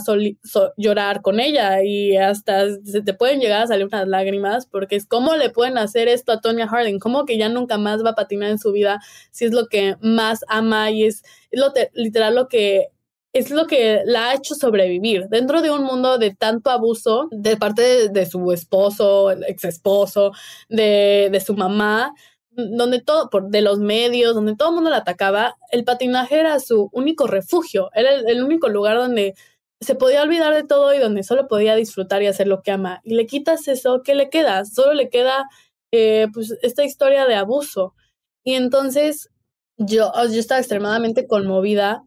llorar 0.77 1.21
con 1.21 1.41
ella 1.41 1.83
y 1.83 2.17
hasta 2.17 2.67
se 2.85 3.03
te 3.03 3.13
pueden 3.13 3.41
llegar 3.41 3.63
a 3.63 3.67
salir 3.67 3.87
unas 3.87 4.07
lágrimas 4.07 4.67
porque 4.67 4.97
es 4.97 5.07
cómo 5.07 5.35
le 5.35 5.51
pueden 5.51 5.79
hacer 5.79 6.07
esto 6.09 6.33
a 6.33 6.41
Tonya 6.41 6.69
Harding, 6.69 7.01
cómo 7.01 7.25
que 7.25 7.39
ya 7.39 7.49
nunca 7.49 7.77
más 7.77 8.05
va 8.05 8.11
a 8.11 8.15
patinar 8.15 8.51
en 8.51 8.59
su 8.59 8.71
vida 8.71 9.01
si 9.33 9.47
es 9.47 9.53
lo 9.53 9.67
que 9.67 9.97
más 10.01 10.45
ama 10.49 10.91
y 10.93 11.05
es, 11.05 11.25
lo 11.51 11.73
literal 11.95 12.37
lo 12.37 12.49
que 12.49 12.89
es 13.33 13.51
lo 13.51 13.67
que 13.67 14.01
la 14.07 14.31
ha 14.31 14.35
hecho 14.35 14.55
sobrevivir. 14.55 15.29
Dentro 15.29 15.61
de 15.61 15.71
un 15.71 15.83
mundo 15.83 16.17
de 16.17 16.35
tanto 16.35 16.71
abuso 16.71 17.29
de 17.31 17.59
parte 17.59 18.09
de, 18.09 18.27
su 18.27 18.51
esposo, 18.51 19.31
ex 19.31 19.65
esposo, 19.65 20.33
de, 20.71 21.29
de 21.31 21.41
su 21.41 21.55
mamá 21.55 22.15
donde 22.57 23.01
todo, 23.01 23.31
por, 23.31 23.49
de 23.49 23.63
los 23.63 23.79
medios, 23.79 24.35
donde 24.35 24.57
todo 24.57 24.71
el 24.71 24.75
mundo 24.75 24.91
la 24.91 24.99
atacaba, 24.99 25.57
el 25.71 25.85
patinaje 25.85 26.41
era 26.41 26.59
su 26.59 26.89
único 26.93 27.27
refugio, 27.27 27.91
era 27.95 28.15
el, 28.15 28.43
único 28.43 28.69
lugar 28.69 28.97
donde 28.97 29.35
se 29.81 29.95
podía 29.95 30.23
olvidar 30.23 30.55
de 30.55 30.65
todo 30.65 30.95
y 30.95 30.99
donde 30.99 31.23
solo 31.23 31.49
podía 31.49 31.77
disfrutar 31.77 32.23
y 32.23 32.27
hacer 32.27 32.49
lo 32.49 32.63
que 32.63 32.73
ama. 32.73 33.01
Y 33.05 33.15
le 33.15 33.27
quitas 33.27 33.69
eso, 33.69 34.03
¿qué 34.03 34.15
le 34.15 34.31
queda? 34.31 34.65
Solo 34.65 34.95
le 34.95 35.11
queda 35.11 35.49
eh, 35.93 36.29
pues 36.33 36.57
esta 36.63 36.85
historia 36.85 37.27
de 37.27 37.35
abuso. 37.35 37.95
Y 38.43 38.55
entonces 38.55 39.31
yo, 39.77 40.11
yo 40.15 40.41
estaba 40.41 40.61
extremadamente 40.61 41.27
conmovida 41.27 42.05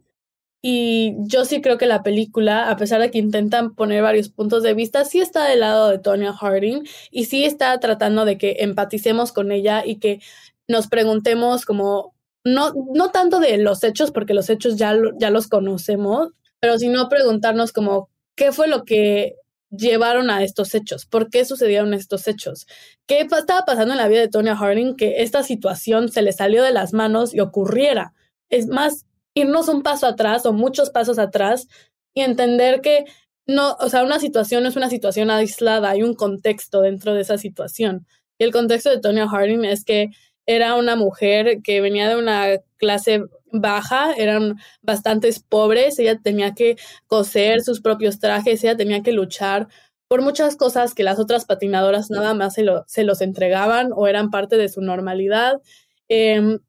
y 0.61 1.15
yo 1.19 1.45
sí 1.45 1.61
creo 1.61 1.77
que 1.77 1.85
la 1.85 2.03
película, 2.03 2.69
a 2.69 2.75
pesar 2.75 2.99
de 2.99 3.11
que 3.11 3.17
intentan 3.17 3.73
poner 3.75 4.03
varios 4.03 4.29
puntos 4.29 4.61
de 4.61 4.73
vista, 4.73 5.05
sí 5.05 5.21
está 5.21 5.45
del 5.45 5.61
lado 5.61 5.89
de 5.89 5.99
Tonya 5.99 6.33
Harding 6.33 6.83
y 7.11 7.25
sí 7.25 7.45
está 7.45 7.79
tratando 7.79 8.25
de 8.25 8.37
que 8.37 8.57
empaticemos 8.59 9.31
con 9.31 9.51
ella 9.51 9.85
y 9.85 9.97
que 9.97 10.19
nos 10.67 10.87
preguntemos 10.87 11.65
como, 11.65 12.13
no, 12.43 12.73
no 12.93 13.11
tanto 13.11 13.39
de 13.39 13.57
los 13.57 13.83
hechos, 13.83 14.11
porque 14.11 14.33
los 14.33 14.49
hechos 14.49 14.75
ya, 14.75 14.95
ya 15.17 15.29
los 15.29 15.47
conocemos, 15.47 16.29
pero 16.59 16.77
sino 16.77 17.07
preguntarnos 17.07 17.71
como, 17.71 18.09
¿qué 18.35 18.51
fue 18.51 18.67
lo 18.67 18.83
que 18.83 19.35
llevaron 19.71 20.29
a 20.29 20.43
estos 20.43 20.75
hechos? 20.75 21.05
¿Por 21.05 21.29
qué 21.29 21.45
sucedieron 21.45 21.93
estos 21.93 22.27
hechos? 22.27 22.67
¿Qué 23.07 23.21
estaba 23.21 23.65
pasando 23.65 23.93
en 23.93 23.97
la 23.97 24.09
vida 24.09 24.21
de 24.21 24.27
Tonya 24.27 24.57
Harding 24.57 24.95
que 24.95 25.21
esta 25.21 25.43
situación 25.43 26.09
se 26.09 26.21
le 26.21 26.33
salió 26.33 26.63
de 26.63 26.73
las 26.73 26.91
manos 26.93 27.33
y 27.33 27.39
ocurriera? 27.39 28.13
Es 28.49 28.67
más, 28.67 29.05
irnos 29.39 29.67
un 29.67 29.83
paso 29.83 30.07
atrás 30.07 30.45
o 30.45 30.53
muchos 30.53 30.89
pasos 30.89 31.19
atrás 31.19 31.67
y 32.13 32.21
entender 32.21 32.81
que 32.81 33.05
no, 33.47 33.75
o 33.79 33.89
sea, 33.89 34.03
una 34.03 34.19
situación 34.19 34.65
es 34.65 34.75
una 34.75 34.89
situación 34.89 35.31
aislada, 35.31 35.89
hay 35.89 36.03
un 36.03 36.13
contexto 36.13 36.81
dentro 36.81 37.13
de 37.13 37.21
esa 37.21 37.37
situación. 37.37 38.05
Y 38.37 38.43
el 38.43 38.51
contexto 38.51 38.89
de 38.89 38.99
Tonya 38.99 39.27
Harding 39.27 39.65
es 39.65 39.83
que 39.83 40.09
era 40.45 40.75
una 40.75 40.95
mujer 40.95 41.61
que 41.63 41.81
venía 41.81 42.09
de 42.09 42.15
una 42.15 42.45
clase 42.77 43.23
baja, 43.51 44.13
eran 44.13 44.57
bastantes 44.81 45.39
pobres, 45.39 45.97
ella 45.99 46.19
tenía 46.21 46.53
que 46.53 46.77
coser 47.07 47.61
sus 47.61 47.81
propios 47.81 48.19
trajes, 48.19 48.63
ella 48.63 48.77
tenía 48.77 49.01
que 49.01 49.11
luchar 49.11 49.67
por 50.07 50.21
muchas 50.21 50.55
cosas 50.55 50.93
que 50.93 51.03
las 51.03 51.19
otras 51.19 51.45
patinadoras 51.45 52.09
nada 52.09 52.33
más 52.33 52.55
se, 52.55 52.63
lo, 52.63 52.83
se 52.87 53.03
los 53.03 53.21
entregaban 53.21 53.91
o 53.95 54.07
eran 54.07 54.31
parte 54.31 54.57
de 54.57 54.69
su 54.69 54.81
normalidad. 54.81 55.61
Eh, 56.07 56.59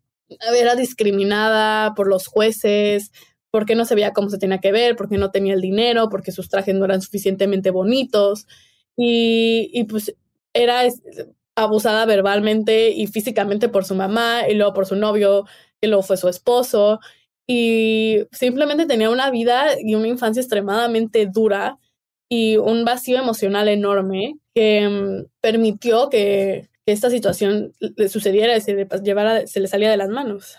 era 0.57 0.75
discriminada 0.77 1.95
por 1.95 2.09
los 2.09 2.27
jueces, 2.27 3.13
porque 3.51 3.75
no 3.75 3.85
se 3.85 3.95
veía 3.95 4.13
cómo 4.13 4.31
se 4.31 4.39
tenía 4.39 4.59
que 4.59 4.73
ver, 4.73 4.97
porque 4.97 5.19
no 5.19 5.31
tenía 5.31 5.55
el 5.55 5.61
dinero, 5.61 6.09
porque 6.09 6.33
sus 6.33 6.49
trajes 6.49 6.75
no 6.75 6.85
eran 6.85 7.03
suficientemente 7.03 7.71
bonitos. 7.71 8.47
Y, 8.97 9.71
y 9.73 9.85
pues 9.85 10.15
era 10.55 10.83
abusada 11.57 12.07
verbalmente 12.07 12.91
y 12.91 13.07
físicamente 13.07 13.69
por 13.69 13.85
su 13.85 13.95
mamá 13.95 14.49
y 14.49 14.55
luego 14.55 14.73
por 14.73 14.87
su 14.87 14.97
novio, 14.97 15.47
que 15.81 15.89
luego 15.89 16.03
fue 16.03 16.17
su 16.17 16.29
esposo. 16.29 17.01
Y 17.47 18.19
simplemente 18.33 18.87
tenía 18.87 19.11
una 19.11 19.31
vida 19.31 19.75
y 19.81 19.95
una 19.95 20.09
infancia 20.09 20.41
extremadamente 20.41 21.27
dura 21.27 21.79
y 22.29 22.57
un 22.57 22.85
vacío 22.85 23.19
emocional 23.19 23.69
enorme 23.69 24.35
que 24.55 24.89
mm, 24.89 25.27
permitió 25.41 26.09
que, 26.09 26.70
esta 26.93 27.11
situación 27.11 27.73
le 27.81 28.09
sucediera 28.09 28.57
y 28.57 28.61
se 28.61 28.75
le, 28.75 28.89
llevara, 29.03 29.47
se 29.47 29.61
le 29.61 29.69
salía 29.69 29.91
de 29.91 29.97
las 29.97 30.09
manos. 30.09 30.57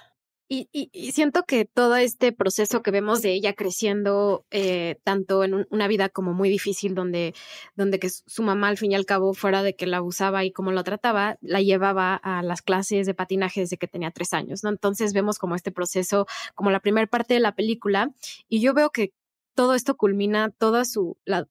Y, 0.54 0.68
siento 1.14 1.44
que 1.44 1.64
todo 1.64 1.96
este 1.96 2.34
proceso 2.34 2.82
que 2.82 2.92
vemos 2.92 3.22
de 3.22 3.32
ella 3.32 3.54
creciendo, 3.54 4.46
eh, 4.52 4.98
tanto 5.06 5.46
en 5.46 5.66
una 5.70 5.88
vida 5.88 6.10
como 6.10 6.34
muy 6.34 6.50
difícil, 6.50 6.94
donde, 6.94 7.34
donde 7.78 8.00
que 8.00 8.10
su 8.10 8.44
mamá 8.44 8.68
al 8.68 8.78
fin 8.78 8.92
y 8.92 8.96
al 8.96 9.06
cabo, 9.06 9.34
fuera 9.34 9.64
de 9.64 9.78
que 9.78 9.88
la 9.88 9.98
abusaba 9.98 10.44
y 10.44 10.52
cómo 10.52 10.74
lo 10.74 10.84
trataba, 10.84 11.38
la 11.40 11.62
llevaba 11.62 12.16
a 12.16 12.44
las 12.44 12.62
clases 12.62 13.08
de 13.08 13.14
patinaje 13.14 13.62
desde 13.62 13.78
que 13.78 13.88
tenía 13.88 14.12
tres 14.12 14.34
años, 14.34 14.62
¿no? 14.62 14.70
Entonces 14.72 15.14
vemos 15.14 15.40
como 15.40 15.56
este 15.56 15.72
proceso, 15.72 16.28
como 16.54 16.70
la 16.70 16.82
primera 16.82 17.08
parte 17.08 17.34
de 17.34 17.40
la 17.40 17.56
película, 17.56 18.12
y 18.50 18.60
yo 18.60 18.74
veo 18.74 18.90
que 18.90 19.14
todo 19.56 19.76
esto 19.76 19.96
culmina, 19.96 20.50
toda 20.58 20.86
su, 20.86 21.18
la, 21.26 21.46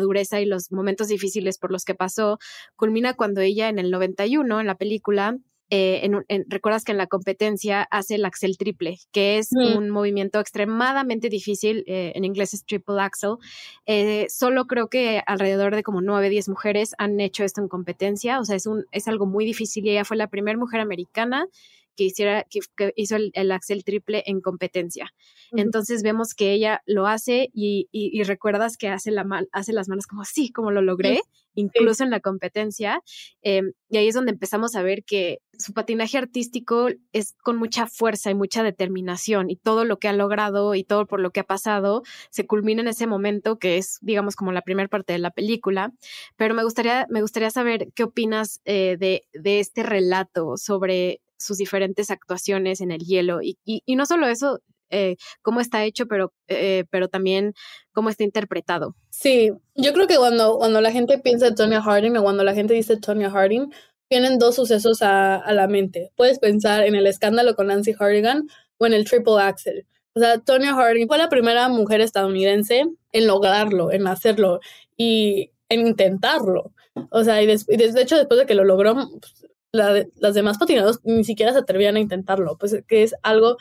dureza 0.00 0.40
y 0.40 0.46
los 0.46 0.70
momentos 0.72 1.08
difíciles 1.08 1.58
por 1.58 1.72
los 1.72 1.84
que 1.84 1.94
pasó, 1.94 2.38
culmina 2.76 3.14
cuando 3.14 3.40
ella 3.40 3.68
en 3.68 3.78
el 3.78 3.90
91, 3.90 4.60
en 4.60 4.66
la 4.66 4.76
película, 4.76 5.36
eh, 5.68 6.08
en, 6.28 6.44
recuerdas 6.48 6.84
que 6.84 6.92
en 6.92 6.98
la 6.98 7.08
competencia 7.08 7.82
hace 7.90 8.14
el 8.14 8.24
axel 8.24 8.56
triple, 8.56 8.98
que 9.10 9.38
es 9.38 9.48
un 9.52 9.90
movimiento 9.90 10.38
extremadamente 10.38 11.28
difícil, 11.28 11.82
eh, 11.88 12.12
en 12.14 12.24
inglés 12.24 12.54
es 12.54 12.64
triple 12.64 13.00
axel. 13.00 13.36
Eh, 13.84 14.26
solo 14.28 14.66
creo 14.66 14.88
que 14.88 15.22
alrededor 15.26 15.74
de 15.74 15.82
como 15.82 16.02
9, 16.02 16.28
10 16.28 16.48
mujeres 16.50 16.94
han 16.98 17.18
hecho 17.18 17.42
esto 17.42 17.60
en 17.62 17.68
competencia, 17.68 18.38
o 18.38 18.44
sea, 18.44 18.54
es, 18.54 18.66
un, 18.66 18.84
es 18.92 19.08
algo 19.08 19.26
muy 19.26 19.44
difícil 19.44 19.84
y 19.86 19.90
ella 19.90 20.04
fue 20.04 20.16
la 20.16 20.28
primera 20.28 20.56
mujer 20.56 20.80
americana 20.80 21.46
que 21.96 22.04
hiciera, 22.04 22.44
que, 22.48 22.60
hizo 22.96 23.16
el, 23.16 23.52
Axel 23.52 23.84
triple 23.84 24.22
en 24.26 24.40
competencia. 24.40 25.12
Entonces 25.52 26.02
vemos 26.02 26.34
que 26.34 26.52
ella 26.52 26.82
lo 26.86 27.06
hace 27.06 27.50
y, 27.52 27.88
y, 27.90 28.22
recuerdas 28.24 28.76
que 28.76 28.88
hace, 28.88 29.10
la 29.10 29.26
hace 29.52 29.72
las 29.72 29.88
manos 29.88 30.06
como 30.06 30.22
así, 30.22 30.50
como 30.50 30.70
lo 30.70 30.82
logré, 30.82 31.20
incluso 31.54 32.04
en 32.04 32.10
la 32.10 32.20
competencia. 32.20 33.02
Em, 33.42 33.72
y 33.88 33.96
ahí 33.96 34.08
es 34.08 34.14
donde 34.14 34.32
empezamos 34.32 34.76
a 34.76 34.82
ver 34.82 35.04
que 35.04 35.40
su 35.58 35.72
patinaje 35.72 36.18
artístico 36.18 36.88
es 37.12 37.34
con 37.42 37.56
mucha 37.56 37.86
fuerza 37.86 38.30
y 38.30 38.34
mucha 38.34 38.62
determinación 38.62 39.50
y 39.50 39.56
todo 39.56 39.84
lo 39.84 39.98
que 39.98 40.08
ha 40.08 40.12
logrado 40.12 40.74
y 40.74 40.84
todo 40.84 41.06
por 41.06 41.20
lo 41.20 41.30
que 41.30 41.40
ha 41.40 41.44
pasado 41.44 42.02
se 42.30 42.46
culmina 42.46 42.82
en 42.82 42.88
ese 42.88 43.06
momento 43.06 43.58
que 43.58 43.78
es, 43.78 43.98
digamos, 44.02 44.36
como 44.36 44.52
la 44.52 44.62
primera 44.62 44.88
parte 44.88 45.12
de 45.12 45.18
la 45.18 45.30
película. 45.30 45.92
Pero 46.36 46.54
me 46.54 46.62
gustaría, 46.62 47.06
me 47.10 47.22
gustaría 47.22 47.50
saber 47.50 47.88
qué 47.94 48.04
opinas 48.04 48.60
eh, 48.64 48.96
de, 48.98 49.22
de 49.32 49.60
este 49.60 49.82
relato 49.82 50.56
sobre 50.56 51.20
sus 51.38 51.58
diferentes 51.58 52.10
actuaciones 52.10 52.80
en 52.80 52.90
el 52.90 53.00
hielo. 53.00 53.42
Y, 53.42 53.58
y, 53.64 53.96
no 53.96 54.06
solo 54.06 54.28
eso, 54.28 54.60
eh, 54.90 55.16
cómo 55.42 55.60
está 55.60 55.84
hecho, 55.84 56.06
pero, 56.06 56.32
eh, 56.48 56.84
pero 56.90 57.08
también 57.08 57.54
cómo 57.92 58.10
está 58.10 58.24
interpretado. 58.24 58.94
Sí, 59.10 59.50
yo 59.74 59.92
creo 59.92 60.06
que 60.06 60.16
cuando, 60.16 60.58
cuando 60.58 60.80
la 60.80 60.92
gente 60.92 61.18
piensa 61.18 61.48
en 61.48 61.54
Tonya 61.54 61.82
Harding 61.82 62.16
o 62.16 62.22
cuando 62.22 62.44
la 62.44 62.54
gente 62.54 62.74
dice 62.74 62.96
Tonya 62.96 63.30
Harding, 63.30 63.72
vienen 64.08 64.38
dos 64.38 64.54
sucesos 64.56 65.02
a, 65.02 65.36
a, 65.36 65.52
la 65.52 65.66
mente. 65.66 66.12
Puedes 66.16 66.38
pensar 66.38 66.84
en 66.84 66.94
el 66.94 67.06
escándalo 67.06 67.56
con 67.56 67.66
Nancy 67.66 67.94
Hardigan 67.98 68.46
o 68.78 68.86
en 68.86 68.92
el 68.92 69.04
triple 69.04 69.40
axel. 69.40 69.86
O 70.14 70.20
sea, 70.20 70.38
Tonya 70.38 70.74
Harding 70.74 71.08
fue 71.08 71.18
la 71.18 71.28
primera 71.28 71.68
mujer 71.68 72.00
estadounidense 72.00 72.84
en 73.12 73.26
lograrlo, 73.26 73.92
en 73.92 74.06
hacerlo 74.06 74.60
y 74.96 75.50
en 75.68 75.86
intentarlo. 75.86 76.72
O 77.10 77.24
sea, 77.24 77.42
y, 77.42 77.46
de 77.46 77.54
hecho, 78.00 78.16
después 78.16 78.40
de 78.40 78.46
que 78.46 78.54
lo 78.54 78.64
logró, 78.64 78.94
pues, 78.94 79.45
las 79.76 80.34
demás 80.34 80.58
patinadoras 80.58 81.00
ni 81.04 81.24
siquiera 81.24 81.52
se 81.52 81.60
atrevían 81.60 81.96
a 81.96 82.00
intentarlo, 82.00 82.56
pues 82.58 82.82
que 82.88 83.02
es 83.02 83.14
algo 83.22 83.56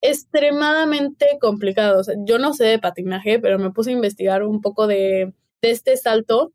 extremadamente 0.00 1.26
complicado. 1.40 2.00
O 2.00 2.04
sea, 2.04 2.14
yo 2.24 2.38
no 2.38 2.54
sé 2.54 2.64
de 2.64 2.78
patinaje, 2.78 3.38
pero 3.38 3.58
me 3.58 3.70
puse 3.70 3.90
a 3.90 3.94
investigar 3.94 4.42
un 4.42 4.60
poco 4.60 4.86
de, 4.86 5.32
de 5.62 5.70
este 5.70 5.96
salto 5.96 6.52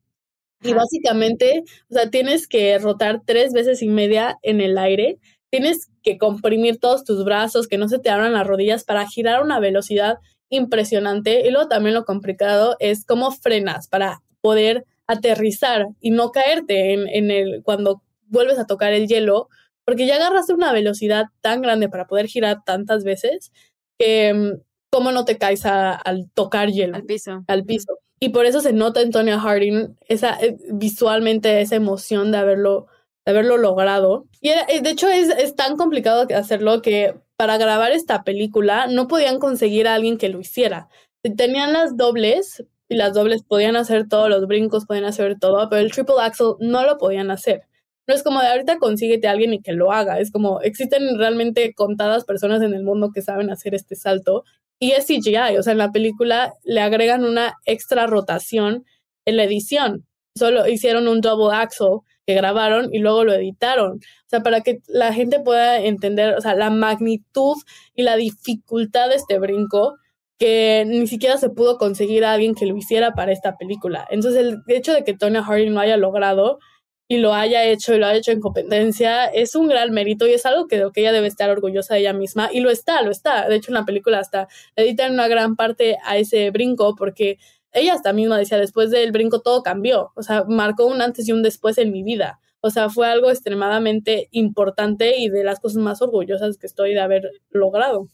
y 0.64 0.74
básicamente, 0.74 1.64
o 1.90 1.94
sea, 1.94 2.10
tienes 2.10 2.48
que 2.48 2.78
rotar 2.80 3.22
tres 3.26 3.54
veces 3.54 3.82
y 3.82 3.88
media 3.88 4.40
en 4.42 4.62
el 4.62 4.78
aire, 4.78 5.20
tienes 5.52 5.90
que 6.02 6.18
comprimir 6.18 6.80
todos 6.80 7.04
tus 7.04 7.24
brazos, 7.24 7.68
que 7.68 7.78
no 7.78 7.88
se 7.88 8.00
te 8.00 8.10
abran 8.10 8.34
las 8.34 8.48
rodillas 8.48 8.84
para 8.84 9.08
girar 9.08 9.36
a 9.36 9.44
una 9.44 9.60
velocidad 9.60 10.18
impresionante. 10.50 11.46
Y 11.46 11.52
luego 11.52 11.68
también 11.68 11.94
lo 11.94 12.06
complicado 12.06 12.78
es 12.80 13.06
cómo 13.06 13.32
frenas 13.32 13.88
para 13.88 14.24
poder 14.42 14.86
aterrizar 15.08 15.86
y 16.00 16.12
no 16.12 16.32
caerte 16.32 16.94
en, 16.94 17.08
en 17.08 17.30
el 17.30 17.62
cuando 17.64 18.02
vuelves 18.36 18.60
a 18.60 18.68
tocar 18.68 18.94
el 18.94 19.08
hielo, 19.08 19.50
porque 19.86 20.06
ya 20.06 20.18
agarraste 20.18 20.54
una 20.54 20.72
velocidad 20.72 21.26
tan 21.42 21.62
grande 21.62 21.90
para 21.90 22.06
poder 22.06 22.28
girar 22.28 22.64
tantas 22.66 23.04
veces 23.04 23.52
que 23.98 24.34
mm, 24.34 24.62
cómo 24.92 25.12
no 25.12 25.26
te 25.26 25.38
caes 25.38 25.66
al 25.66 26.30
tocar 26.34 26.72
hielo. 26.72 26.96
Al 26.96 27.06
piso. 27.06 27.44
Al 27.48 27.66
piso. 27.66 28.00
Y 28.20 28.30
por 28.30 28.46
eso 28.46 28.62
se 28.62 28.74
nota 28.74 29.02
en 29.02 29.12
Tonya 29.12 29.40
Harding 29.40 29.98
esa, 30.08 30.38
eh, 30.40 30.58
visualmente 30.72 31.62
esa 31.62 31.76
emoción 31.76 32.32
de 32.32 32.38
haberlo, 32.38 32.88
de 33.26 33.32
haberlo 33.32 33.58
logrado. 33.58 34.28
Y 34.42 34.50
eh, 34.50 34.82
de 34.82 34.90
hecho 34.90 35.10
es, 35.10 35.30
es 35.30 35.56
tan 35.56 35.76
complicado 35.76 36.28
hacerlo 36.36 36.82
que 36.82 37.14
para 37.36 37.58
grabar 37.58 37.92
esta 37.92 38.24
película 38.24 38.88
no 38.88 39.08
podían 39.08 39.40
conseguir 39.40 39.88
a 39.88 39.96
alguien 39.96 40.18
que 40.18 40.30
lo 40.30 40.40
hiciera. 40.40 40.88
Tenían 41.36 41.74
las 41.74 41.98
dobles 41.98 42.64
y 42.88 42.96
las 42.96 43.14
dobles 43.14 43.44
podían 43.44 43.76
hacer 43.76 44.08
todos 44.08 44.30
los 44.30 44.48
brincos, 44.48 44.86
podían 44.86 45.06
hacer 45.06 45.38
todo, 45.40 45.70
pero 45.70 45.82
el 45.82 45.92
triple 45.92 46.16
axel 46.22 46.54
no 46.60 46.86
lo 46.86 46.98
podían 46.98 47.32
hacer. 47.32 47.64
No 48.08 48.14
es 48.14 48.24
como 48.24 48.42
de 48.42 48.48
ahorita 48.48 48.78
consíguete 48.78 49.28
a 49.28 49.32
alguien 49.32 49.54
y 49.54 49.62
que 49.62 49.74
lo 49.74 49.92
haga. 49.92 50.20
Es 50.20 50.32
como 50.32 50.62
existen 50.62 51.18
realmente 51.18 51.74
contadas 51.74 52.26
personas 52.26 52.62
en 52.62 52.74
el 52.74 52.84
mundo 52.84 53.12
que 53.14 53.22
saben 53.22 53.50
hacer 53.50 53.74
este 53.76 53.96
salto 53.96 54.44
y 54.80 54.92
es 54.92 55.06
CGI, 55.06 55.58
o 55.58 55.64
sea, 55.64 55.72
en 55.72 55.78
la 55.78 55.92
película 55.92 56.54
le 56.64 56.82
agregan 56.82 57.24
una 57.24 57.56
extra 57.66 58.08
rotación 58.08 58.86
en 59.26 59.38
la 59.38 59.44
edición. 59.46 60.06
Solo 60.38 60.68
hicieron 60.68 61.08
un 61.08 61.22
double 61.22 61.56
axle 61.56 62.00
que 62.28 62.34
grabaron 62.34 62.94
y 62.94 63.00
luego 63.00 63.24
lo 63.24 63.34
editaron. 63.34 63.94
O 63.94 64.30
sea, 64.30 64.42
para 64.44 64.62
que 64.62 64.80
la 64.88 65.14
gente 65.14 65.40
pueda 65.40 65.80
entender, 65.80 66.36
o 66.36 66.42
sea, 66.42 66.56
la 66.56 66.70
magnitud 66.70 67.56
y 67.94 68.04
la 68.04 68.18
dificultad 68.18 69.10
de 69.10 69.16
este 69.16 69.40
brinco 69.40 69.96
que 70.38 70.84
ni 70.86 71.08
siquiera 71.08 71.38
se 71.38 71.50
pudo 71.50 71.78
conseguir 71.78 72.26
a 72.26 72.34
alguien 72.34 72.56
que 72.56 72.66
lo 72.66 72.76
hiciera 72.76 73.14
para 73.14 73.32
esta 73.32 73.56
película. 73.56 74.06
Entonces, 74.10 74.42
el 74.42 74.62
hecho 74.68 74.94
de 74.94 75.06
que 75.06 75.14
Tony 75.14 75.40
Harding 75.40 75.74
lo 75.74 75.80
haya 75.80 75.96
logrado 75.96 76.60
y 77.08 77.18
lo 77.18 77.34
haya 77.34 77.64
hecho 77.66 77.94
y 77.94 78.00
lo 78.00 78.08
ha 78.08 78.16
hecho 78.16 78.32
en 78.32 78.42
competencia, 78.42 79.26
es 79.26 79.56
un 79.56 79.68
gran 79.68 79.92
mérito 79.92 80.28
y 80.28 80.34
es 80.34 80.46
algo 80.46 80.68
que, 80.68 80.84
que 80.94 81.02
ella 81.02 81.12
debe 81.12 81.28
estar 81.28 81.50
orgullosa 81.50 81.94
de 81.94 82.02
ella 82.02 82.14
misma 82.14 82.50
y 82.52 82.62
lo 82.62 82.72
está, 82.72 83.02
lo 83.02 83.12
está. 83.12 83.48
De 83.48 83.56
hecho, 83.56 83.72
en 83.72 83.76
la 83.76 83.86
película 83.86 84.20
hasta 84.20 84.48
editan 84.76 85.14
una 85.14 85.28
gran 85.28 85.56
parte 85.56 85.98
a 86.04 86.18
ese 86.18 86.50
brinco 86.52 86.96
porque 86.96 87.38
ella 87.72 87.94
hasta 87.94 88.14
misma 88.14 88.38
decía, 88.38 88.58
después 88.58 88.90
del 88.90 89.12
brinco 89.12 89.42
todo 89.42 89.62
cambió, 89.62 90.12
o 90.16 90.24
sea, 90.24 90.46
marcó 90.48 90.86
un 90.86 91.02
antes 91.02 91.28
y 91.28 91.32
un 91.32 91.44
después 91.44 91.78
en 91.78 91.92
mi 91.92 92.04
vida. 92.04 92.40
O 92.62 92.72
sea, 92.72 92.90
fue 92.90 93.08
algo 93.08 93.30
extremadamente 93.30 94.28
importante 94.32 95.18
y 95.20 95.30
de 95.30 95.44
las 95.44 95.60
cosas 95.60 95.84
más 95.84 96.02
orgullosas 96.02 96.58
que 96.58 96.66
estoy 96.66 96.94
de 96.94 97.02
haber 97.02 97.30
logrado. 97.50 98.08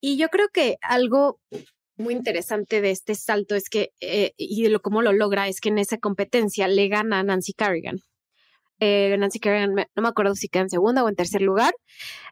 Y 0.00 0.18
yo 0.18 0.28
creo 0.28 0.48
que 0.52 0.76
algo 0.82 1.40
muy 1.96 2.12
interesante 2.12 2.80
de 2.80 2.90
este 2.90 3.14
salto 3.14 3.54
es 3.54 3.70
que, 3.70 3.92
eh, 4.00 4.32
y 4.36 4.62
de 4.62 4.68
lo 4.68 4.80
cómo 4.80 5.00
lo 5.00 5.12
logra, 5.12 5.48
es 5.48 5.60
que 5.60 5.70
en 5.70 5.78
esa 5.78 5.98
competencia 5.98 6.68
le 6.68 6.88
gana 6.88 7.22
Nancy 7.22 7.54
Kerrigan. 7.54 8.00
Eh, 8.80 9.16
Nancy 9.18 9.40
Kerrigan, 9.40 9.74
no 9.74 10.02
me 10.02 10.08
acuerdo 10.08 10.34
si 10.34 10.48
queda 10.48 10.62
en 10.62 10.70
segunda 10.70 11.02
o 11.04 11.08
en 11.08 11.16
tercer 11.16 11.42
lugar, 11.42 11.74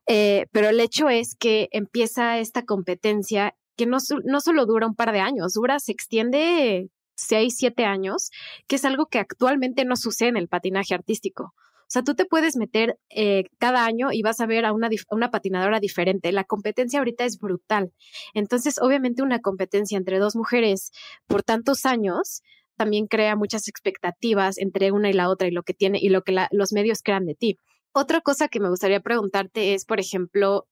eh, 0.06 0.46
pero 0.52 0.68
el 0.68 0.80
hecho 0.80 1.08
es 1.08 1.34
que 1.34 1.68
empieza 1.72 2.38
esta 2.38 2.64
competencia 2.64 3.54
que 3.76 3.86
no, 3.86 3.98
no 4.24 4.40
solo 4.40 4.66
dura 4.66 4.86
un 4.86 4.94
par 4.94 5.12
de 5.12 5.20
años, 5.20 5.54
dura, 5.54 5.78
se 5.80 5.92
extiende 5.92 6.88
seis, 7.16 7.56
siete 7.56 7.84
años, 7.84 8.30
que 8.66 8.76
es 8.76 8.84
algo 8.84 9.06
que 9.06 9.18
actualmente 9.18 9.84
no 9.84 9.96
sucede 9.96 10.30
en 10.30 10.36
el 10.36 10.48
patinaje 10.48 10.94
artístico. 10.94 11.54
O 11.86 11.88
sea, 11.88 12.02
tú 12.02 12.14
te 12.16 12.24
puedes 12.24 12.56
meter 12.56 12.98
eh, 13.10 13.44
cada 13.58 13.84
año 13.84 14.08
y 14.12 14.22
vas 14.22 14.40
a 14.40 14.46
ver 14.46 14.64
a 14.64 14.72
una, 14.72 14.88
a 14.88 15.14
una 15.14 15.30
patinadora 15.30 15.78
diferente. 15.78 16.32
La 16.32 16.42
competencia 16.42 16.98
ahorita 16.98 17.24
es 17.24 17.38
brutal. 17.38 17.92
Entonces, 18.34 18.78
obviamente, 18.80 19.22
una 19.22 19.40
competencia 19.40 19.96
entre 19.96 20.18
dos 20.18 20.34
mujeres 20.34 20.90
por 21.28 21.44
tantos 21.44 21.86
años 21.86 22.42
también 22.76 23.06
crea 23.06 23.36
muchas 23.36 23.68
expectativas 23.68 24.58
entre 24.58 24.92
una 24.92 25.10
y 25.10 25.12
la 25.12 25.28
otra 25.28 25.48
y 25.48 25.50
lo 25.50 25.62
que 25.62 25.74
tiene 25.74 25.98
y 26.00 26.08
lo 26.08 26.22
que 26.22 26.36
los 26.50 26.72
medios 26.72 27.02
crean 27.02 27.26
de 27.26 27.34
ti. 27.34 27.58
Otra 27.92 28.20
cosa 28.20 28.48
que 28.48 28.60
me 28.60 28.68
gustaría 28.68 29.00
preguntarte 29.00 29.74
es, 29.74 29.84
por 29.84 30.00
ejemplo, 30.00 30.66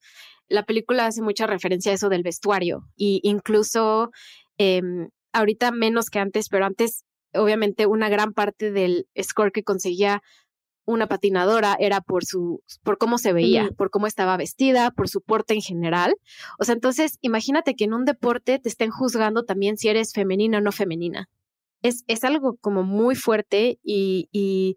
la 0.48 0.64
película 0.64 1.06
hace 1.06 1.22
mucha 1.22 1.46
referencia 1.46 1.92
a 1.92 1.94
eso 1.94 2.08
del 2.08 2.22
vestuario 2.22 2.84
y 2.96 3.20
incluso 3.22 4.10
em, 4.58 5.08
ahorita 5.32 5.70
menos 5.72 6.10
que 6.10 6.18
antes, 6.18 6.48
pero 6.48 6.66
antes 6.66 7.04
obviamente 7.32 7.86
una 7.86 8.08
gran 8.08 8.32
parte 8.32 8.70
del 8.70 9.06
score 9.20 9.52
que 9.52 9.64
conseguía 9.64 10.22
una 10.86 11.06
patinadora 11.06 11.76
era 11.80 12.02
por 12.02 12.24
su 12.24 12.62
por 12.82 12.98
cómo 12.98 13.16
se 13.16 13.32
veía, 13.32 13.70
por 13.76 13.88
cómo 13.90 14.06
estaba 14.06 14.36
vestida, 14.36 14.90
por 14.90 15.08
su 15.08 15.22
porte 15.22 15.54
en 15.54 15.62
general. 15.62 16.14
O 16.58 16.64
sea, 16.64 16.74
entonces 16.74 17.18
imagínate 17.22 17.74
que 17.74 17.84
en 17.84 17.94
un 17.94 18.04
deporte 18.04 18.58
te 18.58 18.68
estén 18.68 18.90
juzgando 18.90 19.44
también 19.44 19.78
si 19.78 19.88
eres 19.88 20.12
femenina 20.12 20.58
o 20.58 20.60
no 20.60 20.72
femenina 20.72 21.28
es, 21.84 22.24
algo 22.24 22.56
como 22.60 22.82
muy 22.82 23.14
fuerte 23.14 23.78
y, 23.84 24.28
y, 24.32 24.76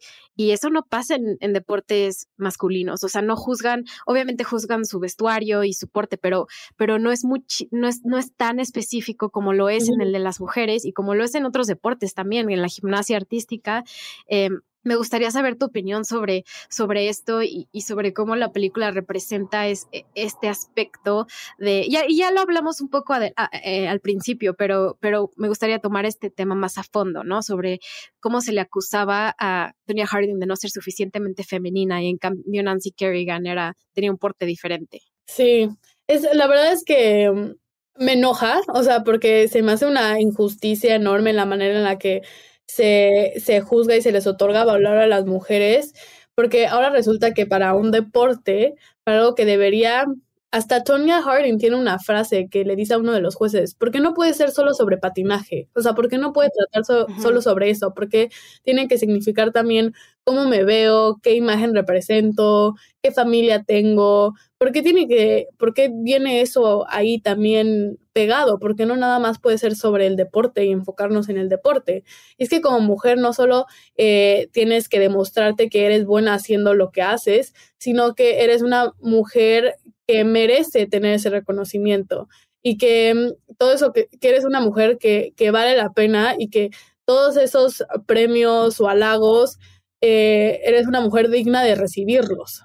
eso 0.52 0.70
no 0.70 0.84
pasa 0.84 1.16
en, 1.16 1.54
deportes 1.54 2.28
masculinos. 2.36 3.04
O 3.04 3.08
sea, 3.08 3.22
no 3.22 3.38
juzgan, 3.38 3.86
obviamente 4.06 4.44
juzgan 4.44 4.86
su 4.86 5.00
vestuario 5.00 5.64
y 5.64 5.74
su 5.74 5.88
porte, 5.88 6.18
pero, 6.18 6.48
pero 6.76 7.00
no, 7.00 7.12
es 7.12 7.24
muy, 7.24 7.46
no, 7.72 7.88
es, 7.88 8.02
no 8.04 8.18
es 8.18 8.34
tan 8.36 8.60
específico 8.60 9.30
como 9.30 9.54
lo 9.54 9.70
es 9.70 9.88
en 9.88 10.02
el 10.02 10.12
de 10.12 10.20
las 10.20 10.42
mujeres 10.42 10.84
y 10.86 10.92
como 10.92 11.16
lo 11.16 11.24
es 11.24 11.34
en 11.36 11.46
otros 11.46 11.68
deportes 11.68 12.14
también, 12.14 12.50
en 12.50 12.62
la 12.62 12.68
gimnasia 12.68 13.16
artística. 13.16 13.84
Eh, 14.28 14.50
me 14.88 14.96
gustaría 14.96 15.30
saber 15.32 15.58
tu 15.58 15.66
opinión 15.66 16.06
sobre, 16.06 16.46
sobre 16.70 17.10
esto 17.10 17.44
y, 17.44 17.68
sobre 17.82 18.14
cómo 18.14 18.36
la 18.36 18.52
película 18.52 18.90
representa 18.92 19.68
es, 19.68 19.88
e, 19.92 20.06
este 20.16 20.48
aspecto 20.48 21.28
de, 21.58 21.88
ya, 21.90 22.04
ya 22.10 22.32
lo 22.32 22.40
hablamos 22.40 22.80
un 22.80 22.90
poco 22.90 23.14
eh, 23.16 23.88
al 23.88 24.00
principio, 24.00 24.56
pero, 24.56 24.98
pero 25.02 25.32
me 25.36 25.50
gustaría 25.50 25.80
tomar 25.80 26.06
este 26.06 26.30
tema 26.30 26.56
más 26.56 26.78
a 26.78 26.84
fondo, 26.84 27.24
¿no? 27.24 27.44
Sobre 27.44 27.80
cómo 28.20 28.40
se 28.42 28.54
le 28.54 28.62
acusaba 28.62 29.36
a 29.38 29.74
Tonya 29.86 30.08
Harding 30.08 30.40
de 30.40 30.46
no 30.46 30.56
ser 30.56 30.70
suficientemente 30.70 31.44
femenina 31.44 32.02
y 32.02 32.10
en 32.10 32.18
cambio 32.18 32.64
Nancy 32.64 32.92
Kerrigan 32.92 33.46
era, 33.46 33.76
tenía 33.94 34.12
un 34.12 34.18
porte 34.18 34.46
diferente. 34.46 35.02
Sí, 35.28 35.68
es, 36.08 36.26
la 36.34 36.48
verdad 36.48 36.72
es 36.72 36.86
que 36.86 37.30
mm, 37.30 38.04
me 38.04 38.14
enoja, 38.14 38.62
o 38.70 38.84
sea, 38.84 39.04
porque 39.04 39.50
se 39.50 39.62
me 39.64 39.74
hace 39.74 39.86
una 39.86 40.22
injusticia 40.22 40.96
enorme 40.96 41.34
la 41.34 41.46
manera 41.46 41.76
en 41.76 41.84
la 41.84 41.98
que 41.98 42.22
se, 42.68 43.34
se 43.44 43.62
juzga 43.62 43.96
y 43.96 44.02
se 44.02 44.12
les 44.12 44.28
otorga 44.28 44.66
valor 44.66 44.98
a 44.98 45.08
las 45.08 45.26
mujeres, 45.26 45.94
porque 46.36 46.68
ahora 46.68 46.90
resulta 46.90 47.34
que 47.34 47.46
para 47.48 47.74
un 47.74 47.92
deporte, 47.92 48.76
para 49.04 49.20
algo 49.20 49.36
que 49.36 49.46
debería 49.46 50.06
hasta 50.52 50.84
Tonya 50.84 51.22
Harding 51.22 51.58
tiene 51.58 51.76
una 51.76 52.00
frase 52.00 52.48
que 52.50 52.64
le 52.64 52.76
dice 52.76 52.94
a 52.94 52.98
uno 52.98 53.12
de 53.12 53.20
los 53.20 53.36
jueces, 53.36 53.76
¿por 53.76 53.92
qué 53.92 54.00
no 54.00 54.14
puede 54.14 54.34
ser 54.34 54.52
solo 54.52 54.74
sobre 54.74 54.98
patinaje? 54.98 55.70
O 55.76 55.82
sea, 55.82 55.94
¿por 55.94 56.08
qué 56.08 56.18
no 56.18 56.32
puede 56.32 56.50
tratar 56.50 56.86
solo 57.22 57.42
sobre 57.42 57.70
eso? 57.70 57.94
Porque 57.94 58.30
tiene 58.64 58.88
que 58.88 58.98
significar 58.98 59.52
también 59.52 59.94
cómo 60.24 60.46
me 60.46 60.64
veo, 60.64 61.20
qué 61.22 61.36
imagen 61.36 61.76
represento, 61.76 62.76
qué 63.02 63.12
familia 63.12 63.64
tengo, 63.64 64.36
¿por 64.58 64.72
qué 64.72 64.82
tiene 64.82 65.08
que, 65.08 65.48
por 65.58 65.74
qué 65.74 65.90
viene 65.94 66.42
eso 66.42 66.86
ahí 66.90 67.20
también 67.20 68.00
pegado? 68.14 68.58
Porque 68.58 68.86
no 68.86 68.96
nada 68.96 69.20
más 69.20 69.40
puede 69.40 69.58
ser 69.58 69.76
sobre 69.76 70.08
el 70.08 70.16
deporte 70.16 70.66
y 70.66 70.72
enfocarnos 70.72 71.28
en 71.28 71.38
el 71.38 71.50
deporte. 71.50 72.04
Y 72.38 72.46
es 72.46 72.50
que 72.50 72.62
como 72.62 72.80
mujer 72.80 73.18
no 73.18 73.34
solo 73.34 73.66
eh, 73.98 74.50
tienes 74.54 74.88
que 74.88 75.00
demostrarte 75.00 75.70
que 75.70 75.86
eres 75.86 76.06
buena 76.06 76.36
haciendo 76.36 76.74
lo 76.74 76.92
que 76.92 77.02
haces, 77.02 77.54
sino 77.78 78.16
que 78.16 78.44
eres 78.44 78.62
una 78.62 78.94
mujer 79.00 79.76
que 80.08 80.24
merece 80.24 80.88
tener 80.88 81.16
ese 81.16 81.30
reconocimiento 81.30 82.28
y 82.64 82.78
que 82.78 83.14
mm, 83.14 83.56
todo 83.58 83.74
eso, 83.74 83.94
que, 83.94 84.10
eres 84.22 84.46
una 84.46 84.62
mujer 84.62 84.98
que, 84.98 85.34
que, 85.36 85.52
vale 85.52 85.76
la 85.76 85.92
pena 85.94 86.36
y 86.38 86.50
que 86.50 86.72
todos 87.06 87.38
esos 87.38 87.84
premios 88.06 88.80
o 88.82 88.90
halagos, 88.90 89.58
eh, 90.02 90.62
eres 90.64 90.88
una 90.88 91.02
mujer 91.02 91.30
digna 91.30 91.64
de 91.64 91.76
recibirlos. 91.76 92.64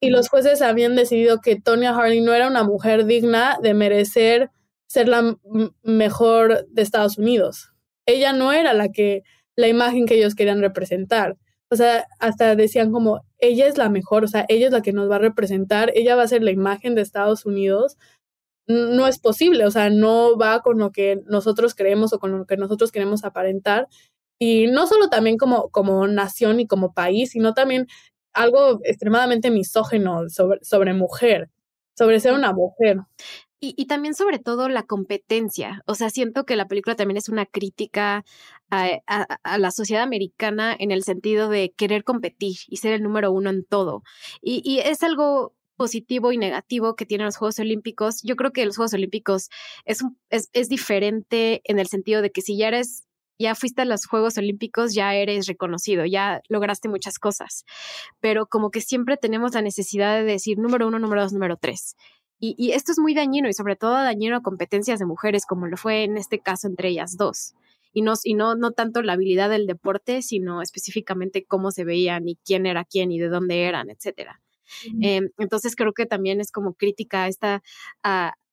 Y 0.00 0.10
los 0.10 0.28
jueces 0.28 0.62
habían 0.62 0.96
decidido 0.96 1.40
que 1.40 1.60
Tonya 1.60 1.92
Harding 1.92 2.24
no 2.24 2.32
era 2.32 2.48
una 2.48 2.64
mujer 2.64 3.04
digna 3.04 3.58
de 3.62 3.74
merecer 3.74 4.50
ser 4.88 5.08
la 5.08 5.36
mejor 5.82 6.66
de 6.68 6.82
Estados 6.82 7.18
Unidos. 7.18 7.72
Ella 8.06 8.32
no 8.32 8.52
era 8.52 8.72
la 8.74 8.88
que 8.88 9.22
la 9.56 9.68
imagen 9.68 10.06
que 10.06 10.14
ellos 10.14 10.34
querían 10.34 10.60
representar 10.60 11.36
o 11.70 11.76
sea, 11.76 12.06
hasta 12.18 12.56
decían 12.56 12.92
como, 12.92 13.24
ella 13.40 13.66
es 13.66 13.78
la 13.78 13.88
mejor, 13.88 14.24
o 14.24 14.28
sea, 14.28 14.44
ella 14.48 14.66
es 14.66 14.72
la 14.72 14.82
que 14.82 14.92
nos 14.92 15.10
va 15.10 15.16
a 15.16 15.18
representar, 15.20 15.92
ella 15.94 16.16
va 16.16 16.22
a 16.24 16.28
ser 16.28 16.42
la 16.42 16.50
imagen 16.50 16.94
de 16.94 17.02
Estados 17.02 17.46
Unidos. 17.46 17.96
no 18.68 19.06
es 19.08 19.18
posible, 19.18 19.66
o 19.66 19.70
sea, 19.70 19.90
no 19.90 20.36
va 20.38 20.62
con 20.62 20.78
lo 20.78 20.92
que 20.92 21.22
nosotros 21.26 21.74
creemos 21.74 22.12
o 22.12 22.18
con 22.20 22.38
lo 22.38 22.46
que 22.46 22.56
nosotros 22.58 22.92
queremos 22.92 23.24
aparentar. 23.24 23.88
Y 24.40 24.68
no 24.68 24.86
solo 24.86 25.08
también 25.10 25.38
como, 25.38 25.70
como 25.70 26.06
nación 26.08 26.60
y 26.60 26.66
como 26.66 26.92
país, 26.94 27.30
sino 27.32 27.54
también 27.54 27.88
algo 28.34 28.80
extremadamente 28.84 29.50
misógeno 29.50 30.28
sobre, 30.28 30.60
sobre 30.64 30.94
mujer, 30.94 31.50
sobre 31.96 32.20
ser 32.20 32.34
una 32.34 32.52
mujer. 32.52 32.98
Y, 33.60 33.86
también 33.86 34.14
sobre 34.14 34.38
todo 34.38 34.68
la 34.68 34.84
competencia. 34.84 35.82
O 35.86 35.96
sea, 35.96 36.10
siento 36.10 36.44
que 36.44 36.54
la 36.54 36.68
película 36.68 36.94
también 36.94 37.16
es 37.16 37.28
una 37.28 37.44
crítica 37.44 38.24
a, 38.70 39.58
la 39.58 39.70
sociedad 39.72 40.04
americana 40.04 40.76
en 40.78 40.92
el 40.92 41.02
sentido 41.02 41.48
de 41.48 41.72
querer 41.76 42.04
competir 42.04 42.56
y 42.68 42.76
ser 42.76 42.92
el 42.92 43.02
número 43.02 43.32
uno 43.32 43.50
en 43.50 43.64
todo. 43.64 44.02
Y, 44.40 44.62
y 44.64 44.78
es 44.78 45.02
algo 45.02 45.54
positivo 45.76 46.32
y 46.32 46.38
negativo 46.38 46.94
que 46.94 47.06
tienen 47.06 47.24
los 47.24 47.36
Juegos 47.36 47.58
Olímpicos. 47.58 48.20
Yo 48.22 48.36
creo 48.36 48.52
que 48.52 48.66
los 48.66 48.76
Juegos 48.76 48.94
Olímpicos 48.94 49.48
es, 49.84 50.04
es, 50.30 50.50
es 50.52 50.68
diferente 50.68 51.62
en 51.64 51.78
el 51.78 51.88
sentido 51.88 52.22
de 52.22 52.30
que 52.30 52.42
si 52.42 52.58
ya 52.58 52.68
eres 52.68 53.08
ya 53.38 53.54
fuiste 53.54 53.82
a 53.82 53.84
los 53.84 54.06
Juegos 54.06 54.36
Olímpicos, 54.36 54.94
ya 54.94 55.14
eres 55.14 55.46
reconocido, 55.46 56.04
ya 56.04 56.42
lograste 56.48 56.88
muchas 56.88 57.18
cosas, 57.18 57.64
pero 58.20 58.46
como 58.46 58.70
que 58.70 58.80
siempre 58.80 59.16
tenemos 59.16 59.54
la 59.54 59.62
necesidad 59.62 60.16
de 60.16 60.24
decir 60.24 60.58
número 60.58 60.88
uno, 60.88 60.98
número 60.98 61.22
dos, 61.22 61.32
número 61.32 61.56
tres. 61.56 61.94
Y, 62.40 62.70
esto 62.72 62.92
es 62.92 62.98
muy 62.98 63.14
dañino 63.14 63.48
y 63.48 63.52
sobre 63.52 63.74
todo 63.74 63.92
dañino 63.92 64.36
a 64.36 64.42
competencias 64.42 65.00
de 65.00 65.06
mujeres, 65.06 65.44
como 65.44 65.66
lo 65.66 65.76
fue 65.76 66.04
en 66.04 66.16
este 66.16 66.38
caso 66.38 66.68
entre 66.68 66.90
ellas 66.90 67.16
dos. 67.16 67.54
Y 67.92 68.02
no, 68.02 68.14
y 68.22 68.34
no, 68.34 68.54
no 68.54 68.70
tanto 68.70 69.02
la 69.02 69.14
habilidad 69.14 69.50
del 69.50 69.66
deporte, 69.66 70.22
sino 70.22 70.62
específicamente 70.62 71.44
cómo 71.44 71.72
se 71.72 71.84
veían 71.84 72.28
y 72.28 72.36
quién 72.44 72.66
era 72.66 72.84
quién 72.84 73.10
y 73.10 73.18
de 73.18 73.28
dónde 73.28 73.64
eran, 73.64 73.90
etcétera. 73.90 74.40
Em, 75.00 75.30
entonces 75.38 75.74
creo 75.74 75.92
que 75.94 76.06
también 76.06 76.40
es 76.40 76.52
como 76.52 76.74
crítica 76.74 77.24
a 77.24 77.28
esta 77.28 77.62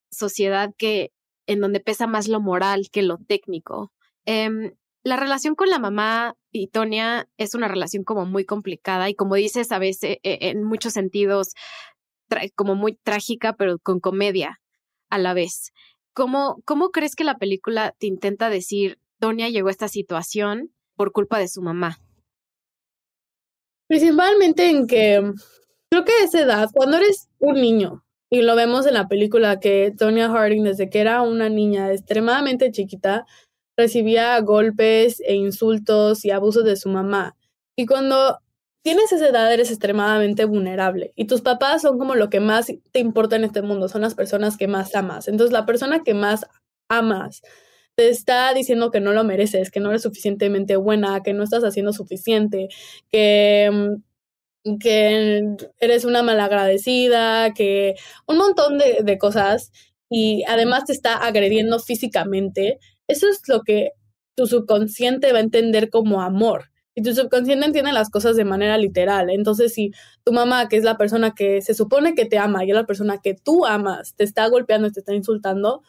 sociedad 0.09 0.73
que 0.77 1.11
en 1.45 1.59
donde 1.59 1.79
pesa 1.79 2.07
más 2.07 2.27
lo 2.27 2.39
moral 2.39 2.89
que 2.91 3.03
lo 3.03 3.17
técnico. 3.17 3.91
Em, 4.25 4.73
la 5.03 5.17
relación 5.17 5.53
con 5.53 5.69
la 5.69 5.77
mamá 5.77 6.35
y 6.51 6.67
Tonia 6.67 7.29
es 7.37 7.53
una 7.53 7.67
relación 7.67 8.03
como 8.03 8.25
muy 8.25 8.45
complicada 8.45 9.07
y 9.09 9.13
como 9.13 9.35
dices 9.35 9.71
a 9.71 9.77
veces 9.77 10.17
e, 10.23 10.49
en 10.49 10.63
muchos 10.63 10.93
sentidos 10.93 11.53
como 12.55 12.75
muy 12.75 12.93
trágica, 12.93 13.53
pero 13.53 13.79
con 13.79 13.99
comedia 13.99 14.61
a 15.09 15.17
la 15.17 15.33
vez. 15.33 15.71
¿Cómo, 16.13 16.61
¿Cómo 16.65 16.89
crees 16.91 17.15
que 17.15 17.23
la 17.23 17.37
película 17.37 17.93
te 17.97 18.07
intenta 18.07 18.49
decir, 18.49 18.99
Tonia 19.19 19.49
llegó 19.49 19.67
a 19.67 19.71
esta 19.71 19.87
situación 19.87 20.71
por 20.95 21.11
culpa 21.11 21.39
de 21.39 21.47
su 21.47 21.61
mamá? 21.61 21.99
Principalmente 23.87 24.69
en 24.69 24.87
que 24.87 25.21
creo 25.89 26.05
que 26.05 26.11
a 26.13 26.25
esa 26.25 26.41
edad, 26.41 26.69
cuando 26.73 26.97
eres 26.97 27.29
un 27.39 27.55
niño, 27.55 28.05
y 28.29 28.41
lo 28.41 28.55
vemos 28.55 28.85
en 28.85 28.95
la 28.95 29.07
película 29.07 29.59
que 29.59 29.93
Tonya 29.97 30.29
Harding 30.29 30.63
desde 30.63 30.89
que 30.89 30.99
era 30.99 31.21
una 31.21 31.49
niña 31.49 31.91
extremadamente 31.91 32.71
chiquita, 32.71 33.25
recibía 33.77 34.39
golpes 34.41 35.21
e 35.25 35.35
insultos 35.35 36.25
y 36.25 36.31
abusos 36.31 36.63
de 36.63 36.75
su 36.75 36.89
mamá. 36.89 37.35
Y 37.75 37.85
cuando 37.85 38.39
tienes 38.85 39.11
esa 39.11 39.29
edad 39.29 39.51
eres 39.51 39.71
extremadamente 39.71 40.45
vulnerable 40.45 41.11
y 41.15 41.25
tus 41.25 41.41
papás 41.41 41.81
son 41.81 41.97
como 41.97 42.13
lo 42.13 42.29
que 42.29 42.39
más 42.39 42.67
te 42.91 42.99
importa 42.99 43.35
en 43.35 43.43
este 43.43 43.63
mundo, 43.63 43.89
son 43.89 44.01
las 44.01 44.13
personas 44.13 44.57
que 44.57 44.67
más 44.67 44.93
amas. 44.93 45.27
Entonces 45.27 45.51
la 45.51 45.65
persona 45.65 46.03
que 46.03 46.13
más 46.13 46.45
amas 46.87 47.41
te 47.95 48.09
está 48.09 48.53
diciendo 48.53 48.91
que 48.91 48.99
no 48.99 49.11
lo 49.11 49.23
mereces, 49.23 49.71
que 49.71 49.79
no 49.79 49.89
eres 49.89 50.03
suficientemente 50.03 50.75
buena, 50.75 51.23
que 51.23 51.33
no 51.33 51.43
estás 51.43 51.63
haciendo 51.63 51.93
suficiente, 51.93 52.67
que, 53.11 53.71
mm, 54.65 54.77
que 54.77 55.55
eres 55.79 56.05
una 56.05 56.21
malagradecida, 56.21 57.55
que 57.55 57.95
un 58.27 58.37
montón 58.37 58.77
de, 58.77 58.99
de 59.03 59.17
cosas 59.17 59.71
y 60.11 60.43
además 60.47 60.85
te 60.85 60.93
está 60.93 61.15
agrediendo 61.15 61.79
físicamente, 61.79 62.77
eso 63.07 63.27
es 63.29 63.41
lo 63.47 63.61
que 63.63 63.93
tu 64.35 64.45
subconsciente 64.45 65.33
va 65.33 65.39
a 65.39 65.41
entender 65.41 65.89
como 65.89 66.21
amor. 66.21 66.69
Y 66.95 67.03
tu 67.03 67.13
subconsciente 67.13 67.65
entiende 67.65 67.91
las 67.91 68.09
cosas 68.09 68.37
de 68.37 68.45
manera 68.45 68.77
literal. 68.77 69.29
Entonces, 69.29 69.73
si 69.73 69.91
tu 70.23 70.31
mamá, 70.31 70.69
que 70.69 70.77
es 70.77 70.83
la 70.83 70.97
persona 70.97 71.35
que 71.35 71.61
se 71.61 71.73
supone 71.73 72.15
que 72.15 72.25
te 72.25 72.37
ama 72.37 72.63
y 72.63 72.69
es 72.69 72.75
la 72.75 72.85
persona 72.85 73.19
que 73.21 73.33
tú 73.33 73.65
amas, 73.65 74.15
te 74.15 74.23
está 74.23 74.47
golpeando 74.47 74.89
te 74.91 75.01
está 75.01 75.13
insultando, 75.13 75.81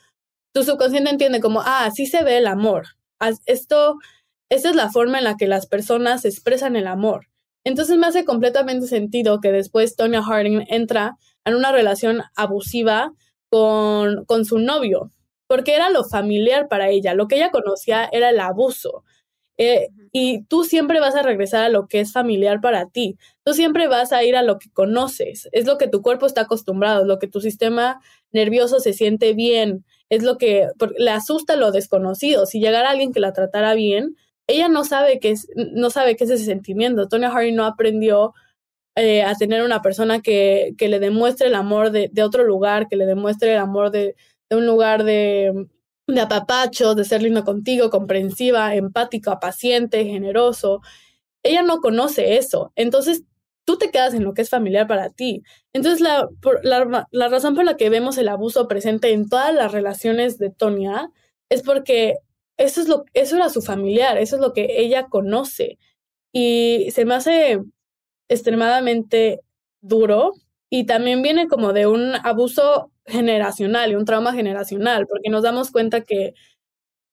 tu 0.53 0.65
subconsciente 0.65 1.11
entiende 1.11 1.41
como, 1.41 1.61
ah, 1.61 1.85
así 1.85 2.07
se 2.07 2.25
ve 2.25 2.39
el 2.39 2.47
amor. 2.47 2.87
Esto, 3.47 3.99
esta 4.51 4.71
es 4.71 4.75
la 4.77 4.91
forma 4.91 5.19
en 5.19 5.25
la 5.25 5.37
que 5.37 5.47
las 5.47 5.67
personas 5.67 6.25
expresan 6.25 6.77
el 6.77 6.87
amor. 6.89 7.29
Entonces 7.65 7.97
me 7.99 8.07
hace 8.07 8.25
completamente 8.25 8.87
sentido 8.87 9.41
que 9.41 9.53
después 9.53 9.97
Tonya 9.97 10.23
Harding 10.23 10.65
entra 10.69 11.17
en 11.45 11.55
una 11.55 11.73
relación 11.73 12.23
abusiva 12.35 13.13
con, 13.51 14.25
con 14.25 14.45
su 14.45 14.59
novio, 14.59 15.11
porque 15.47 15.75
era 15.75 15.91
lo 15.91 16.05
familiar 16.05 16.69
para 16.69 16.89
ella. 16.89 17.15
Lo 17.15 17.29
que 17.29 17.37
ella 17.37 17.51
conocía 17.51 18.09
era 18.11 18.31
el 18.31 18.41
abuso. 18.41 19.05
Eh, 19.59 19.89
y 20.13 20.45
tú 20.45 20.65
siempre 20.65 21.01
vas 21.01 21.15
a 21.15 21.23
regresar 21.23 21.65
a 21.65 21.69
lo 21.69 21.89
que 21.89 22.01
es 22.01 22.13
familiar 22.13 22.61
para 22.61 22.87
ti. 22.89 23.19
Tú 23.45 23.55
siempre 23.55 23.89
vas 23.89 24.13
a 24.13 24.25
ir 24.25 24.37
a 24.37 24.43
lo 24.43 24.59
que 24.59 24.71
conoces. 24.71 25.49
Es 25.53 25.67
lo 25.67 25.79
que 25.79 25.89
tu 25.89 26.03
cuerpo 26.03 26.27
está 26.27 26.43
acostumbrado, 26.43 27.05
lo 27.05 27.19
que 27.19 27.29
tu 27.29 27.41
sistema 27.41 28.01
nervioso 28.33 28.81
se 28.81 28.93
siente 28.93 29.35
bien. 29.35 29.85
Es 30.09 30.23
lo 30.23 30.39
que 30.39 30.69
le 30.99 31.11
asusta 31.11 31.57
lo 31.57 31.71
desconocido. 31.73 32.47
Si 32.47 32.61
llegara 32.61 32.91
alguien 32.91 33.13
que 33.13 33.21
la 33.21 33.33
tratara 33.33 33.75
bien, 33.75 34.17
ella 34.47 34.69
no 34.69 34.85
sabe 34.85 35.19
qué 35.21 35.31
es, 35.31 35.49
no 35.55 35.91
sabe 35.91 36.17
qué 36.17 36.25
es 36.25 36.31
ese 36.31 36.45
sentimiento. 36.45 37.09
Tonya 37.09 37.31
Hardy 37.31 37.53
no 37.53 37.65
aprendió 37.65 38.33
eh, 38.95 39.23
a 39.23 39.35
tener 39.35 39.63
una 39.63 39.83
persona 39.83 40.23
que, 40.23 40.75
que, 40.79 40.89
le 40.89 40.99
demuestre 41.01 41.49
el 41.49 41.55
amor 41.55 41.91
de, 41.91 42.09
de 42.13 42.23
otro 42.23 42.45
lugar, 42.45 42.89
que 42.89 42.97
le 42.97 43.05
demuestre 43.07 43.53
el 43.53 43.59
amor 43.59 43.91
de, 43.91 44.15
de 44.49 44.57
un 44.57 44.67
lugar 44.67 45.05
de, 45.05 45.67
de 46.07 46.21
apapacho, 46.21 46.95
de 46.95 47.05
ser 47.05 47.23
lindo 47.23 47.45
contigo, 47.45 47.91
comprensiva, 47.91 48.75
empática, 48.75 49.41
paciente, 49.41 50.05
generoso. 50.05 50.81
Ella 51.43 51.63
no 51.63 51.81
conoce 51.81 52.37
eso. 52.39 52.73
Entonces, 52.77 53.25
tú 53.65 53.77
te 53.79 53.91
quedas 53.91 54.15
en 54.15 54.25
lo 54.25 54.33
que 54.35 54.43
es 54.43 54.51
familiar 54.51 54.87
para 54.87 55.11
ti. 55.11 55.43
Entonces, 55.73 56.01
la, 56.01 56.29
la, 57.11 57.29
razón 57.29 57.55
por 57.55 57.65
la 57.65 57.77
que 57.77 57.91
vemos 57.91 58.19
el 58.19 58.29
abuso 58.29 58.69
presente 58.69 59.13
en 59.13 59.29
todas 59.29 59.55
las 59.55 59.73
relaciones 59.73 60.39
de 60.39 60.51
Tonia 60.51 61.11
es 61.51 61.63
porque 61.63 62.17
eso, 62.57 62.81
es 62.81 62.89
lo, 62.89 63.05
eso 63.13 63.37
era 63.37 63.51
su 63.51 63.63
familiar, 63.63 64.19
eso 64.19 64.37
es 64.37 64.43
lo 64.43 64.53
que 64.53 64.81
ella 64.81 65.07
conoce. 65.09 65.79
Y 66.33 66.89
se 66.93 67.05
me 67.05 67.15
hace 67.15 67.61
extremadamente 68.29 69.41
duro 69.81 70.33
y 70.71 70.87
también 70.87 71.23
viene 71.23 71.49
como 71.49 71.73
de 71.73 71.87
un 71.87 72.14
abuso 72.25 72.91
generacional 73.07 73.93
y 73.93 73.95
un 73.95 74.05
trauma 74.05 74.33
generacional, 74.33 75.07
porque 75.07 75.31
nos 75.31 75.43
damos 75.43 75.71
cuenta 75.71 76.03
que 76.03 76.35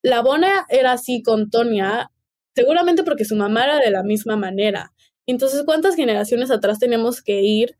la 0.03 0.21
Bona 0.21 0.65
era 0.69 0.93
así 0.93 1.23
con 1.23 1.49
Tonia, 1.49 2.11
seguramente 2.55 3.03
porque 3.03 3.25
su 3.25 3.35
mamá 3.35 3.65
era 3.65 3.79
de 3.79 3.91
la 3.91 4.03
misma 4.03 4.35
manera. 4.35 4.91
Entonces, 5.25 5.63
¿cuántas 5.65 5.95
generaciones 5.95 6.51
atrás 6.51 6.79
tenemos 6.79 7.21
que 7.21 7.41
ir 7.41 7.77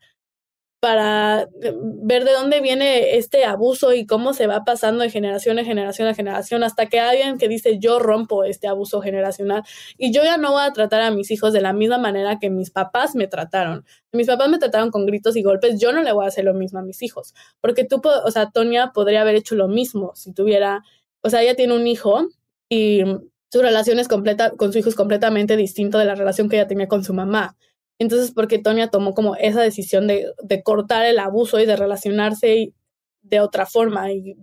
para 0.83 1.43
eh, 1.61 1.73
ver 2.03 2.25
de 2.25 2.33
dónde 2.33 2.59
viene 2.59 3.15
este 3.15 3.45
abuso 3.45 3.93
y 3.93 4.05
cómo 4.05 4.33
se 4.33 4.47
va 4.47 4.65
pasando 4.65 5.01
de 5.01 5.09
generación 5.09 5.57
en 5.57 5.63
generación 5.63 6.09
a 6.09 6.13
generación 6.13 6.61
hasta 6.61 6.87
que 6.87 6.99
alguien 6.99 7.37
que 7.37 7.47
dice 7.47 7.79
yo 7.79 7.99
rompo 7.99 8.43
este 8.43 8.67
abuso 8.67 8.99
generacional 8.99 9.63
y 9.97 10.11
yo 10.11 10.25
ya 10.25 10.35
no 10.35 10.51
voy 10.51 10.63
a 10.63 10.73
tratar 10.73 10.99
a 10.99 11.09
mis 11.09 11.31
hijos 11.31 11.53
de 11.53 11.61
la 11.61 11.71
misma 11.71 11.99
manera 11.99 12.37
que 12.37 12.49
mis 12.49 12.69
papás 12.69 13.15
me 13.15 13.27
trataron. 13.27 13.85
Mis 14.11 14.27
papás 14.27 14.49
me 14.49 14.59
trataron 14.59 14.91
con 14.91 15.05
gritos 15.05 15.37
y 15.37 15.41
golpes, 15.41 15.79
yo 15.79 15.93
no 15.93 16.03
le 16.03 16.11
voy 16.11 16.25
a 16.25 16.27
hacer 16.27 16.43
lo 16.43 16.53
mismo 16.53 16.79
a 16.79 16.83
mis 16.83 17.01
hijos, 17.01 17.33
porque 17.61 17.85
tú, 17.85 18.01
o 18.03 18.31
sea, 18.31 18.51
Tonia 18.51 18.91
podría 18.93 19.21
haber 19.21 19.35
hecho 19.35 19.55
lo 19.55 19.69
mismo 19.69 20.11
si 20.15 20.33
tuviera, 20.33 20.83
o 21.21 21.29
sea, 21.29 21.43
ella 21.43 21.55
tiene 21.55 21.75
un 21.75 21.87
hijo 21.87 22.27
y 22.67 23.05
su 23.49 23.61
relación 23.61 23.99
es 23.99 24.09
completa, 24.09 24.51
con 24.51 24.73
su 24.73 24.79
hijo 24.79 24.89
es 24.89 24.95
completamente 24.95 25.55
distinto 25.55 25.97
de 25.97 26.03
la 26.03 26.15
relación 26.15 26.49
que 26.49 26.57
ella 26.57 26.67
tenía 26.67 26.89
con 26.89 27.05
su 27.05 27.13
mamá. 27.13 27.55
Entonces, 27.99 28.31
porque 28.31 28.59
Tonia 28.59 28.89
tomó 28.89 29.13
como 29.13 29.35
esa 29.35 29.61
decisión 29.61 30.07
de, 30.07 30.31
de 30.43 30.63
cortar 30.63 31.05
el 31.05 31.19
abuso 31.19 31.59
y 31.59 31.65
de 31.65 31.75
relacionarse 31.75 32.73
de 33.21 33.39
otra 33.39 33.65
forma 33.65 34.11
y 34.11 34.35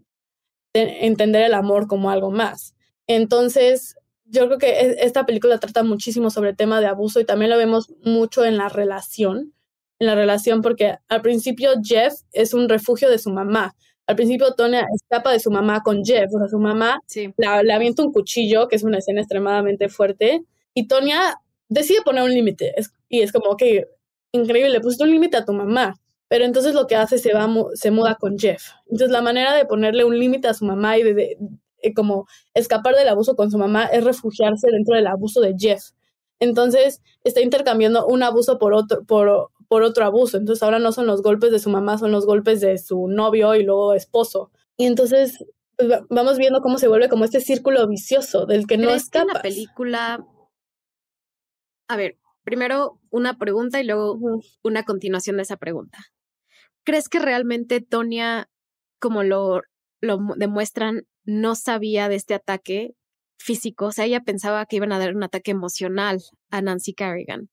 de 0.73 1.07
entender 1.07 1.43
el 1.43 1.55
amor 1.55 1.87
como 1.87 2.11
algo 2.11 2.31
más. 2.31 2.75
Entonces, 3.07 3.97
yo 4.25 4.47
creo 4.47 4.59
que 4.59 4.71
e, 4.71 5.05
esta 5.05 5.27
película 5.27 5.59
trata 5.59 5.83
muchísimo 5.83 6.31
sobre 6.31 6.51
el 6.51 6.57
tema 6.57 6.81
de 6.81 6.87
abuso 6.87 7.21
y 7.21 7.25
también 7.25 7.51
lo 7.51 7.59
vemos 7.59 7.93
mucho 8.05 8.45
en 8.45 8.57
la 8.57 8.69
relación, 8.69 9.53
en 9.99 10.07
la 10.07 10.15
relación 10.15 10.63
porque 10.63 10.97
al 11.09 11.23
principio 11.23 11.73
Jeff 11.83 12.15
es 12.33 12.55
un 12.55 12.69
refugio 12.69 13.11
de 13.11 13.19
su 13.19 13.31
mamá. 13.31 13.75
Al 14.07 14.17
principio 14.17 14.55
Tonya 14.55 14.87
escapa 14.95 15.31
de 15.33 15.41
su 15.41 15.51
mamá 15.51 15.83
con 15.83 16.05
Jeff, 16.05 16.33
o 16.35 16.39
sea, 16.39 16.49
su 16.49 16.59
mamá 16.59 17.01
le 17.37 17.73
avienta 17.73 18.03
un 18.03 18.13
cuchillo, 18.13 18.67
que 18.67 18.75
es 18.75 18.83
una 18.83 18.99
escena 18.99 19.21
extremadamente 19.21 19.89
fuerte, 19.89 20.43
y 20.75 20.89
Tonya 20.89 21.37
decide 21.71 22.03
poner 22.03 22.25
un 22.25 22.35
límite. 22.35 22.75
y 23.09 23.23
es 23.23 23.33
como, 23.33 23.57
que 23.57 23.89
increíble, 24.33 24.71
le 24.71 24.81
pusiste 24.81 25.05
un 25.05 25.11
límite 25.11 25.39
a 25.39 25.47
tu 25.47 25.55
mamá. 25.55 25.95
Pero 26.29 26.45
entonces 26.45 26.75
lo 26.75 26.87
que 26.87 26.95
hace 26.95 27.19
se 27.19 27.33
va, 27.33 27.49
se 27.75 27.91
muda 27.91 28.17
con 28.17 28.39
Jeff. 28.39 28.63
Entonces 28.87 29.11
la 29.11 29.23
manera 29.23 29.55
de 29.55 29.65
ponerle 29.65 30.05
un 30.05 30.17
límite 30.19 30.47
a 30.47 30.55
su 30.55 30.65
mamá 30.65 30.97
y 30.97 31.03
de, 31.03 31.39
como 31.97 32.27
escapar 32.55 32.95
del 32.95 33.09
abuso 33.09 33.35
con 33.35 33.51
su 33.51 33.59
mamá 33.59 33.87
es 33.87 34.05
refugiarse 34.05 34.69
dentro 34.71 34.95
del 34.95 35.09
abuso 35.09 35.41
de 35.41 35.55
Jeff. 35.59 35.91
Entonces 36.39 37.03
está 37.25 37.41
intercambiando 37.41 38.07
un 38.07 38.23
abuso 38.23 38.59
por 38.59 38.75
otro, 38.75 39.05
por, 39.05 39.51
por 39.67 39.83
otro 39.83 40.05
abuso. 40.05 40.37
Entonces 40.37 40.63
ahora 40.63 40.79
no 40.79 40.93
son 40.93 41.07
los 41.07 41.23
golpes 41.23 41.51
de 41.51 41.59
su 41.59 41.69
mamá, 41.69 41.99
son 41.99 42.13
los 42.13 42.27
golpes 42.27 42.61
de 42.61 42.79
su 42.79 43.09
novio 43.09 43.57
y 43.57 43.65
luego 43.65 43.95
esposo. 43.95 44.53
Y 44.77 44.87
entonces 44.87 45.45
pues, 45.77 46.01
vamos 46.09 46.39
viendo 46.39 46.61
cómo 46.61 46.79
se 46.79 46.87
vuelve 46.87 47.09
como 47.09 47.25
este 47.25 47.41
círculo 47.41 47.89
vicioso 47.89 48.47
del 48.47 48.69
que 48.69 48.79
no 48.79 48.91
escapas. 48.91 49.27
Que 49.29 49.35
la 49.35 49.43
película... 49.43 50.27
A 51.91 51.97
ver, 51.97 52.19
primero 52.45 53.01
una 53.11 53.37
pregunta 53.37 53.81
y 53.81 53.85
luego 53.85 54.17
una 54.63 54.85
continuación 54.85 55.39
de 55.39 55.43
esa 55.43 55.57
pregunta. 55.57 55.99
¿Crees 56.85 57.09
que 57.09 57.19
realmente 57.19 57.81
Tonia, 57.81 58.49
como 59.01 59.25
lo, 59.25 59.63
lo 60.01 60.21
demuestran, 60.37 61.03
no 61.25 61.57
sabía 61.57 62.09
de 62.09 62.15
este 62.15 62.35
ataque 62.35 62.95
físico? 63.41 63.87
O 63.87 63.93
sea, 63.93 64.05
ella 64.05 64.21
pensaba 64.21 64.67
que 64.67 64.77
iban 64.77 64.93
a 64.93 65.01
dar 65.01 65.17
un 65.17 65.25
ataque 65.25 65.51
emocional 65.51 66.21
a 66.53 66.63
Nancy 66.63 66.95
Kerrigan. 66.95 67.49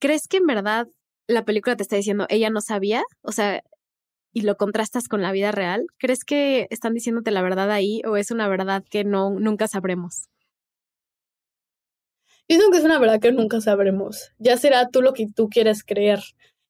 ¿Crees 0.00 0.26
que 0.26 0.38
en 0.38 0.46
verdad 0.46 0.86
la 1.26 1.44
película 1.44 1.76
te 1.76 1.82
está 1.82 1.96
diciendo 1.96 2.24
ella 2.30 2.48
no 2.48 2.62
sabía? 2.62 3.02
O 3.20 3.30
sea, 3.30 3.62
y 4.32 4.40
lo 4.40 4.56
contrastas 4.56 5.06
con 5.06 5.20
la 5.20 5.32
vida 5.32 5.52
real. 5.52 5.84
¿Crees 5.98 6.24
que 6.24 6.66
están 6.70 6.94
diciéndote 6.94 7.30
la 7.30 7.42
verdad 7.42 7.70
ahí 7.70 8.00
o 8.06 8.16
es 8.16 8.30
una 8.30 8.48
verdad 8.48 8.82
que 8.90 9.04
no 9.04 9.38
nunca 9.38 9.68
sabremos? 9.68 10.30
Yo 12.50 12.70
que 12.72 12.78
es 12.78 12.84
una 12.84 12.98
verdad 12.98 13.20
que 13.20 13.30
nunca 13.30 13.60
sabremos. 13.60 14.32
Ya 14.38 14.56
será 14.56 14.88
tú 14.88 15.02
lo 15.02 15.12
que 15.12 15.28
tú 15.28 15.48
quieres 15.48 15.84
creer. 15.84 16.20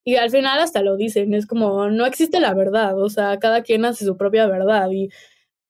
Y 0.05 0.17
al 0.17 0.31
final 0.31 0.61
hasta 0.61 0.83
lo 0.83 0.97
dicen, 0.97 1.33
es 1.33 1.47
como, 1.47 1.89
no 1.89 2.05
existe 2.05 2.39
la 2.39 2.53
verdad, 2.55 2.99
o 2.99 3.09
sea, 3.09 3.39
cada 3.39 3.63
quien 3.63 3.85
hace 3.87 4.05
su 4.05 4.17
propia 4.17 4.47
verdad. 4.47 4.91
Y 4.91 5.09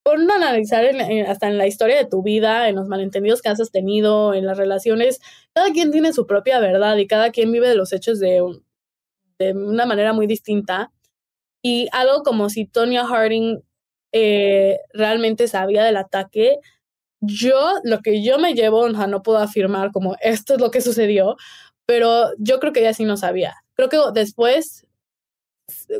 por 0.03 0.19
no 0.19 0.33
analizar 0.33 0.85
hasta 1.27 1.47
en 1.47 1.57
la 1.57 1.67
historia 1.67 1.97
de 1.97 2.05
tu 2.05 2.23
vida, 2.23 2.67
en 2.67 2.75
los 2.75 2.87
malentendidos 2.87 3.41
que 3.41 3.49
has 3.49 3.71
tenido, 3.71 4.33
en 4.33 4.45
las 4.45 4.57
relaciones, 4.57 5.21
cada 5.53 5.71
quien 5.71 5.91
tiene 5.91 6.11
su 6.11 6.27
propia 6.27 6.59
verdad 6.59 6.97
y 6.97 7.07
cada 7.07 7.31
quien 7.31 7.51
vive 7.51 7.69
de 7.69 7.75
los 7.75 7.93
hechos 7.93 8.19
de, 8.19 8.41
de 9.39 9.53
una 9.53 9.85
manera 9.85 10.11
muy 10.11 10.27
distinta. 10.27 10.91
Y 11.63 11.87
algo 11.93 12.23
como 12.23 12.49
si 12.49 12.65
Tonya 12.65 13.05
Harding 13.05 13.61
eh, 14.11 14.79
realmente 14.93 15.47
sabía 15.47 15.83
del 15.85 15.97
ataque, 15.97 16.57
yo, 17.21 17.73
lo 17.83 17.99
que 18.01 18.23
yo 18.23 18.39
me 18.39 18.53
llevo, 18.53 18.79
o 18.79 18.91
sea, 18.91 19.07
no 19.07 19.21
puedo 19.23 19.37
afirmar 19.37 19.91
como 19.91 20.15
esto 20.21 20.55
es 20.55 20.61
lo 20.61 20.71
que 20.71 20.81
sucedió, 20.81 21.37
pero 21.85 22.31
yo 22.39 22.59
creo 22.59 22.73
que 22.73 22.81
ella 22.81 22.93
sí 22.93 23.05
no 23.05 23.17
sabía. 23.17 23.55
Creo 23.75 23.89
que 23.89 23.99
después, 24.13 24.87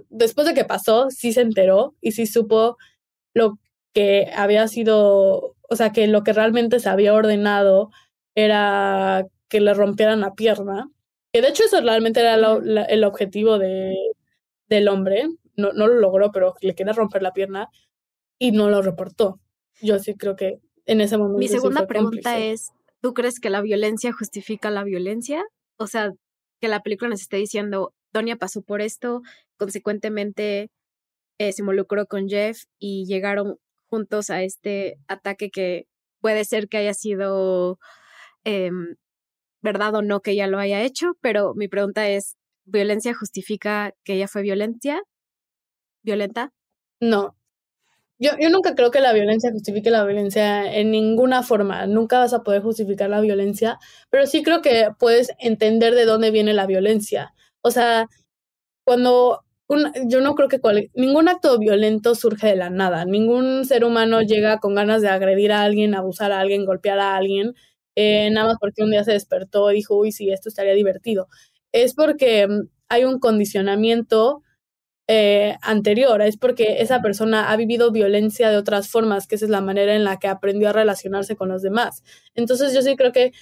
después 0.10 0.48
de 0.48 0.54
que 0.54 0.66
pasó, 0.66 1.10
sí 1.12 1.34
se 1.34 1.42
enteró 1.42 1.96
y 2.02 2.12
sí 2.14 2.26
supo 2.26 2.78
lo 3.34 3.60
que 3.94 4.32
había 4.36 4.68
sido, 4.68 5.56
o 5.70 5.76
sea, 5.76 5.92
que 5.92 6.08
lo 6.08 6.24
que 6.24 6.34
realmente 6.34 6.80
se 6.80 6.90
había 6.90 7.14
ordenado 7.14 7.92
era 8.36 9.26
que 9.50 9.62
le 9.62 9.74
rompieran 9.74 10.22
la 10.22 10.34
pierna. 10.34 10.90
Que 11.34 11.42
de 11.42 11.50
hecho 11.50 11.64
eso 11.64 11.82
realmente 11.82 12.22
era 12.22 12.36
el 12.36 13.04
objetivo 13.04 13.60
de, 13.60 13.96
del 14.70 14.88
hombre. 14.88 15.28
No, 15.56 15.74
no 15.74 15.88
lo 15.88 15.96
logró, 16.00 16.32
pero 16.32 16.56
le 16.62 16.76
quería 16.76 16.94
romper 16.94 17.22
la 17.22 17.34
pierna 17.34 17.70
y 18.40 18.52
no 18.52 18.70
lo 18.70 18.82
reportó. 18.82 19.40
Yo 19.82 20.00
sí 20.00 20.16
creo 20.16 20.36
que 20.36 20.62
en 20.86 21.02
ese 21.02 21.18
momento. 21.18 21.40
Mi 21.40 21.48
segunda 21.48 21.88
pregunta 21.88 22.40
es: 22.40 22.72
¿tú 23.02 23.14
crees 23.14 23.40
que 23.40 23.50
la 23.50 23.62
violencia 23.62 24.12
justifica 24.14 24.70
la 24.70 24.84
violencia? 24.84 25.44
O 25.78 25.88
sea, 25.88 26.12
que 26.60 26.68
la 26.68 26.82
película 26.82 27.10
nos 27.10 27.22
esté 27.22 27.38
diciendo, 27.38 27.94
Tonya 28.12 28.36
pasó 28.36 28.62
por 28.62 28.82
esto, 28.82 29.22
consecuentemente 29.58 30.70
eh, 31.40 31.52
se 31.52 31.62
involucró 31.62 32.06
con 32.06 32.30
Jeff 32.30 32.64
y 32.78 33.06
llegaron 33.06 33.58
juntos 33.88 34.30
a 34.30 34.44
este 34.44 34.98
ataque 35.08 35.50
que 35.50 35.88
puede 36.22 36.46
ser 36.46 36.68
que 36.68 36.78
haya 36.78 36.94
sido 36.94 37.80
em, 38.44 38.96
verdad 39.62 39.96
o 39.96 40.02
no 40.02 40.22
que 40.22 40.32
ella 40.32 40.48
lo 40.48 40.60
haya 40.60 40.84
hecho, 40.84 41.14
pero 41.22 41.54
mi 41.56 41.68
pregunta 41.68 42.08
es, 42.08 42.36
¿violencia 42.66 43.14
justifica 43.14 43.94
que 44.04 44.14
ella 44.14 44.28
fue 44.28 44.44
violencia? 44.44 45.02
¿Violenta? 46.04 46.52
No, 47.00 47.36
yo, 48.22 48.32
yo 48.40 48.50
nunca 48.52 48.76
creo 48.76 48.92
que 48.92 49.02
la 49.02 49.14
violencia 49.14 49.52
justifique 49.52 49.90
la 49.90 50.06
violencia 50.06 50.72
en 50.78 50.92
ninguna 50.92 51.44
forma. 51.44 51.88
Nunca 51.88 52.20
vas 52.20 52.34
a 52.34 52.44
poder 52.44 52.62
justificar 52.62 53.10
la 53.10 53.20
violencia, 53.20 53.80
pero 54.12 54.28
sí 54.28 54.44
creo 54.44 54.62
que 54.62 54.90
puedes 55.00 55.32
entender 55.40 55.96
de 55.96 56.06
dónde 56.06 56.32
viene 56.32 56.54
la 56.54 56.68
violencia. 56.68 57.34
O 57.62 57.72
sea, 57.72 58.08
cuando 58.86 59.42
un, 59.68 59.92
yo 60.08 60.22
no 60.22 60.36
creo 60.36 60.50
que 60.50 60.60
ningún 60.96 61.30
acto 61.30 61.58
violento 61.58 62.16
surge 62.16 62.48
de 62.48 62.56
la 62.58 62.70
nada. 62.70 63.06
Ningún 63.06 63.66
ser 63.66 63.86
humano 63.86 64.22
llega 64.22 64.60
con 64.60 64.76
ganas 64.76 65.02
de 65.02 65.10
agredir 65.10 65.52
a 65.52 65.64
alguien, 65.64 65.96
abusar 65.96 66.32
a 66.32 66.42
alguien, 66.42 66.66
golpear 66.66 67.00
a 67.00 67.16
alguien, 67.16 67.56
eh, 67.96 68.30
nada 68.32 68.48
más 68.48 68.58
porque 68.60 68.84
un 68.84 68.92
día 68.92 69.04
se 69.04 69.14
despertó 69.14 69.72
y 69.72 69.76
dijo, 69.76 69.98
uy, 69.98 70.12
sí, 70.12 70.30
esto 70.32 70.50
estaría 70.50 70.74
divertido. 70.74 71.28
Es 71.72 71.96
porque 71.96 72.48
mm, 72.48 72.68
hay 72.90 73.06
un 73.06 73.20
condicionamiento 73.20 74.44
eh, 75.14 75.58
anterior, 75.62 76.22
es 76.22 76.38
porque 76.38 76.82
esa 76.82 77.02
persona 77.02 77.52
ha 77.52 77.58
vivido 77.58 77.92
violencia 77.92 78.50
de 78.50 78.56
otras 78.56 78.88
formas, 78.88 79.28
que 79.28 79.36
esa 79.36 79.44
es 79.44 79.52
la 79.52 79.60
manera 79.60 79.94
en 79.94 80.06
la 80.06 80.18
que 80.20 80.30
aprendió 80.30 80.70
a 80.70 80.72
relacionarse 80.72 81.36
con 81.36 81.50
los 81.50 81.62
demás. 81.62 82.02
Entonces 82.34 82.74
yo 82.74 82.82
sí 82.82 82.96
creo 82.96 83.12
que 83.12 83.34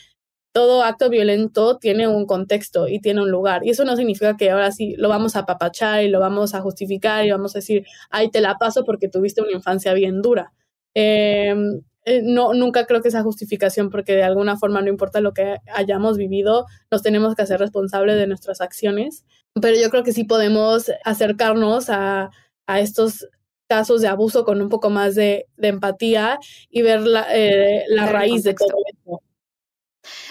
todo 0.51 0.82
acto 0.84 1.11
violento 1.11 1.78
tiene 1.78 2.07
un 2.07 2.26
contexto 2.26 2.88
y 2.88 2.99
tiene 3.01 3.22
un 3.22 3.30
lugar. 3.30 3.63
Y 3.63 3.70
eso 3.70 3.86
no 3.86 3.95
significa 3.95 4.36
que 4.36 4.49
ahora 4.49 4.72
sí 4.72 4.95
lo 4.97 5.09
vamos 5.09 5.36
a 5.36 5.45
papachar 5.45 6.03
y 6.03 6.09
lo 6.09 6.20
vamos 6.20 6.55
a 6.55 6.61
justificar 6.61 7.24
y 7.24 7.30
vamos 7.30 7.55
a 7.55 7.59
decir, 7.59 7.86
ay, 8.09 8.32
te 8.32 8.41
la 8.41 8.57
paso 8.57 8.84
porque 8.84 9.07
tuviste 9.07 9.41
una 9.43 9.51
infancia 9.51 9.93
bien 9.93 10.24
dura. 10.24 10.53
Em, 10.95 11.82
eh, 12.05 12.22
no, 12.24 12.55
nunca 12.55 12.88
creo 12.88 13.01
que 13.03 13.09
esa 13.09 13.22
justificación, 13.22 13.91
porque 13.91 14.15
de 14.15 14.24
alguna 14.24 14.57
forma 14.57 14.82
no 14.82 14.89
importa 14.89 15.22
lo 15.22 15.34
que 15.34 15.57
hayamos 15.72 16.17
vivido, 16.17 16.65
nos 16.89 17.03
tenemos 17.03 17.36
que 17.36 17.43
hacer 17.43 17.59
responsables 17.59 18.15
de 18.17 18.26
nuestras 18.26 18.59
acciones 18.59 19.24
pero 19.62 19.80
yo 19.80 19.89
creo 19.89 20.03
que 20.03 20.14
sí 20.14 20.24
podemos 20.24 20.91
acercarnos 21.03 21.89
a, 21.89 22.30
a 22.68 22.80
estos 22.80 23.28
casos 23.68 24.01
de 24.01 24.07
abuso 24.07 24.45
con 24.45 24.62
un 24.62 24.70
poco 24.70 24.89
más 24.89 25.16
de, 25.16 25.45
de 25.57 25.68
empatía 25.68 26.39
y 26.70 26.82
ver 26.82 27.01
la, 27.01 27.28
eh, 27.32 27.86
la 27.89 28.07
raíz 28.07 28.43
de 28.43 28.55
todo 28.55 28.76
esto. 28.91 29.22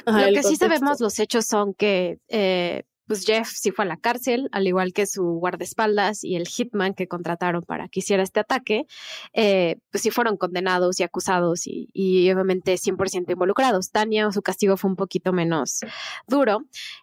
Lo 0.07 0.33
que 0.33 0.43
sí 0.43 0.57
sabemos 0.57 1.01
los 1.01 1.19
hechos 1.19 1.47
son 1.47 1.73
que 1.75 2.19
eh, 2.29 2.83
pues 3.09 3.25
Jeff 3.25 3.49
sí 3.49 3.73
fue 3.73 3.87
a 3.87 3.89
la 3.89 3.97
cárcel, 3.97 4.49
al 4.53 4.67
igual 4.67 4.93
que 4.93 5.07
su 5.07 5.25
guardaespaldas 5.25 6.23
y 6.23 6.37
el 6.37 6.47
hitman 6.47 6.95
que 6.95 7.09
contrataron 7.09 7.63
para 7.63 7.89
que 7.89 8.01
hiciera 8.01 8.23
este 8.23 8.41
ataque, 8.41 8.85
eh, 9.33 9.79
pues 9.91 10.03
sí 10.03 10.11
fueron 10.11 10.37
condenados 10.37 11.01
y 11.01 11.03
acusados 11.03 11.67
y, 11.67 11.89
y 11.93 12.31
obviamente 12.31 12.75
100% 12.75 13.33
involucrados. 13.33 13.91
Tania, 13.91 14.31
su 14.31 14.43
castigo 14.43 14.77
fue 14.77 14.91
un 14.91 14.97
poquito 14.97 15.33
menos 15.33 15.81
duro. 16.27 16.61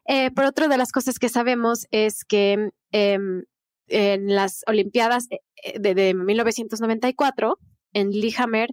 Eh, 0.07 0.31
pero 0.35 0.49
otra 0.49 0.67
de 0.67 0.77
las 0.77 0.91
cosas 0.91 1.19
que 1.19 1.27
sabemos 1.27 1.87
es 1.91 2.23
que 2.23 2.69
em, 2.91 3.43
en 3.87 4.35
las 4.35 4.63
Olimpiadas 4.67 5.27
eh, 5.31 5.79
de, 5.79 5.95
de 5.95 6.13
1994, 6.13 7.57
en 7.93 8.11
Lillehammer, 8.11 8.69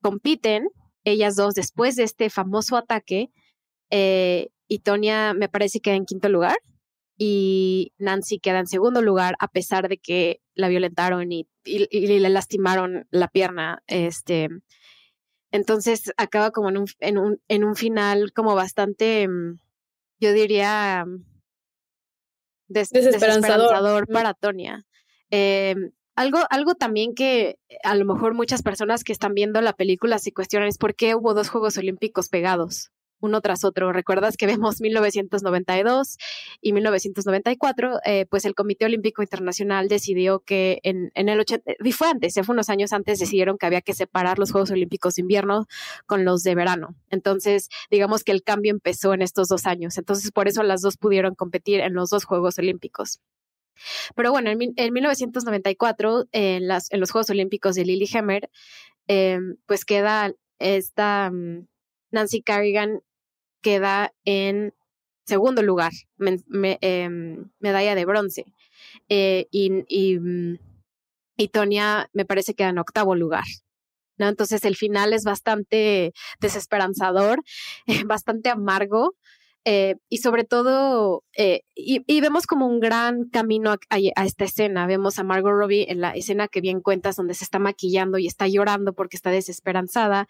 compiten 0.00 0.68
ellas 1.04 1.36
dos 1.36 1.54
después 1.54 1.96
de 1.96 2.04
este 2.04 2.30
famoso 2.30 2.76
ataque. 2.76 3.30
Eh, 3.90 4.50
y 4.68 4.80
Tonia 4.80 5.32
me 5.34 5.48
parece 5.48 5.78
que 5.80 5.90
queda 5.90 5.96
en 5.96 6.04
quinto 6.04 6.28
lugar 6.28 6.58
y 7.16 7.92
Nancy 7.98 8.38
queda 8.38 8.60
en 8.60 8.68
segundo 8.68 9.02
lugar 9.02 9.34
a 9.40 9.48
pesar 9.48 9.88
de 9.88 9.98
que 9.98 10.40
la 10.54 10.68
violentaron 10.68 11.32
y, 11.32 11.48
le 11.64 12.28
lastimaron 12.28 13.08
la 13.10 13.28
pierna. 13.28 13.82
Este, 13.88 14.48
entonces 15.50 16.12
acaba 16.16 16.52
como 16.52 16.68
en 16.68 16.78
un, 16.78 16.86
en 17.00 17.18
un, 17.18 17.42
en 17.48 17.64
un 17.64 17.74
final 17.74 18.32
como 18.32 18.54
bastante, 18.54 19.26
mm, 19.26 19.58
yo 20.20 20.32
diría, 20.32 21.04
mm, 21.06 21.24
desesperanzador. 22.68 24.06
para 24.06 24.34
Tonia. 24.34 24.86
Eh, 25.30 25.74
algo, 26.14 26.38
algo 26.50 26.74
también 26.74 27.14
que 27.14 27.58
a 27.82 27.94
lo 27.94 28.04
mejor 28.04 28.34
muchas 28.34 28.62
personas 28.62 29.02
que 29.02 29.12
están 29.12 29.34
viendo 29.34 29.60
la 29.60 29.72
película 29.72 30.18
se 30.18 30.32
cuestionan 30.32 30.68
es 30.68 30.78
por 30.78 30.94
qué 30.94 31.14
hubo 31.14 31.34
dos 31.34 31.48
Juegos 31.48 31.78
Olímpicos 31.78 32.28
pegados 32.28 32.92
uno 33.20 33.40
tras 33.40 33.64
otro. 33.64 33.92
Recuerdas 33.92 34.36
que 34.36 34.46
vemos 34.46 34.80
1992 34.80 36.16
y 36.60 36.72
1994, 36.72 38.00
eh, 38.04 38.26
pues 38.26 38.44
el 38.44 38.54
Comité 38.54 38.84
Olímpico 38.84 39.22
Internacional 39.22 39.88
decidió 39.88 40.40
que 40.40 40.80
en, 40.82 41.10
en 41.14 41.28
el 41.28 41.40
80, 41.40 41.72
y 41.84 41.92
fue 41.92 42.08
antes, 42.08 42.34
fue 42.34 42.52
unos 42.52 42.68
años 42.68 42.92
antes, 42.92 43.18
decidieron 43.18 43.58
que 43.58 43.66
había 43.66 43.80
que 43.80 43.94
separar 43.94 44.38
los 44.38 44.52
Juegos 44.52 44.70
Olímpicos 44.70 45.14
de 45.14 45.22
invierno 45.22 45.66
con 46.06 46.24
los 46.24 46.42
de 46.42 46.54
verano. 46.54 46.94
Entonces, 47.10 47.68
digamos 47.90 48.24
que 48.24 48.32
el 48.32 48.42
cambio 48.42 48.70
empezó 48.70 49.14
en 49.14 49.22
estos 49.22 49.48
dos 49.48 49.66
años. 49.66 49.98
Entonces, 49.98 50.30
por 50.30 50.48
eso 50.48 50.62
las 50.62 50.82
dos 50.82 50.96
pudieron 50.96 51.34
competir 51.34 51.80
en 51.80 51.94
los 51.94 52.10
dos 52.10 52.24
Juegos 52.24 52.58
Olímpicos. 52.58 53.20
Pero 54.14 54.32
bueno, 54.32 54.50
en, 54.50 54.58
en 54.76 54.92
1994, 54.92 56.26
en, 56.32 56.68
las, 56.68 56.90
en 56.92 57.00
los 57.00 57.10
Juegos 57.10 57.30
Olímpicos 57.30 57.76
de 57.76 57.84
Lillehammer, 57.84 58.50
eh, 59.06 59.38
pues 59.66 59.84
queda 59.84 60.32
esta 60.58 61.30
mm, 61.30 61.66
Nancy 62.10 62.42
Kerrigan 62.42 63.00
queda 63.62 64.12
en 64.24 64.74
segundo 65.24 65.62
lugar, 65.62 65.92
em, 66.18 67.50
medalla 67.60 67.94
de 67.94 68.04
bronce. 68.04 68.44
Eh, 69.08 69.46
y, 69.50 69.84
y, 69.88 70.18
mm, 70.18 70.58
y, 71.36 71.48
Tonia 71.48 72.08
me 72.12 72.24
parece 72.24 72.54
que 72.54 72.64
en 72.64 72.78
octavo 72.78 73.14
lugar. 73.14 73.44
¿no? 74.18 74.28
Entonces 74.28 74.64
el 74.64 74.76
final 74.76 75.12
es 75.12 75.24
bastante 75.24 76.12
desesperanzador, 76.40 77.42
bastante 78.06 78.50
amargo. 78.50 79.14
Eh, 79.70 79.96
y 80.08 80.16
sobre 80.16 80.44
todo, 80.44 81.24
eh, 81.36 81.60
y, 81.74 82.20
vemos 82.22 82.46
como 82.46 82.66
un 82.66 82.80
gran 82.80 83.28
camino 83.28 83.72
a, 83.90 84.24
esta 84.24 84.44
escena. 84.44 84.86
Vemos 84.86 85.18
a 85.18 85.24
Margot 85.24 85.52
Robbie 85.52 85.84
en 85.90 86.00
la 86.00 86.12
escena 86.12 86.48
que 86.48 86.62
bien 86.62 86.80
cuentas, 86.80 87.16
donde 87.16 87.34
se 87.34 87.44
está 87.44 87.58
maquillando 87.58 88.16
y 88.16 88.26
está 88.26 88.48
llorando 88.48 88.94
porque 88.94 89.18
está 89.18 89.30
desesperanzada. 89.30 90.26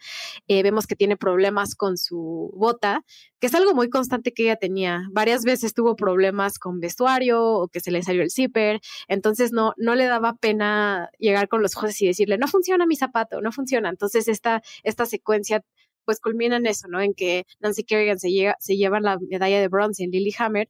Eh, 0.49 0.61
vemos 0.61 0.87
que 0.87 0.97
tiene 0.97 1.15
problemas 1.15 1.75
con 1.75 1.97
su 1.97 2.51
bota, 2.53 3.05
que 3.39 3.47
es 3.47 3.55
algo 3.55 3.73
muy 3.73 3.89
constante 3.89 4.33
que 4.33 4.43
ella 4.43 4.57
tenía. 4.57 5.03
Varias 5.13 5.45
veces 5.45 5.73
tuvo 5.73 5.95
problemas 5.95 6.59
con 6.59 6.81
vestuario 6.81 7.41
o 7.41 7.69
que 7.69 7.79
se 7.79 7.91
le 7.91 8.03
salió 8.03 8.23
el 8.23 8.31
zipper. 8.31 8.81
Entonces 9.07 9.53
no, 9.53 9.73
no 9.77 9.95
le 9.95 10.03
daba 10.03 10.35
pena 10.35 11.11
llegar 11.17 11.47
con 11.47 11.61
los 11.61 11.75
jueces 11.75 12.01
y 12.01 12.07
decirle, 12.07 12.37
no 12.37 12.49
funciona 12.49 12.85
mi 12.85 12.97
zapato, 12.97 13.39
no 13.39 13.53
funciona. 13.53 13.87
Entonces 13.87 14.27
esta, 14.27 14.61
esta 14.83 15.05
secuencia 15.05 15.63
pues 16.05 16.19
culmina 16.19 16.57
en 16.57 16.65
eso, 16.65 16.87
¿no? 16.87 17.01
En 17.01 17.13
que 17.13 17.45
Nancy 17.59 17.83
Kerrigan 17.83 18.19
se, 18.19 18.29
se 18.59 18.77
lleva 18.77 18.99
la 18.99 19.17
medalla 19.19 19.59
de 19.59 19.67
bronce 19.67 20.03
en 20.03 20.11
Lilyhammer 20.11 20.69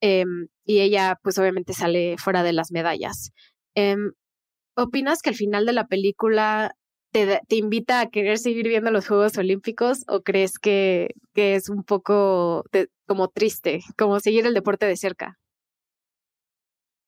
em, 0.00 0.48
y 0.64 0.80
ella 0.80 1.18
pues 1.22 1.38
obviamente 1.38 1.72
sale 1.72 2.16
fuera 2.18 2.42
de 2.42 2.52
las 2.52 2.70
medallas. 2.72 3.32
Em, 3.74 4.12
¿Opinas 4.76 5.22
que 5.22 5.30
al 5.30 5.36
final 5.36 5.66
de 5.66 5.72
la 5.72 5.86
película 5.86 6.74
te, 7.12 7.56
invita 7.56 8.00
a 8.00 8.10
querer 8.10 8.38
seguir 8.38 8.66
viendo 8.68 8.90
los 8.90 9.06
Juegos 9.06 9.38
Olímpicos 9.38 10.04
o 10.08 10.22
crees 10.22 10.58
que, 10.58 11.10
que 11.32 11.54
es 11.54 11.68
un 11.68 11.84
poco 11.84 12.64
como 13.06 13.28
triste, 13.28 13.80
como 13.96 14.18
seguir 14.18 14.46
el 14.46 14.54
deporte 14.54 14.86
de 14.86 14.96
cerca? 14.96 15.38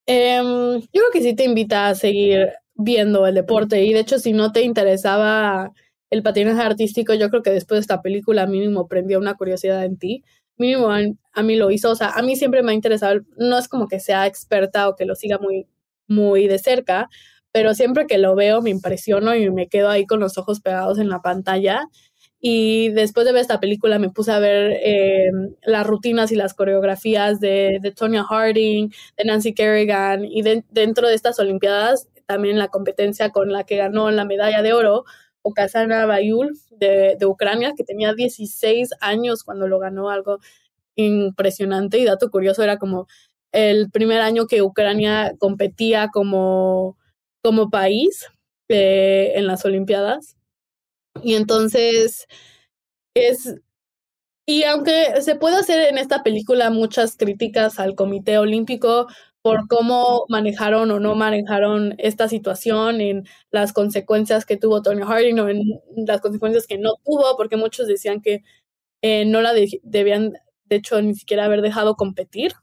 Em, 0.06 0.80
yo 0.80 0.88
creo 0.92 1.10
que 1.12 1.22
sí 1.22 1.34
te 1.34 1.44
invita 1.44 1.88
a 1.88 1.94
seguir 1.96 2.52
viendo 2.74 3.26
el 3.26 3.34
deporte 3.34 3.82
y 3.82 3.92
de 3.92 4.00
hecho 4.00 4.20
si 4.20 4.32
no 4.32 4.52
te 4.52 4.62
interesaba 4.62 5.72
el 6.11 6.22
patinaje 6.22 6.62
artístico, 6.62 7.14
yo 7.14 7.30
creo 7.30 7.42
que 7.42 7.50
después 7.50 7.76
de 7.78 7.80
esta 7.80 8.02
película 8.02 8.46
mínimo 8.46 8.88
prendió 8.88 9.18
una 9.18 9.34
curiosidad 9.34 9.84
en 9.84 9.96
ti. 9.98 10.24
Mínimo 10.57 10.90
a, 10.90 11.42
mí 11.42 11.57
lo 11.57 11.70
hizo, 11.70 11.90
o 11.90 11.96
sea, 11.96 12.11
a 12.11 12.22
mí 12.22 12.36
siempre 12.36 12.62
me 12.62 12.72
ha 12.72 12.74
interesado, 12.74 13.20
no 13.36 13.59
es 13.59 13.68
como 13.68 13.88
que 13.88 14.00
sea 14.00 14.26
experta 14.26 14.88
o 14.88 14.96
que 14.96 15.04
lo 15.04 15.14
siga 15.14 15.38
muy, 15.38 15.66
muy 16.09 16.46
de 16.48 16.59
cerca, 16.59 17.09
pero 17.52 17.74
siempre 17.74 18.07
que 18.07 18.18
lo 18.18 18.34
veo 18.34 18.62
me 18.62 18.70
impresiono 18.70 19.34
y 19.34 19.50
me 19.50 19.68
quedo 19.68 19.90
ahí 19.90 20.07
con 20.07 20.20
los 20.20 20.38
ojos 20.38 20.61
pegados 20.61 20.98
en 20.98 21.09
la 21.11 21.20
pantalla. 21.20 21.88
Y 22.40 22.90
después 22.90 23.26
de 23.26 23.32
ver 23.32 23.42
esta 23.42 23.61
película 23.61 23.98
me 23.98 24.11
puse 24.11 24.30
a 24.30 24.38
ver 24.38 24.72
eh, 24.82 25.30
las 25.62 25.86
rutinas 25.86 26.30
y 26.32 26.36
las 26.36 26.54
coreografías 26.54 27.40
de, 27.40 27.78
de, 27.80 27.92
Tonya 27.92 28.24
Harding, 28.24 28.90
de 29.16 29.24
Nancy 29.24 29.54
Kerrigan 29.54 30.24
y 30.24 30.42
dentro 30.70 31.09
de 31.09 31.14
estas 31.14 31.38
Olimpiadas 31.38 32.09
también 32.26 32.59
la 32.59 32.68
competencia 32.68 33.30
con 33.30 33.52
la 33.52 33.64
que 33.64 33.76
ganó 33.76 34.11
la 34.11 34.24
medalla 34.24 34.62
de 34.62 34.72
oro 34.72 35.04
Okasana 35.47 36.07
Bayul 36.07 36.59
de, 36.70 37.16
Ucrania, 37.24 37.72
que 37.76 37.84
tenía 37.84 38.14
16 38.14 38.90
años 39.01 39.44
cuando 39.44 39.68
lo 39.68 39.78
ganó, 39.78 40.11
algo 40.11 40.40
impresionante. 40.97 41.99
Y 41.99 42.05
dato 42.05 42.30
curioso, 42.30 42.62
era 42.64 42.78
como 42.78 43.07
el 43.53 43.90
primer 43.90 44.20
año 44.20 44.47
que 44.47 44.62
Ucrania 44.62 45.34
competía 45.38 46.09
como, 46.12 46.99
como 47.42 47.70
país 47.70 48.26
eh, 48.68 49.34
en 49.36 49.47
las 49.47 49.64
Olimpiadas. 49.64 50.36
Y 51.22 51.34
entonces 51.34 52.26
es... 53.14 53.55
Y 54.49 54.62
aunque 54.64 55.22
se 55.22 55.34
puede 55.34 55.57
hacer 55.57 55.88
en 55.88 55.99
esta 55.99 56.22
película 56.22 56.70
muchas 56.70 57.16
críticas 57.16 57.80
al 57.80 57.97
Comité 57.97 58.38
Olímpico, 58.38 59.09
por 59.47 59.68
cómo 59.68 60.24
manejaron 60.28 60.90
o 60.90 60.99
no 60.99 61.14
manejaron 61.14 61.94
esta 61.99 62.26
situación, 62.26 63.01
en 63.01 63.28
las 63.53 63.72
consecuencias 63.72 64.44
que 64.44 64.57
tuvo 64.57 64.82
Tony 64.82 65.03
Harding 65.03 65.38
o 65.38 65.49
en 65.49 65.62
las 66.05 66.20
consecuencias 66.20 66.66
que 66.66 66.78
no 66.78 66.94
tuvo, 67.05 67.36
porque 67.36 67.57
muchos 67.57 67.86
decían 67.86 68.20
que 68.20 68.42
eh, 69.03 69.24
no 69.24 69.42
la 69.42 69.53
debían, 69.84 70.32
de 70.64 70.76
hecho, 70.76 71.01
ni 71.01 71.14
siquiera 71.14 71.44
haber 71.44 71.62
dejado 71.62 71.94
competir, 71.94 72.55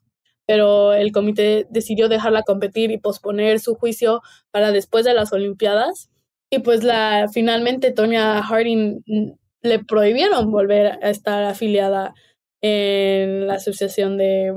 pero 0.45 0.91
el 0.91 1.13
comité 1.13 1.67
decidió 1.69 2.09
dejarla 2.09 2.43
competir 2.43 2.91
y 2.91 2.97
posponer 2.97 3.61
su 3.61 3.75
juicio 3.75 4.21
para 4.51 4.73
después 4.73 5.05
de 5.05 5.13
las 5.13 5.31
Olimpiadas. 5.31 6.09
Y 6.51 6.59
pues 6.59 6.84
la, 6.84 7.29
finalmente 7.31 7.91
Tonya 7.91 8.43
Harding 8.43 9.03
mm, 9.07 9.31
le 9.61 9.79
prohibieron 9.86 10.51
volver 10.51 10.99
a 11.01 11.09
estar 11.09 11.45
afiliada 11.45 12.13
en 12.61 13.47
la 13.47 13.53
Asociación 13.53 14.17
de 14.17 14.53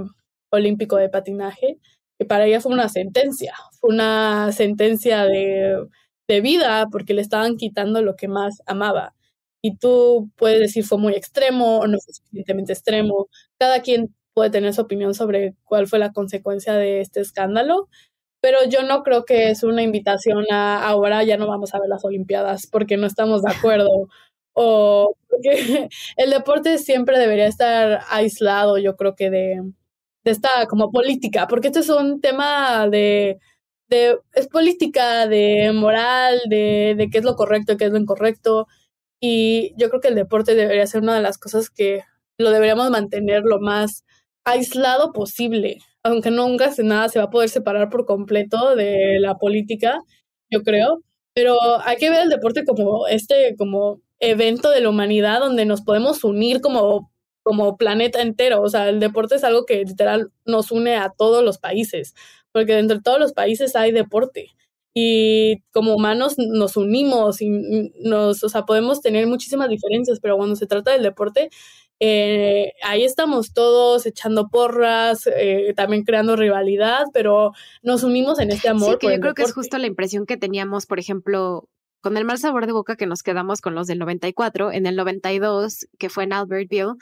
Olímpico 0.50 0.96
de 0.96 1.08
Patinaje 1.08 1.78
que 2.18 2.24
para 2.26 2.46
ella 2.46 2.60
fue 2.60 2.72
una 2.72 2.88
sentencia, 2.88 3.54
fue 3.80 3.90
una 3.94 4.52
sentencia 4.52 5.24
de, 5.24 5.86
de 6.28 6.40
vida 6.40 6.88
porque 6.90 7.14
le 7.14 7.22
estaban 7.22 7.56
quitando 7.56 8.02
lo 8.02 8.16
que 8.16 8.28
más 8.28 8.62
amaba. 8.66 9.14
Y 9.62 9.76
tú 9.78 10.30
puedes 10.36 10.60
decir 10.60 10.84
fue 10.84 10.98
muy 10.98 11.14
extremo 11.14 11.78
o 11.78 11.86
no 11.86 11.98
fue 11.98 12.14
suficientemente 12.14 12.72
extremo. 12.72 13.28
Cada 13.58 13.82
quien 13.82 14.14
puede 14.34 14.50
tener 14.50 14.74
su 14.74 14.82
opinión 14.82 15.14
sobre 15.14 15.54
cuál 15.64 15.86
fue 15.88 15.98
la 15.98 16.12
consecuencia 16.12 16.74
de 16.74 17.00
este 17.00 17.20
escándalo, 17.20 17.88
pero 18.40 18.58
yo 18.68 18.82
no 18.82 19.02
creo 19.02 19.24
que 19.24 19.50
es 19.50 19.62
una 19.64 19.82
invitación 19.82 20.44
a 20.52 20.86
ahora 20.86 21.24
ya 21.24 21.36
no 21.38 21.48
vamos 21.48 21.74
a 21.74 21.80
ver 21.80 21.88
las 21.88 22.04
Olimpiadas 22.04 22.66
porque 22.66 22.96
no 22.96 23.06
estamos 23.06 23.42
de 23.42 23.52
acuerdo 23.52 24.08
o 24.52 25.14
porque 25.28 25.88
el 26.16 26.30
deporte 26.30 26.78
siempre 26.78 27.18
debería 27.18 27.46
estar 27.46 28.02
aislado, 28.10 28.78
yo 28.78 28.96
creo 28.96 29.16
que 29.16 29.30
de, 29.30 29.62
de 30.26 30.32
esta 30.32 30.66
como 30.66 30.90
política, 30.90 31.46
porque 31.46 31.68
esto 31.68 31.80
es 31.80 31.88
un 31.88 32.20
tema 32.20 32.88
de, 32.88 33.38
de 33.88 34.18
es 34.34 34.48
política, 34.48 35.28
de 35.28 35.72
moral, 35.72 36.40
de, 36.50 36.96
de 36.98 37.08
qué 37.10 37.18
es 37.18 37.24
lo 37.24 37.36
correcto 37.36 37.76
qué 37.76 37.84
es 37.86 37.92
lo 37.92 37.98
incorrecto. 37.98 38.66
Y 39.20 39.72
yo 39.78 39.88
creo 39.88 40.00
que 40.00 40.08
el 40.08 40.16
deporte 40.16 40.56
debería 40.56 40.86
ser 40.88 41.02
una 41.02 41.14
de 41.14 41.22
las 41.22 41.38
cosas 41.38 41.70
que 41.70 42.02
lo 42.38 42.50
deberíamos 42.50 42.90
mantener 42.90 43.44
lo 43.44 43.60
más 43.60 44.04
aislado 44.44 45.12
posible, 45.12 45.78
aunque 46.02 46.32
nunca 46.32 46.72
se 46.72 46.82
nada 46.82 47.08
se 47.08 47.20
va 47.20 47.26
a 47.26 47.30
poder 47.30 47.48
separar 47.48 47.88
por 47.88 48.04
completo 48.04 48.74
de 48.74 49.18
la 49.20 49.36
política, 49.36 50.00
yo 50.50 50.62
creo, 50.62 51.02
pero 51.34 51.56
hay 51.84 51.98
que 51.98 52.10
ver 52.10 52.24
el 52.24 52.30
deporte 52.30 52.64
como 52.64 53.06
este 53.06 53.54
como 53.56 54.00
evento 54.18 54.70
de 54.70 54.80
la 54.80 54.90
humanidad 54.90 55.40
donde 55.40 55.66
nos 55.66 55.82
podemos 55.82 56.24
unir 56.24 56.60
como 56.60 57.12
como 57.46 57.76
planeta 57.76 58.20
entero. 58.22 58.60
O 58.60 58.68
sea, 58.68 58.88
el 58.88 58.98
deporte 58.98 59.36
es 59.36 59.44
algo 59.44 59.66
que 59.66 59.84
literal 59.84 60.32
nos 60.44 60.72
une 60.72 60.96
a 60.96 61.10
todos 61.16 61.44
los 61.44 61.58
países, 61.58 62.12
porque 62.50 62.74
dentro 62.74 62.96
de 62.96 63.04
todos 63.04 63.20
los 63.20 63.34
países 63.34 63.76
hay 63.76 63.92
deporte. 63.92 64.50
Y 64.92 65.62
como 65.70 65.94
humanos 65.94 66.34
nos 66.38 66.76
unimos 66.76 67.40
y 67.40 67.50
nos, 68.02 68.42
o 68.42 68.48
sea, 68.48 68.62
podemos 68.62 69.00
tener 69.00 69.28
muchísimas 69.28 69.68
diferencias, 69.68 70.18
pero 70.18 70.36
cuando 70.36 70.56
se 70.56 70.66
trata 70.66 70.90
del 70.90 71.04
deporte, 71.04 71.50
eh, 72.00 72.72
ahí 72.82 73.04
estamos 73.04 73.52
todos 73.52 74.06
echando 74.06 74.48
porras, 74.48 75.28
eh, 75.28 75.72
también 75.76 76.02
creando 76.02 76.34
rivalidad, 76.34 77.04
pero 77.12 77.52
nos 77.82 78.02
unimos 78.02 78.40
en 78.40 78.50
este 78.50 78.68
amor. 78.70 78.98
Sí, 79.00 79.06
que 79.06 79.14
yo 79.14 79.20
creo 79.20 79.34
que 79.34 79.42
es 79.42 79.54
justo 79.54 79.78
la 79.78 79.86
impresión 79.86 80.26
que 80.26 80.36
teníamos, 80.36 80.86
por 80.86 80.98
ejemplo, 80.98 81.68
con 82.06 82.16
el 82.16 82.24
mal 82.24 82.38
sabor 82.38 82.66
de 82.66 82.72
boca 82.72 82.94
que 82.94 83.04
nos 83.04 83.24
quedamos 83.24 83.60
con 83.60 83.74
los 83.74 83.88
del 83.88 83.98
94, 83.98 84.70
en 84.70 84.86
el 84.86 84.94
92, 84.94 85.88
que 85.98 86.08
fue 86.08 86.22
en 86.22 86.34
Albertville, 86.34 86.94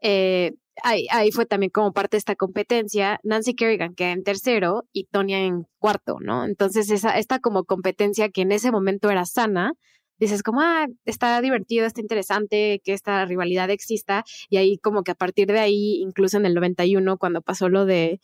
eh, 0.00 0.54
ahí, 0.82 1.30
fue 1.30 1.46
también 1.46 1.70
como 1.70 1.92
parte 1.92 2.16
de 2.16 2.18
esta 2.18 2.34
competencia, 2.34 3.20
Nancy 3.22 3.54
Kerrigan 3.54 3.94
queda 3.94 4.10
en 4.10 4.24
tercero 4.24 4.84
y 4.92 5.04
Tonya 5.04 5.38
en 5.42 5.68
cuarto, 5.78 6.16
¿no? 6.20 6.44
Entonces, 6.44 6.90
esa, 6.90 7.16
esta 7.20 7.38
como 7.38 7.66
competencia 7.66 8.30
que 8.30 8.40
en 8.40 8.50
ese 8.50 8.72
momento 8.72 9.10
era 9.10 9.26
sana, 9.26 9.74
dices 10.18 10.42
como, 10.42 10.60
ah, 10.60 10.88
está 11.04 11.40
divertido, 11.40 11.86
está 11.86 12.00
interesante 12.00 12.80
que 12.82 12.94
esta 12.94 13.24
rivalidad 13.26 13.70
exista 13.70 14.24
y 14.50 14.56
ahí 14.56 14.78
como 14.78 15.04
que 15.04 15.12
a 15.12 15.14
partir 15.14 15.46
de 15.46 15.60
ahí, 15.60 16.00
incluso 16.02 16.36
en 16.36 16.46
el 16.46 16.54
91, 16.54 17.16
cuando 17.16 17.42
pasó 17.42 17.68
lo 17.68 17.84
de 17.86 18.18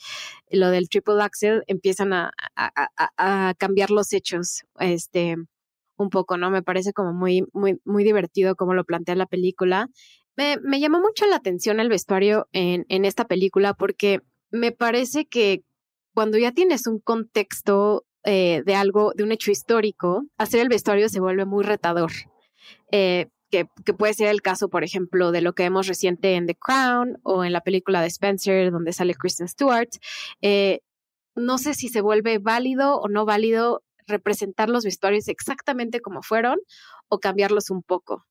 lo 0.51 0.71
del 0.71 0.89
triple 0.89 1.23
axel, 1.23 1.63
empiezan 1.69 2.13
a 2.13 2.33
cambiar 3.57 3.93
los 3.93 4.13
hechos, 4.13 4.65
este, 4.81 5.37
un 5.97 6.11
poco, 6.11 6.37
¿no? 6.37 6.51
Me 6.51 6.63
parece 6.63 6.93
como 6.93 7.13
muy, 7.13 7.45
muy, 7.53 7.81
muy 7.85 8.05
divertido 8.05 8.57
como 8.57 8.75
lo 8.75 8.85
plantea 8.85 9.15
la 9.15 9.27
película. 9.27 9.89
Me, 10.37 10.59
me 10.63 10.81
llamó 10.81 11.01
mucho 11.01 11.27
la 11.27 11.37
atención 11.37 11.81
el 11.81 11.89
vestuario 11.89 12.49
en, 12.53 12.85
en 12.89 13.05
esta 13.05 13.27
película 13.27 13.75
porque 13.75 14.21
me 14.51 14.73
parece 14.73 15.27
que 15.27 15.63
cuando 16.15 16.39
ya 16.39 16.53
tienes 16.53 16.87
un 16.87 17.01
contexto 17.01 18.05
eh, 18.25 18.63
de 18.65 18.75
algo, 18.75 19.13
de 19.15 19.25
un 19.25 19.33
hecho 19.33 19.51
histórico, 19.51 20.25
hacer 20.39 20.61
el 20.61 20.69
vestuario 20.69 21.09
se 21.09 21.21
vuelve 21.21 21.45
muy 21.45 21.65
retador. 21.65 22.11
Eh, 22.91 23.27
que, 23.51 23.67
que, 23.85 23.93
puede 23.93 24.15
ser 24.15 24.29
el 24.29 24.43
caso, 24.43 24.69
por 24.69 24.83
ejemplo, 24.83 25.31
de 25.31 25.43
lo 25.43 25.53
que 25.53 25.65
vemos 25.65 25.87
reciente 25.87 26.35
en 26.35 26.47
The 26.47 26.57
Crown 26.57 27.19
o 27.23 27.45
en 27.45 27.53
la 27.53 27.61
película 27.61 28.01
de 28.01 28.09
Spencer, 28.09 28.71
donde 28.71 28.93
sale 28.93 29.15
Kristen 29.15 29.47
Stewart. 29.47 29.91
Eh, 30.41 30.81
no 31.37 31.59
sé 31.59 31.75
si 31.75 31.89
se 31.89 32.01
vuelve 32.01 32.39
válido 32.39 32.99
o 32.99 33.09
no 33.09 33.27
válido 33.27 33.83
representar 34.07 34.69
los 34.69 34.85
vestuarios 34.85 35.29
exactamente 35.29 36.01
como 36.01 36.23
fueron 36.23 36.59
o 37.09 37.19
cambiarlos 37.19 37.71
un 37.71 37.83
poco. 37.83 38.27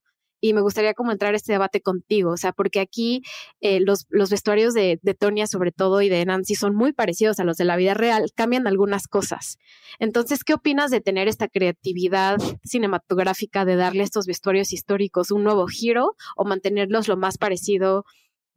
Y 0.45 0.53
me 0.53 0.59
gustaría 0.59 0.93
como 0.93 1.13
entrar 1.13 1.34
a 1.34 1.38
este 1.38 1.53
debate 1.53 1.80
contigo, 1.80 2.32
o 2.32 2.38
sea, 2.38 2.51
porque 2.51 2.82
aquí 2.82 3.21
eh, 3.61 3.80
los, 3.80 4.07
los, 4.09 4.30
vestuarios 4.30 4.74
de, 4.74 4.99
de 5.01 5.13
Tonia 5.13 5.47
sobre 5.47 5.71
todo 5.71 6.01
y 6.01 6.09
de 6.09 6.26
Nancy 6.26 6.55
son 6.55 6.76
muy 6.76 6.91
parecidos 6.91 7.39
a 7.39 7.45
los 7.45 7.55
de 7.55 7.63
la 7.63 7.78
vida 7.78 7.93
real, 7.93 8.30
cambian 8.36 8.67
algunas 8.67 9.07
cosas. 9.07 9.57
Entonces, 9.99 10.43
¿qué 10.43 10.53
opinas 10.53 10.91
de 10.91 10.99
tener 10.99 11.30
esta 11.30 11.47
creatividad 11.47 12.39
cinematográfica 12.65 13.63
de 13.63 13.78
darle 13.78 14.01
a 14.01 14.03
estos 14.03 14.26
vestuarios 14.26 14.74
históricos 14.74 15.32
un 15.32 15.45
nuevo 15.45 15.65
giro 15.67 16.17
o 16.36 16.43
mantenerlos 16.43 17.07
lo 17.07 17.15
más 17.15 17.38
parecido 17.38 18.03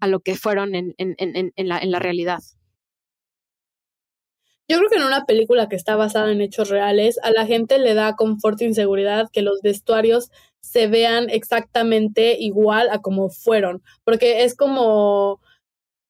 a 0.01 0.09
lo 0.09 0.19
que 0.19 0.35
fueron 0.35 0.75
en, 0.75 0.93
en, 0.99 1.15
en, 1.19 1.53
en, 1.55 1.69
la, 1.69 1.79
en 1.79 1.93
la 1.93 2.01
realidad. 2.01 2.41
Yo 4.69 4.79
creo 4.79 4.91
que 4.91 4.97
en 4.97 5.05
una 5.05 5.25
película 5.27 5.69
que 5.69 5.77
está 5.77 5.95
basada 5.97 6.33
en 6.33 6.41
hechos 6.41 6.69
reales, 6.71 7.19
a 7.23 7.31
la 7.31 7.47
gente 7.47 7.79
le 7.79 7.95
da 7.95 8.17
confort 8.17 8.61
e 8.61 8.65
inseguridad 8.65 9.29
que 9.33 9.43
los 9.43 9.63
vestuarios 9.63 10.31
se 10.61 10.89
vean 10.89 11.31
exactamente 11.31 12.37
igual 12.39 12.89
a 12.91 13.01
como 13.01 13.31
fueron, 13.31 13.83
porque 14.05 14.45
es 14.45 14.57
como 14.57 15.41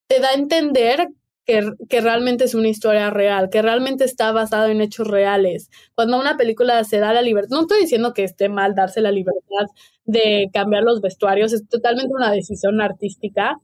te 0.08 0.20
da 0.20 0.30
a 0.30 0.34
entender 0.34 1.08
que, 1.44 1.72
que, 1.88 2.00
realmente 2.00 2.44
es 2.44 2.54
una 2.54 2.68
historia 2.68 3.10
real, 3.10 3.50
que 3.50 3.62
realmente 3.62 4.04
está 4.04 4.32
basado 4.32 4.66
en 4.68 4.80
hechos 4.80 5.06
reales. 5.08 5.70
Cuando 5.94 6.18
una 6.18 6.36
película 6.36 6.82
se 6.84 6.98
da 6.98 7.12
la 7.12 7.22
libertad, 7.22 7.50
no 7.50 7.62
estoy 7.62 7.80
diciendo 7.82 8.14
que 8.14 8.24
esté 8.24 8.48
mal 8.48 8.74
darse 8.74 9.00
la 9.00 9.12
libertad 9.12 9.66
de 10.04 10.50
cambiar 10.52 10.82
los 10.84 11.00
vestuarios, 11.00 11.52
es 11.52 11.68
totalmente 11.68 12.14
una 12.14 12.32
decisión 12.32 12.80
artística, 12.80 13.60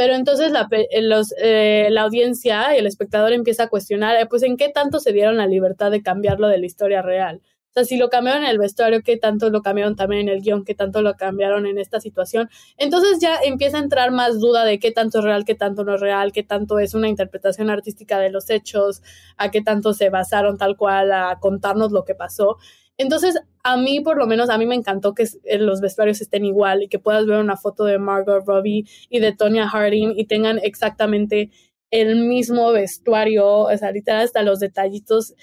pero 0.00 0.14
entonces 0.14 0.50
la, 0.50 0.66
eh, 0.70 1.02
los, 1.02 1.34
eh, 1.36 1.88
la 1.90 2.00
audiencia 2.04 2.74
y 2.74 2.78
el 2.78 2.86
espectador 2.86 3.34
empieza 3.34 3.64
a 3.64 3.68
cuestionar, 3.68 4.16
eh, 4.16 4.24
pues 4.24 4.42
en 4.42 4.56
qué 4.56 4.70
tanto 4.70 4.98
se 4.98 5.12
dieron 5.12 5.36
la 5.36 5.46
libertad 5.46 5.90
de 5.90 6.02
cambiarlo 6.02 6.48
de 6.48 6.56
la 6.56 6.64
historia 6.64 7.02
real. 7.02 7.42
O 7.44 7.72
sea, 7.74 7.84
si 7.84 7.98
lo 7.98 8.08
cambiaron 8.08 8.44
en 8.44 8.48
el 8.48 8.56
vestuario, 8.56 9.02
qué 9.02 9.18
tanto 9.18 9.50
lo 9.50 9.60
cambiaron 9.60 9.96
también 9.96 10.22
en 10.22 10.34
el 10.34 10.40
guion, 10.40 10.64
qué 10.64 10.74
tanto 10.74 11.02
lo 11.02 11.16
cambiaron 11.16 11.66
en 11.66 11.76
esta 11.76 12.00
situación. 12.00 12.48
Entonces 12.78 13.18
ya 13.20 13.40
empieza 13.44 13.76
a 13.76 13.82
entrar 13.82 14.10
más 14.10 14.40
duda 14.40 14.64
de 14.64 14.78
qué 14.78 14.90
tanto 14.90 15.18
es 15.18 15.24
real, 15.26 15.44
qué 15.44 15.54
tanto 15.54 15.84
no 15.84 15.96
es 15.96 16.00
real, 16.00 16.32
qué 16.32 16.44
tanto 16.44 16.78
es 16.78 16.94
una 16.94 17.10
interpretación 17.10 17.68
artística 17.68 18.18
de 18.18 18.30
los 18.30 18.48
hechos, 18.48 19.02
a 19.36 19.50
qué 19.50 19.60
tanto 19.60 19.92
se 19.92 20.08
basaron 20.08 20.56
tal 20.56 20.78
cual 20.78 21.12
a 21.12 21.36
contarnos 21.40 21.92
lo 21.92 22.06
que 22.06 22.14
pasó. 22.14 22.56
Entonces, 23.02 23.40
a 23.62 23.78
mí, 23.78 24.00
por 24.00 24.18
lo 24.18 24.26
menos, 24.26 24.50
a 24.50 24.58
mí 24.58 24.66
me 24.66 24.74
encantó 24.74 25.14
que 25.14 25.26
eh, 25.44 25.58
los 25.58 25.80
vestuarios 25.80 26.20
estén 26.20 26.44
igual 26.44 26.82
y 26.82 26.88
que 26.88 26.98
puedas 26.98 27.24
ver 27.24 27.40
una 27.40 27.56
foto 27.56 27.84
de 27.84 27.98
Margot 27.98 28.44
Robbie 28.46 28.84
y 29.08 29.20
de 29.20 29.34
Tonya 29.34 29.66
Harding 29.66 30.12
y 30.18 30.26
tengan 30.26 30.58
exactamente 30.62 31.50
el 31.90 32.16
mismo 32.16 32.72
vestuario, 32.72 33.60
o 33.60 33.76
sea, 33.78 33.90
literal 33.90 34.22
hasta 34.22 34.42
los 34.42 34.60
detallitos 34.60 35.34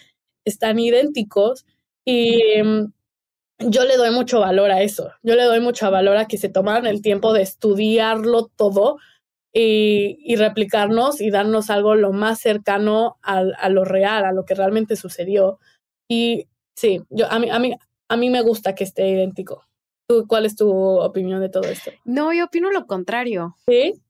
están 0.46 0.78
idénticos 0.78 1.66
y 2.06 2.44
em, 2.54 2.92
yo 3.58 3.86
le 3.86 3.98
doy 3.98 4.12
mucho 4.12 4.40
valor 4.40 4.70
a 4.70 4.84
eso. 4.84 5.10
Yo 5.24 5.34
le 5.34 5.44
doy 5.46 5.60
mucho 5.60 5.90
valor 5.90 6.18
a 6.18 6.28
que 6.28 6.38
se 6.38 6.50
tomaran 6.50 6.86
el 6.86 7.02
tiempo 7.02 7.34
de 7.34 7.42
estudiarlo 7.42 8.52
todo 8.56 8.98
y, 9.52 10.20
y 10.22 10.36
replicarnos 10.36 11.22
y 11.22 11.32
darnos 11.32 11.72
algo 11.72 11.96
lo 11.96 12.14
más 12.14 12.40
cercano 12.40 13.18
a, 13.24 13.40
a, 13.40 13.70
lo 13.70 13.84
real, 13.84 14.26
a 14.26 14.32
lo 14.32 14.46
que 14.46 14.54
realmente 14.54 14.96
sucedió. 14.96 15.58
Y 16.08 16.46
sí, 16.78 17.02
yo, 17.10 17.30
a, 17.30 17.40
mí, 17.40 17.50
a, 17.50 17.60
mí, 17.60 17.76
a 18.08 18.18
mí 18.18 18.30
me 18.30 18.42
gusta 18.42 18.76
que 18.76 18.86
esté 18.86 19.10
idéntico. 19.10 19.66
¿Tú, 20.08 20.26
¿Cuál 20.28 20.46
es 20.46 20.56
tu 20.56 20.70
opinión 20.72 21.42
de 21.42 21.50
todo 21.50 21.64
esto? 21.64 21.92
No, 22.06 22.32
yo 22.32 22.46
opino 22.46 22.72
lo 22.72 22.86
contrario. 22.86 23.58
¿Sí? 23.68 24.02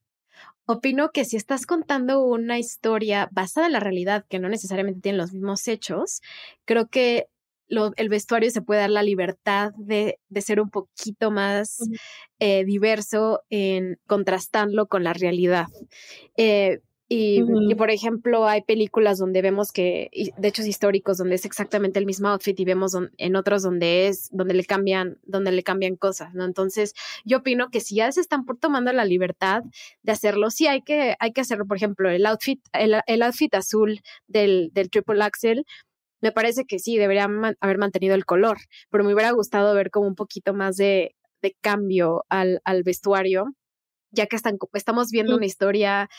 Opino 0.67 1.11
que 1.11 1.25
si 1.25 1.37
estás 1.37 1.65
contando 1.65 2.23
una 2.23 2.59
historia 2.59 3.29
basada 3.31 3.67
en 3.67 3.73
la 3.73 3.79
realidad, 3.79 4.25
que 4.29 4.37
no 4.37 4.49
necesariamente 4.49 5.01
tiene 5.01 5.17
los 5.17 5.33
mismos 5.33 5.67
hechos, 5.67 6.21
creo 6.65 6.87
que 6.87 7.29
el 7.69 8.09
vestuario 8.09 8.49
se 8.51 8.61
puede 8.61 8.81
dar 8.81 8.89
la 8.89 9.03
libertad 9.03 9.71
de, 9.77 10.19
de 10.29 10.41
ser 10.41 10.61
un 10.61 10.69
poquito 10.69 11.31
más 11.31 11.79
eh, 12.39 12.63
diverso 12.65 13.41
en 13.49 13.99
contrastarlo 14.07 14.87
con 14.87 15.03
la 15.03 15.13
realidad. 15.13 15.67
Eh, 16.37 16.79
y, 17.09 17.41
y, 17.69 17.75
por 17.75 17.89
ejemplo, 17.89 18.47
hay 18.47 18.63
películas 18.63 19.17
donde 19.17 19.41
vemos 19.41 19.71
que, 19.71 20.09
de 20.37 20.47
hechos 20.47 20.65
históricos, 20.65 21.17
donde 21.17 21.35
es 21.35 21.45
exactamente 21.45 21.99
el 21.99 22.05
mismo 22.05 22.27
outfit 22.27 22.59
y 22.59 22.65
vemos 22.65 22.97
en 23.17 23.35
otros 23.37 23.63
donde 23.63 24.07
es, 24.07 24.29
donde 24.33 24.53
le 24.53 24.65
cambian, 24.65 25.17
donde 25.23 25.53
le 25.53 25.63
cambian 25.63 25.95
cosas, 25.95 26.33
¿no? 26.33 26.43
Entonces, 26.43 26.93
yo 27.23 27.37
opino 27.37 27.69
que 27.69 27.79
si 27.79 27.95
ya 27.95 28.11
se 28.11 28.19
están 28.19 28.45
tomando 28.59 28.91
la 28.91 29.05
libertad 29.05 29.63
de 30.03 30.11
hacerlo, 30.11 30.51
sí 30.51 30.67
hay 30.67 30.81
que, 30.81 31.15
hay 31.19 31.31
que 31.31 31.41
hacerlo. 31.41 31.65
Por 31.65 31.77
ejemplo, 31.77 32.09
el 32.09 32.25
outfit, 32.25 32.59
el, 32.73 32.95
el 33.07 33.21
outfit 33.21 33.55
azul 33.55 34.01
del, 34.27 34.71
del 34.73 34.89
Triple 34.89 35.23
Axel, 35.23 35.65
me 36.19 36.33
parece 36.33 36.65
que 36.65 36.79
sí, 36.79 36.97
deberían 36.97 37.55
haber 37.61 37.77
mantenido 37.77 38.15
el 38.15 38.25
color, 38.25 38.57
pero 38.89 39.05
me 39.05 39.13
hubiera 39.13 39.31
gustado 39.31 39.73
ver 39.75 39.91
como 39.91 40.07
un 40.07 40.15
poquito 40.15 40.53
más 40.53 40.75
de, 40.75 41.15
de 41.41 41.55
cambio 41.61 42.25
al, 42.27 42.59
al, 42.65 42.83
vestuario, 42.83 43.45
ya 44.11 44.25
que 44.25 44.35
están, 44.35 44.57
estamos 44.73 45.09
viendo 45.11 45.35
una 45.35 45.45
historia 45.45 46.09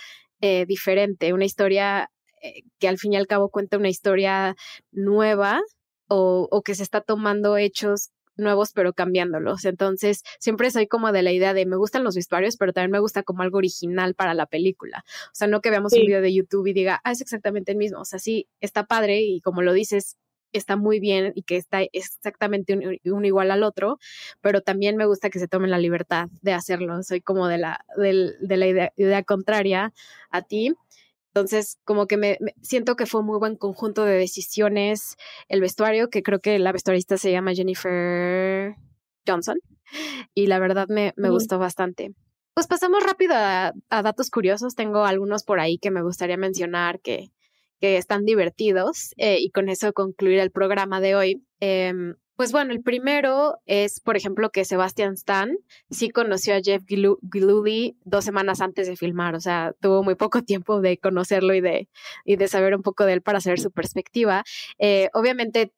eh, 0.40 0.66
diferente, 0.66 1.32
una 1.32 1.44
historia 1.44 2.10
eh, 2.42 2.62
que 2.78 2.88
al 2.88 2.98
fin 2.98 3.12
y 3.12 3.16
al 3.16 3.26
cabo 3.26 3.50
cuenta 3.50 3.78
una 3.78 3.88
historia 3.88 4.56
nueva 4.92 5.60
o, 6.08 6.48
o 6.50 6.62
que 6.62 6.74
se 6.74 6.82
está 6.82 7.00
tomando 7.00 7.56
hechos 7.56 8.10
nuevos 8.38 8.72
pero 8.72 8.92
cambiándolos. 8.92 9.64
Entonces, 9.64 10.22
siempre 10.38 10.70
soy 10.70 10.86
como 10.86 11.12
de 11.12 11.22
la 11.22 11.32
idea 11.32 11.52
de 11.54 11.66
me 11.66 11.76
gustan 11.76 12.04
los 12.04 12.14
vestuarios, 12.14 12.56
pero 12.56 12.72
también 12.72 12.92
me 12.92 13.00
gusta 13.00 13.22
como 13.22 13.42
algo 13.42 13.58
original 13.58 14.14
para 14.14 14.34
la 14.34 14.46
película. 14.46 15.04
O 15.26 15.34
sea, 15.34 15.48
no 15.48 15.60
que 15.60 15.70
veamos 15.70 15.92
un 15.92 16.06
video 16.06 16.22
de 16.22 16.32
YouTube 16.32 16.66
y 16.66 16.72
diga, 16.72 17.00
ah, 17.04 17.12
es 17.12 17.20
exactamente 17.20 17.72
el 17.72 17.78
mismo. 17.78 18.00
O 18.00 18.04
sea, 18.04 18.18
sí, 18.18 18.48
está 18.60 18.86
padre 18.86 19.20
y 19.22 19.40
como 19.40 19.62
lo 19.62 19.72
dices, 19.72 20.16
está 20.52 20.76
muy 20.76 21.00
bien 21.00 21.32
y 21.34 21.42
que 21.42 21.56
está 21.56 21.82
exactamente 21.92 22.98
un, 23.04 23.24
igual 23.24 23.50
al 23.50 23.62
otro, 23.62 23.98
pero 24.40 24.60
también 24.60 24.96
me 24.96 25.06
gusta 25.06 25.30
que 25.30 25.38
se 25.38 25.48
tomen 25.48 25.70
la 25.70 25.78
libertad 25.78 26.28
de 26.42 26.52
hacerlo. 26.52 27.02
Soy 27.02 27.20
como 27.20 27.48
de 27.48 27.58
la, 27.58 27.84
de, 27.96 28.34
de 28.40 28.56
la 28.56 28.66
idea, 28.66 28.92
idea 28.96 29.22
contraria 29.22 29.92
a 30.30 30.42
ti. 30.42 30.74
Entonces, 31.28 31.78
como 31.84 32.06
que 32.06 32.16
me, 32.16 32.38
siento 32.62 32.96
que 32.96 33.06
fue 33.06 33.20
un 33.20 33.26
muy 33.26 33.38
buen 33.38 33.56
conjunto 33.56 34.04
de 34.04 34.14
decisiones 34.14 35.16
el 35.48 35.60
vestuario, 35.60 36.10
que 36.10 36.22
creo 36.22 36.40
que 36.40 36.58
la 36.58 36.72
vestuarista 36.72 37.16
se 37.16 37.30
llama 37.30 37.54
Jennifer 37.54 38.74
Johnson, 39.26 39.58
y 40.34 40.46
la 40.46 40.58
verdad 40.58 40.88
me, 40.88 41.12
me 41.16 41.30
gustó 41.30 41.58
bastante. 41.58 42.14
Pues 42.58 42.66
pasamos 42.66 43.04
rápido 43.04 43.34
a, 43.36 43.72
datos 43.88 44.30
curiosos. 44.30 44.74
Tengo 44.74 45.04
algunos 45.04 45.44
por 45.44 45.60
ahí 45.60 45.78
que 45.78 45.92
me 45.92 46.02
gustaría 46.02 46.36
mencionar 46.36 46.98
que, 46.98 47.30
que 47.80 47.96
están 47.96 48.24
divertidos 48.24 49.14
eh, 49.16 49.38
y 49.40 49.50
con 49.50 49.68
eso 49.68 49.92
concluir 49.92 50.38
el 50.38 50.50
programa 50.50 51.00
de 51.00 51.14
hoy. 51.14 51.42
Eh, 51.60 51.92
pues 52.38 52.52
bueno, 52.52 52.72
el 52.72 52.84
primero 52.84 53.58
es, 53.66 53.98
por 53.98 54.16
ejemplo, 54.16 54.50
que 54.50 54.64
Sebastian 54.64 55.14
Stan 55.14 55.56
sí 55.90 56.08
conoció 56.08 56.54
a 56.54 56.60
Jeff 56.62 56.84
Gillooly 56.86 57.96
dos 58.04 58.24
semanas 58.24 58.60
antes 58.60 58.86
de 58.86 58.94
filmar, 58.94 59.34
o 59.34 59.40
sea, 59.40 59.74
tuvo 59.80 60.04
muy 60.04 60.14
poco 60.14 60.42
tiempo 60.44 60.80
de 60.80 60.98
conocerlo 60.98 61.52
y 61.52 61.60
de, 61.60 61.88
y 62.24 62.36
de 62.36 62.46
saber 62.46 62.76
un 62.76 62.82
poco 62.82 63.04
de 63.06 63.14
él 63.14 63.22
para 63.22 63.40
saber 63.40 63.58
su 63.58 63.72
perspectiva. 63.72 64.44
Eh, 64.78 65.08
obviamente 65.14 65.72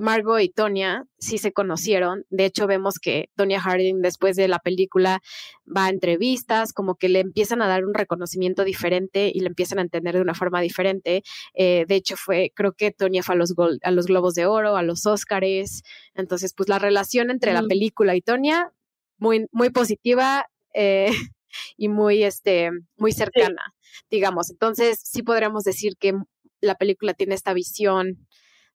Margot 0.00 0.40
y 0.40 0.48
Tonya 0.48 1.04
sí 1.18 1.38
se 1.38 1.52
conocieron. 1.52 2.24
De 2.30 2.44
hecho, 2.44 2.66
vemos 2.66 2.98
que 2.98 3.28
Tonya 3.36 3.60
Harding 3.60 4.00
después 4.02 4.36
de 4.36 4.48
la 4.48 4.58
película 4.58 5.20
va 5.66 5.86
a 5.86 5.90
entrevistas, 5.90 6.72
como 6.72 6.96
que 6.96 7.08
le 7.08 7.20
empiezan 7.20 7.62
a 7.62 7.68
dar 7.68 7.84
un 7.84 7.94
reconocimiento 7.94 8.64
diferente 8.64 9.30
y 9.32 9.40
le 9.40 9.48
empiezan 9.48 9.78
a 9.78 9.82
entender 9.82 10.14
de 10.14 10.22
una 10.22 10.34
forma 10.34 10.60
diferente. 10.60 11.22
Eh, 11.54 11.84
de 11.86 11.94
hecho, 11.94 12.16
fue, 12.16 12.52
creo 12.54 12.72
que 12.72 12.90
Tonya 12.90 13.22
fue 13.22 13.34
a 13.34 13.38
los, 13.38 13.54
a 13.82 13.90
los 13.90 14.06
Globos 14.06 14.34
de 14.34 14.46
Oro, 14.46 14.76
a 14.76 14.82
los 14.82 15.06
Óscares. 15.06 15.82
Entonces, 16.14 16.54
pues 16.54 16.68
la 16.68 16.78
relación 16.78 17.30
entre 17.30 17.52
la 17.52 17.62
película 17.62 18.16
y 18.16 18.22
Tonya, 18.22 18.72
muy, 19.18 19.46
muy 19.52 19.70
positiva 19.70 20.46
eh, 20.74 21.10
y 21.76 21.88
muy, 21.88 22.24
este, 22.24 22.70
muy 22.96 23.12
cercana, 23.12 23.74
digamos. 24.10 24.50
Entonces, 24.50 25.00
sí 25.04 25.22
podríamos 25.22 25.64
decir 25.64 25.96
que 25.98 26.14
la 26.60 26.74
película 26.74 27.14
tiene 27.14 27.34
esta 27.34 27.54
visión 27.54 28.26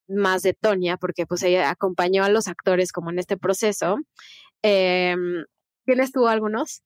más 0.07 0.41
de 0.43 0.53
Tonya, 0.53 0.97
porque 0.97 1.25
pues 1.25 1.43
ella 1.43 1.69
acompañó 1.69 2.23
a 2.23 2.29
los 2.29 2.47
actores 2.47 2.91
como 2.91 3.11
en 3.11 3.19
este 3.19 3.37
proceso. 3.37 3.97
Eh, 4.63 5.15
¿Tienes 5.85 6.11
tú 6.11 6.27
algunos? 6.27 6.81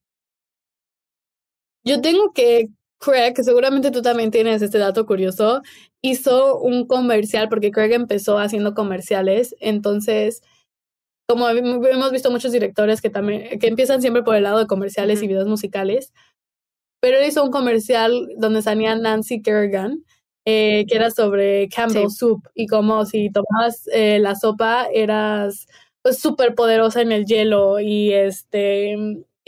Yo 1.83 2.01
tengo 2.01 2.33
que 2.33 2.69
Craig, 2.99 3.33
que 3.33 3.43
seguramente 3.43 3.91
tú 3.91 4.01
también 4.01 4.29
tienes 4.31 4.61
este 4.61 4.77
dato 4.77 5.05
curioso, 5.05 5.61
hizo 6.01 6.59
un 6.59 6.85
comercial, 6.85 7.49
porque 7.49 7.71
Craig 7.71 7.93
empezó 7.93 8.37
haciendo 8.37 8.73
comerciales, 8.73 9.55
entonces, 9.59 10.41
como 11.27 11.47
hemos 11.49 12.11
visto 12.11 12.29
muchos 12.31 12.51
directores 12.51 13.01
que 13.01 13.09
también, 13.09 13.59
que 13.59 13.67
empiezan 13.67 14.01
siempre 14.01 14.23
por 14.23 14.35
el 14.35 14.43
lado 14.43 14.59
de 14.59 14.67
comerciales 14.67 15.21
y 15.23 15.27
videos 15.27 15.47
musicales, 15.47 16.13
pero 17.01 17.17
él 17.17 17.27
hizo 17.27 17.43
un 17.43 17.51
comercial 17.51 18.29
donde 18.37 18.61
salía 18.61 18.95
Nancy 18.95 19.41
Kerrigan, 19.41 20.03
eh, 20.45 20.85
que 20.87 20.95
era 20.95 21.11
sobre 21.11 21.67
Campbell 21.69 22.09
Soup 22.09 22.41
y 22.53 22.67
como 22.67 23.05
si 23.05 23.29
tomabas 23.31 23.87
eh, 23.93 24.19
la 24.19 24.35
sopa 24.35 24.87
eras 24.93 25.67
pues 26.01 26.19
súper 26.19 26.55
poderosa 26.55 27.01
en 27.01 27.11
el 27.11 27.25
hielo 27.25 27.79
y 27.79 28.13
este 28.13 28.95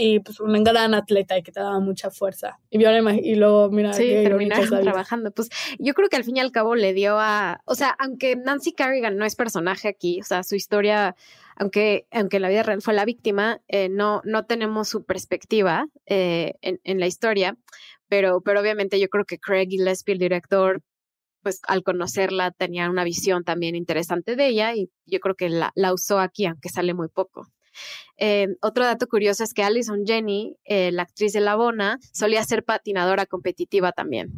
y 0.02 0.20
pues 0.20 0.40
un 0.40 0.64
gran 0.64 0.94
atleta 0.96 1.38
y 1.38 1.44
que 1.44 1.52
te 1.52 1.60
daba 1.60 1.80
mucha 1.80 2.10
fuerza. 2.10 2.60
Y, 2.72 2.84
y 2.84 3.36
luego, 3.36 3.70
mira, 3.70 3.94
sí, 3.94 4.08
terminaron 4.08 4.68
trabajando. 4.82 5.32
Pues 5.32 5.50
yo 5.78 5.94
creo 5.94 6.10
que 6.10 6.18
al 6.18 6.24
fin 6.24 6.38
y 6.38 6.40
al 6.40 6.52
cabo 6.52 6.76
le 6.76 6.94
dio 6.94 7.20
a, 7.20 7.62
o 7.66 7.76
sea, 7.76 7.96
aunque 8.00 8.36
Nancy 8.36 8.74
Kerrigan 8.74 9.18
no 9.18 9.26
es 9.26 9.36
personaje 9.36 9.88
aquí, 9.88 10.20
o 10.20 10.24
sea, 10.24 10.42
su 10.44 10.56
historia, 10.56 11.16
aunque, 11.56 12.08
aunque 12.12 12.40
la 12.40 12.50
vida 12.50 12.64
real 12.64 12.82
fue 12.82 12.96
la 12.96 13.06
víctima, 13.06 13.62
eh, 13.68 13.90
no, 13.90 14.22
no 14.24 14.46
tenemos 14.46 14.88
su 14.88 15.04
perspectiva 15.04 15.86
en, 16.08 16.80
en, 16.84 17.00
la 17.00 17.06
historia, 17.06 17.58
pero, 18.12 18.42
pero 18.42 18.60
obviamente 18.60 19.00
yo 19.00 19.08
creo 19.08 19.24
que 19.24 19.40
Craig 19.40 19.68
Gillespie, 19.70 20.12
el 20.12 20.20
director, 20.20 20.82
pues 21.42 21.62
al 21.66 21.82
conocerla 21.82 22.52
tenía 22.52 22.90
una 22.90 23.06
visión 23.06 23.46
también 23.46 23.74
interesante 23.74 24.36
de 24.36 24.48
ella 24.48 24.76
y 24.76 24.90
yo 25.06 25.22
creo 25.22 25.36
que 25.36 25.48
la, 25.48 25.72
la 25.76 25.94
usó 25.94 26.20
aquí, 26.20 26.46
aunque 26.46 26.68
sale 26.68 26.94
muy 26.94 27.08
poco. 27.08 27.48
Eh, 28.18 28.50
otro 28.62 28.84
dato 28.84 29.08
curioso 29.08 29.46
es 29.46 29.54
que 29.54 29.64
Alison 29.64 30.06
Jenny, 30.06 30.58
eh, 30.66 30.92
la 30.92 31.04
actriz 31.04 31.32
de 31.32 31.40
La 31.40 31.56
Bona, 31.56 32.00
solía 32.12 32.44
ser 32.44 32.66
patinadora 32.66 33.26
competitiva 33.26 33.94
también. 33.94 34.30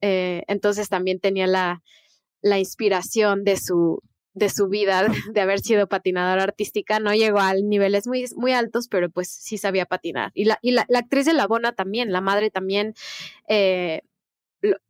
Eh, 0.00 0.44
entonces 0.46 0.88
también 0.88 1.18
tenía 1.18 1.48
la, 1.48 1.82
la 2.42 2.60
inspiración 2.60 3.42
de 3.42 3.56
su, 3.56 4.00
de 4.34 4.48
su 4.50 4.68
vida 4.68 5.06
de 5.32 5.40
haber 5.40 5.60
sido 5.60 5.88
patinadora 5.88 6.42
artística. 6.42 7.00
No 7.00 7.12
llegó 7.12 7.40
a 7.40 7.54
niveles 7.54 8.06
muy, 8.06 8.26
muy 8.36 8.52
altos, 8.52 8.88
pero 8.88 9.10
pues 9.10 9.28
sí 9.28 9.58
sabía 9.58 9.86
patinar. 9.86 10.30
Y 10.34 10.44
la, 10.44 10.58
y 10.62 10.72
la, 10.72 10.86
actriz 10.94 11.26
de 11.26 11.34
La 11.34 11.46
Bona 11.46 11.72
también, 11.72 12.12
la 12.12 12.20
madre 12.20 12.50
también. 12.50 12.94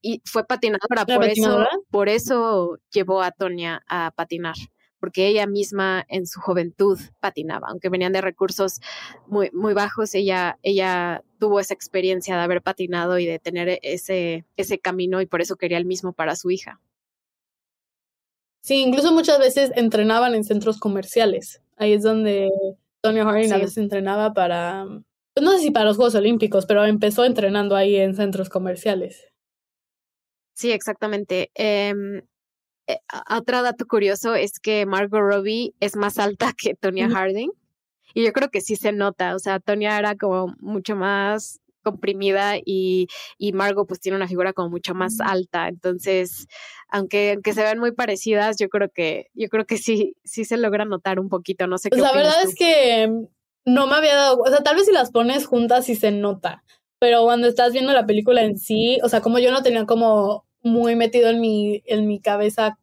y 0.03 0.23
fue 0.25 0.47
patinadora, 0.47 1.05
por 1.05 1.25
eso, 1.25 1.67
por 1.91 2.09
eso 2.09 2.79
llevó 2.91 3.23
a 3.23 3.31
Tonia 3.33 3.83
a 3.87 4.13
patinar 4.17 4.57
porque 5.01 5.29
ella 5.29 5.47
misma 5.47 6.05
en 6.09 6.27
su 6.27 6.41
juventud 6.41 6.99
patinaba, 7.21 7.69
aunque 7.69 7.89
venían 7.89 8.13
de 8.13 8.21
recursos 8.21 8.81
muy, 9.27 9.51
muy 9.53 9.75
bajos, 9.75 10.15
ella, 10.15 10.59
ella 10.63 11.23
tuvo 11.39 11.61
esa 11.61 11.75
experiencia 11.75 12.37
de 12.37 12.43
haber 12.43 12.63
patinado 12.63 13.19
y 13.19 13.27
de 13.27 13.39
tener 13.39 13.79
ese, 13.83 14.45
ese 14.57 14.79
camino 14.79 15.21
y 15.21 15.27
por 15.27 15.41
eso 15.41 15.57
quería 15.57 15.79
el 15.79 15.85
mismo 15.85 16.13
para 16.13 16.37
su 16.37 16.51
hija. 16.51 16.81
Sí, 18.61 18.83
incluso 18.83 19.13
muchas 19.13 19.39
veces 19.39 19.71
entrenaban 19.77 20.35
en 20.35 20.45
centros 20.45 20.79
comerciales. 20.79 21.63
Ahí 21.77 21.93
es 21.93 22.03
donde 22.03 22.51
Tonya 23.01 23.25
Harding 23.25 23.53
a 23.53 23.59
veces 23.59 23.79
entrenaba 23.79 24.35
para, 24.35 24.85
pues 25.35 25.45
no 25.45 25.53
sé 25.53 25.61
si 25.61 25.71
para 25.71 25.87
los 25.87 25.97
Juegos 25.97 26.15
Olímpicos, 26.17 26.67
pero 26.67 26.85
empezó 26.85 27.25
entrenando 27.25 27.77
ahí 27.77 27.97
en 27.97 28.15
centros 28.15 28.49
comerciales. 28.49 29.29
Sí, 30.55 30.73
exactamente. 30.73 31.51
Em, 31.55 32.23
eh, 32.89 32.99
otro 33.31 33.63
dato 33.63 33.87
curioso 33.87 34.35
es 34.35 34.59
que 34.59 34.87
Margot 34.87 35.21
Robbie 35.21 35.75
es 35.79 35.95
más 35.95 36.19
alta 36.19 36.53
que 36.53 36.75
Tonya 36.75 37.09
Harding. 37.09 37.51
Y 38.15 38.25
yo 38.25 38.33
creo 38.33 38.49
que 38.51 38.61
sí 38.61 38.75
se 38.75 38.91
nota, 38.93 39.37
o 39.37 39.39
sea, 39.39 39.61
Tonya 39.61 39.99
era 39.99 40.17
como 40.17 40.55
mucho 40.59 40.97
más 40.97 41.61
comprimida 41.91 42.57
y, 42.65 43.09
y 43.39 43.53
Margot 43.53 43.87
pues 43.87 44.01
tiene 44.01 44.17
una 44.17 44.29
figura 44.29 44.53
como 44.53 44.71
mucho 44.71 44.95
más 44.95 45.21
alta. 45.21 45.69
Entonces, 45.69 46.47
aunque, 46.89 47.33
aunque 47.33 47.53
se 47.53 47.63
ven 47.63 47.79
muy 47.79 47.93
parecidas, 47.93 48.57
yo 48.59 48.69
creo 48.69 48.91
que, 48.91 49.29
yo 49.35 49.49
creo 49.49 49.65
que 49.67 49.79
sí, 49.79 50.15
sí 50.25 50.45
se 50.45 50.57
logra 50.57 50.85
notar 50.85 51.21
un 51.21 51.29
poquito. 51.29 51.67
No 51.67 51.79
sé 51.79 51.91
qué. 51.91 51.99
Pues 51.99 52.03
la 52.03 52.17
verdad 52.17 52.43
es 52.43 52.55
que 52.55 53.11
no 53.65 53.87
me 53.87 53.95
había 53.95 54.15
dado, 54.15 54.39
o 54.39 54.49
sea, 54.49 54.63
tal 54.63 54.77
vez 54.77 54.87
si 54.87 54.93
las 54.93 55.11
pones 55.11 55.47
juntas 55.47 55.87
sí 55.87 55.95
se 55.95 56.11
nota. 56.11 56.65
Pero 56.99 57.23
cuando 57.23 57.47
estás 57.47 57.73
viendo 57.73 57.93
la 57.93 58.07
película 58.07 58.43
en 58.43 58.59
sí, 58.59 58.99
o 59.05 59.09
sea, 59.09 59.21
como 59.21 59.39
yo 59.39 59.53
no 59.53 59.63
tenía 59.63 59.87
como 59.87 60.47
muy 60.63 60.97
metido 60.97 61.31
en 61.31 61.41
mi, 61.41 61.83
en 61.87 62.07
mi 62.09 62.21
cabeza 62.21 62.79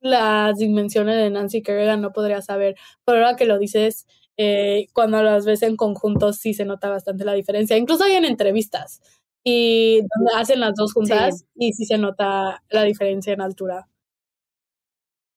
las 0.00 0.58
dimensiones 0.58 1.16
de 1.16 1.30
Nancy 1.30 1.62
Kerrigan, 1.62 2.02
no 2.02 2.12
podría 2.12 2.42
saber. 2.42 2.76
Pero 3.04 3.18
ahora 3.18 3.36
que 3.36 3.46
lo 3.46 3.58
dices, 3.58 4.06
eh, 4.36 4.86
cuando 4.92 5.22
las 5.22 5.44
ves 5.44 5.62
en 5.62 5.76
conjunto 5.76 6.32
sí 6.32 6.54
se 6.54 6.64
nota 6.64 6.90
bastante 6.90 7.24
la 7.24 7.34
diferencia. 7.34 7.76
Incluso 7.76 8.04
hay 8.04 8.14
en 8.14 8.24
entrevistas 8.24 9.00
y 9.44 10.00
donde 10.00 10.32
hacen 10.36 10.60
las 10.60 10.74
dos 10.74 10.92
juntas 10.92 11.44
y 11.54 11.72
sí 11.72 11.84
se 11.84 11.98
nota 11.98 12.62
la 12.70 12.82
diferencia 12.84 13.32
en 13.32 13.42
altura. 13.42 13.88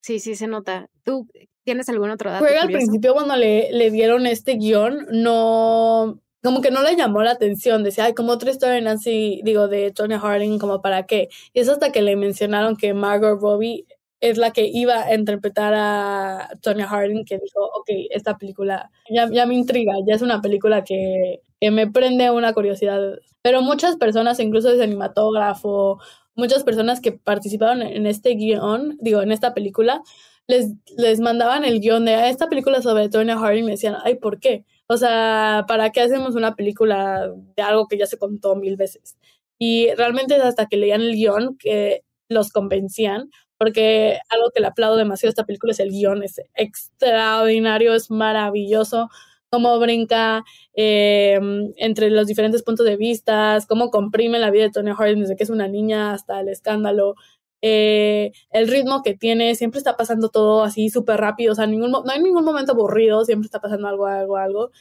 Sí, 0.01 0.19
sí 0.19 0.35
se 0.35 0.47
nota. 0.47 0.89
¿Tú 1.03 1.27
tienes 1.63 1.89
algún 1.89 2.09
otro 2.09 2.31
dato? 2.31 2.45
Fue 2.45 2.57
al 2.57 2.67
principio 2.67 3.13
cuando 3.13 3.35
le, 3.35 3.71
le 3.73 3.91
dieron 3.91 4.25
este 4.25 4.53
guion, 4.53 5.05
no, 5.11 6.21
como 6.41 6.61
que 6.61 6.71
no 6.71 6.81
le 6.81 6.95
llamó 6.95 7.23
la 7.23 7.31
atención, 7.31 7.83
decía, 7.83 8.05
ay, 8.05 8.13
como 8.13 8.31
otra 8.31 8.51
historia 8.51 8.75
de 8.75 8.81
Nancy, 8.81 9.41
digo, 9.43 9.67
de 9.67 9.91
Tonya 9.91 10.19
Harding, 10.19 10.59
como 10.59 10.81
para 10.81 11.05
qué. 11.05 11.27
Y 11.51 11.59
es 11.59 11.67
hasta 11.67 11.91
que 11.91 12.01
le 12.01 12.15
mencionaron 12.15 12.77
que 12.77 12.93
Margot 12.93 13.41
Robbie 13.41 13.85
es 14.19 14.37
la 14.37 14.51
que 14.51 14.67
iba 14.67 15.03
a 15.03 15.13
interpretar 15.13 15.73
a 15.75 16.49
Tonya 16.61 16.87
Harding, 16.87 17.25
que 17.25 17.37
dijo, 17.37 17.61
ok, 17.61 17.89
esta 18.09 18.37
película 18.37 18.91
ya, 19.09 19.29
ya 19.31 19.45
me 19.45 19.55
intriga, 19.55 19.93
ya 20.07 20.15
es 20.15 20.21
una 20.21 20.41
película 20.41 20.83
que, 20.83 21.41
que, 21.59 21.71
me 21.71 21.89
prende 21.89 22.31
una 22.31 22.53
curiosidad. 22.53 23.19
Pero 23.41 23.61
muchas 23.61 23.95
personas, 23.97 24.39
incluso 24.39 24.69
desde 24.69 24.83
animatógrafo, 24.83 25.99
muchas 26.35 26.63
personas 26.63 27.01
que 27.01 27.11
participaron 27.11 27.81
en 27.81 28.07
este 28.07 28.31
guion, 28.35 28.97
digo, 29.01 29.21
en 29.21 29.31
esta 29.31 29.53
película, 29.53 30.01
les, 30.47 30.71
les 30.97 31.19
mandaban 31.19 31.65
el 31.65 31.79
guion 31.81 32.05
de 32.05 32.15
ah, 32.15 32.29
esta 32.29 32.47
película 32.47 32.81
sobre 32.81 33.09
Tonya 33.09 33.37
Harding 33.37 33.63
y 33.63 33.65
me 33.65 33.71
decían, 33.71 33.97
ay, 34.03 34.15
¿por 34.15 34.39
qué? 34.39 34.65
O 34.87 34.97
sea, 34.97 35.65
¿para 35.67 35.91
qué 35.91 36.01
hacemos 36.01 36.35
una 36.35 36.55
película 36.55 37.29
de 37.55 37.61
algo 37.61 37.87
que 37.87 37.97
ya 37.97 38.07
se 38.07 38.17
contó 38.17 38.55
mil 38.55 38.77
veces? 38.77 39.17
Y 39.59 39.93
realmente 39.95 40.35
hasta 40.35 40.67
que 40.67 40.77
leían 40.77 41.01
el 41.01 41.15
guion 41.15 41.57
que 41.57 42.03
los 42.29 42.51
convencían, 42.51 43.29
porque 43.57 44.19
algo 44.29 44.51
que 44.53 44.61
le 44.61 44.67
aplaudo 44.67 44.97
demasiado 44.97 45.29
a 45.29 45.31
esta 45.31 45.45
película 45.45 45.71
es 45.71 45.79
el 45.79 45.89
guion, 45.89 46.23
es 46.23 46.41
extraordinario, 46.55 47.93
es 47.93 48.11
maravilloso 48.11 49.09
cómo 49.49 49.79
brinca 49.79 50.43
eh, 50.75 51.39
entre 51.77 52.09
los 52.09 52.27
diferentes 52.27 52.63
puntos 52.63 52.85
de 52.85 52.97
vista, 52.97 53.57
cómo 53.67 53.91
comprime 53.91 54.39
la 54.39 54.51
vida 54.51 54.63
de 54.63 54.71
Tony 54.71 54.91
Harding 54.91 55.21
desde 55.21 55.35
que 55.35 55.43
es 55.43 55.49
una 55.49 55.67
niña 55.67 56.13
hasta 56.13 56.41
el 56.41 56.49
escándalo, 56.49 57.15
eh, 57.61 58.31
el 58.51 58.67
ritmo 58.67 59.01
que 59.03 59.15
tiene, 59.15 59.55
siempre 59.55 59.79
está 59.79 59.97
pasando 59.97 60.29
todo 60.29 60.63
así 60.63 60.89
súper 60.89 61.19
rápido, 61.19 61.53
o 61.53 61.55
sea, 61.55 61.65
ningún, 61.67 61.91
no 61.91 62.03
hay 62.07 62.21
ningún 62.21 62.45
momento 62.45 62.73
aburrido, 62.73 63.25
siempre 63.25 63.45
está 63.45 63.59
pasando 63.59 63.87
algo, 63.87 64.05
algo, 64.05 64.37
algo. 64.37 64.71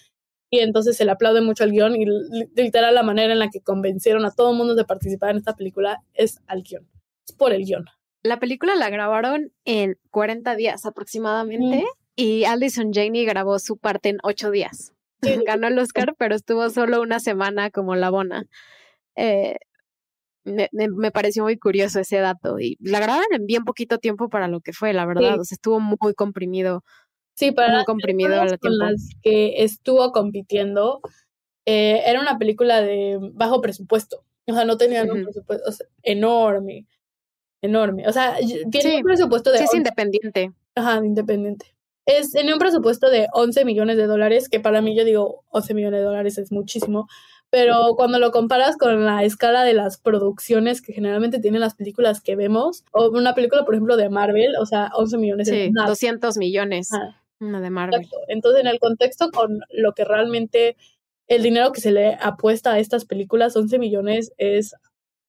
Y 0.51 0.61
entonces 0.61 0.97
se 0.97 1.05
le 1.05 1.11
aplaude 1.13 1.41
mucho 1.41 1.65
al 1.65 1.73
guion 1.73 1.97
y 1.97 2.07
literal 2.55 2.95
la 2.95 3.03
manera 3.03 3.33
en 3.33 3.41
la 3.41 3.51
que 3.51 3.63
convencieron 3.63 4.25
a 4.25 4.31
todo 4.33 4.53
el 4.53 4.57
mundo 4.57 4.75
de 4.75 4.85
participar 4.85 5.31
en 5.31 5.39
esta 5.39 5.57
película 5.57 6.03
es 6.15 6.41
al 6.47 6.63
guion, 6.63 6.89
es 7.27 7.35
por 7.35 7.53
el 7.53 7.65
guion. 7.65 7.87
La 8.23 8.39
película 8.39 8.75
la 8.75 8.91
grabaron 8.91 9.53
en 9.65 9.99
40 10.11 10.57
días 10.57 10.85
aproximadamente 10.85 11.85
y 12.17 12.45
Alison 12.45 12.93
Janey 12.93 13.25
grabó 13.25 13.59
su 13.59 13.77
parte 13.77 14.09
en 14.09 14.19
8 14.23 14.51
días. 14.51 14.93
Ganó 15.47 15.69
el 15.69 15.79
Oscar, 15.79 16.15
pero 16.19 16.35
estuvo 16.35 16.69
solo 16.71 17.01
una 17.01 17.21
semana 17.21 17.71
como 17.71 17.95
la 17.95 18.11
bona. 18.11 18.47
Eh, 19.17 19.57
me, 20.45 21.11
pareció 21.11 21.43
muy 21.43 21.59
curioso 21.59 22.01
ese 22.01 22.19
dato 22.19 22.61
y 22.61 22.77
la 22.81 23.01
grabaron 23.01 23.27
en 23.33 23.47
bien 23.47 23.65
poquito 23.65 23.99
tiempo 23.99 24.29
para 24.29 24.47
lo 24.47 24.61
que 24.61 24.73
fue, 24.73 24.93
la 24.93 25.05
verdad. 25.05 25.41
O 25.41 25.45
sea, 25.45 25.57
estuvo 25.57 25.81
muy 25.81 26.15
comprimido. 26.15 26.85
Sí, 27.35 27.53
para 27.53 27.77
muy 27.77 27.85
comprimido 27.85 28.31
las 28.31 28.57
con 28.59 28.79
las 28.79 29.11
que 29.23 29.65
estuvo 29.65 30.13
compitiendo, 30.13 31.01
eh, 31.67 32.03
era 32.07 32.21
una 32.21 32.39
película 32.39 32.81
de 32.81 33.19
bajo 33.35 33.61
presupuesto. 33.61 34.25
O 34.47 34.55
sea, 34.55 34.65
no 34.65 34.77
tenían 34.77 35.11
un 35.11 35.25
presupuesto 35.25 35.85
enorme 36.03 36.87
enorme. 37.67 38.09
O 38.09 38.13
sea, 38.13 38.37
tiene 38.71 38.97
un 38.97 39.03
presupuesto 39.03 39.53
de... 39.53 39.59
Sí, 39.59 39.65
es 39.65 39.75
independiente. 39.75 40.53
Ajá, 40.75 41.05
independiente. 41.05 41.75
Es, 42.07 42.33
tiene 42.33 42.53
un 42.53 42.59
presupuesto 42.59 43.11
de 43.11 43.27
11 43.33 43.65
millones 43.65 43.97
de 43.97 44.07
dólares, 44.07 44.49
que 44.49 44.61
para 44.61 44.81
mí 44.81 44.97
yo 44.97 45.05
digo 45.05 45.45
11 45.51 45.75
millones 45.75 46.01
de 46.01 46.07
dólares 46.07 46.39
es 46.39 46.53
muchísimo, 46.53 47.09
pero 47.51 47.95
cuando 47.97 48.19
lo 48.19 48.31
comparas 48.33 48.77
con 48.77 49.05
la 49.05 49.25
escala 49.25 49.65
de 49.65 49.75
las 49.75 49.99
producciones 49.99 50.83
que 50.83 50.93
generalmente 50.93 51.39
tienen 51.39 51.61
las 51.61 51.75
películas 51.75 52.21
que 52.21 52.37
vemos, 52.37 52.85
o 52.93 53.11
una 53.11 53.35
película, 53.35 53.65
por 53.65 53.75
ejemplo, 53.75 53.97
de 53.97 54.09
Marvel, 54.09 54.57
o 54.61 54.67
sea, 54.67 54.91
11 54.95 55.19
millones. 55.19 55.49
Sí, 55.49 55.71
200 55.73 56.37
millones. 56.37 56.91
Una 57.41 57.61
de 57.61 57.71
Marvel. 57.71 58.07
Entonces, 58.29 58.61
en 58.61 58.67
el 58.67 58.79
contexto 58.79 59.31
con 59.31 59.61
lo 59.71 59.93
que 59.93 60.05
realmente 60.05 60.77
el 61.29 61.43
dinero 61.43 61.73
que 61.73 61.81
se 61.81 61.91
le 61.91 62.15
apuesta 62.21 62.73
a 62.73 62.79
estas 62.79 63.05
películas, 63.05 63.57
11 63.57 63.79
millones 63.79 64.33
es 64.39 64.75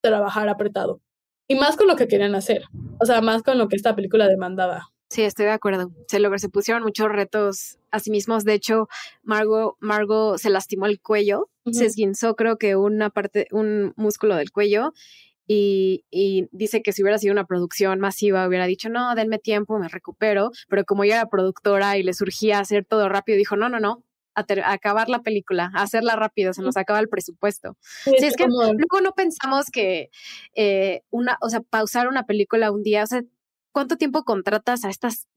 trabajar 0.02 0.48
apretado. 0.50 1.02
Y 1.48 1.56
más 1.56 1.78
con 1.78 1.88
lo 1.88 1.96
que 1.96 2.08
querían 2.08 2.36
hacer. 2.36 2.64
O 3.00 3.06
sea, 3.06 3.22
más 3.22 3.44
con 3.44 3.58
lo 3.58 3.68
que 3.68 3.76
esta 3.76 3.96
película 3.96 4.28
demandaba. 4.28 4.90
Sí, 5.10 5.22
estoy 5.22 5.46
de 5.46 5.52
acuerdo. 5.52 5.92
Se, 6.08 6.20
lo, 6.20 6.38
se 6.38 6.50
pusieron 6.50 6.84
muchos 6.84 7.08
retos 7.08 7.80
a 7.92 8.00
sí 8.00 8.12
mismos. 8.12 8.44
De 8.44 8.54
hecho, 8.54 8.88
Margot, 9.24 9.76
Margot 9.80 10.38
se 10.38 10.50
lastimó 10.50 10.86
el 10.86 11.00
cuello, 11.00 11.50
se 11.72 11.86
esguinzó 11.86 12.36
creo 12.36 12.58
que 12.58 12.76
una 12.76 13.10
parte, 13.10 13.48
un 13.52 13.94
músculo 13.96 14.36
del 14.36 14.52
cuello 14.52 14.94
y, 15.48 16.04
y, 16.12 16.48
dice 16.52 16.82
que 16.82 16.92
si 16.92 17.02
hubiera 17.02 17.18
sido 17.18 17.32
una 17.32 17.46
producción 17.46 18.00
masiva 18.00 18.46
hubiera 18.46 18.66
dicho, 18.68 18.90
no, 18.90 19.16
denme 19.16 19.40
tiempo, 19.40 19.80
me 19.80 19.88
recupero, 19.88 20.52
pero 20.68 20.84
como 20.84 21.06
ella 21.06 21.16
era 21.16 21.30
productora 21.30 21.98
y 21.98 22.04
le 22.04 22.14
surgía 22.14 22.60
hacer 22.60 22.84
todo 22.86 23.08
rápido, 23.08 23.38
dijo, 23.38 23.56
no, 23.56 23.70
no, 23.70 23.80
no, 23.80 24.04
a, 24.38 24.72
acabar 24.72 25.10
la 25.10 25.22
película, 25.22 25.72
a 25.74 25.84
hacerla 25.84 26.16
rápido, 26.16 26.54
se 26.54 26.62
nos 26.62 26.78
acaba 26.78 27.00
el 27.00 27.10
presupuesto. 27.10 27.76
Sí, 28.04 28.16
es 28.20 28.36
que 28.36 28.46
luego 28.48 29.02
no 29.02 29.12
pensamos 29.14 29.68
que 29.72 30.10
eh, 30.56 31.02
una, 31.10 31.38
o 31.42 31.50
sea, 31.50 31.62
pausar 31.62 32.08
una 32.08 32.24
película 32.24 32.72
un 32.72 32.84
día, 32.84 33.04
o 33.04 33.08
sea, 33.08 33.24
¿cuánto 33.72 33.98
tiempo 33.98 34.24
contratas 34.24 34.86
a 34.86 34.90
estas 34.90 35.28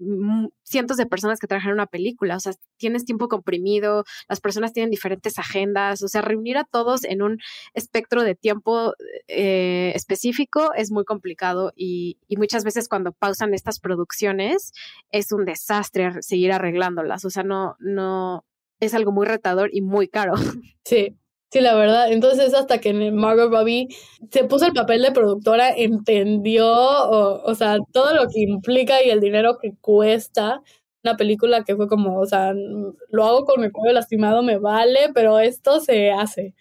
cientos 0.63 0.97
de 0.97 1.05
personas 1.05 1.39
que 1.41 1.47
trabajan 1.47 1.71
en 1.71 1.75
una 1.75 1.87
película? 1.87 2.37
O 2.37 2.41
sea, 2.41 2.55
tienes 2.79 3.05
tiempo 3.05 3.29
comprimido, 3.29 4.05
las 4.29 4.41
personas 4.41 4.73
tienen 4.73 4.91
diferentes 4.91 5.39
agendas, 5.39 6.03
o 6.03 6.09
sea, 6.09 6.23
reunir 6.23 6.57
a 6.57 6.65
todos 6.65 7.05
en 7.05 7.21
un 7.21 7.39
espectro 7.75 8.23
de 8.23 8.35
tiempo 8.35 8.95
eh, 9.29 9.93
específico 9.95 10.73
es 10.75 10.91
muy 10.91 11.05
complicado 11.05 11.73
y, 11.77 12.17
y, 12.29 12.37
muchas 12.39 12.65
veces 12.65 12.89
cuando 12.89 13.13
pausan 13.13 13.53
estas 13.53 13.79
producciones 13.79 14.73
es 15.11 15.33
un 15.33 15.45
desastre 15.45 16.23
seguir 16.23 16.53
arreglándolas, 16.53 17.27
o 17.27 17.31
sea, 17.31 17.43
no, 17.43 17.77
no, 17.79 18.47
es 18.81 18.95
algo 18.95 19.13
muy 19.13 19.27
retador 19.27 19.71
y 19.73 19.83
muy 19.83 20.09
caro. 20.09 20.35
Sí, 20.83 21.15
sí, 21.53 21.61
la 21.61 21.75
verdad. 21.75 22.11
Entonces, 22.11 22.53
hasta 22.53 22.79
que 22.79 22.93
Margot 23.13 23.53
Robbie 23.53 23.87
se 24.33 24.45
puso 24.45 24.67
el 24.67 24.73
papel 24.73 25.03
de 25.03 25.13
productora, 25.13 25.71
entendió, 25.71 26.67
o, 26.67 27.55
sea, 27.55 27.77
todo 27.93 28.15
lo 28.15 28.29
que 28.29 28.41
implica 28.41 29.05
y 29.05 29.11
el 29.11 29.21
dinero 29.21 29.59
que 29.59 29.75
cuesta 29.81 30.63
una 31.05 31.17
película 31.17 31.63
que 31.63 31.77
fue 31.77 31.87
como, 31.87 32.19
o 32.19 32.27
sea, 32.27 32.53
lo 32.55 33.25
hago 33.25 33.45
con 33.45 33.61
mi 33.61 33.71
cuello 33.71 33.95
lastimado, 33.95 34.43
me 34.43 34.59
vale, 34.59 35.11
pero 35.15 35.39
esto 35.39 35.81
se 35.81 36.11
hace 36.11 36.55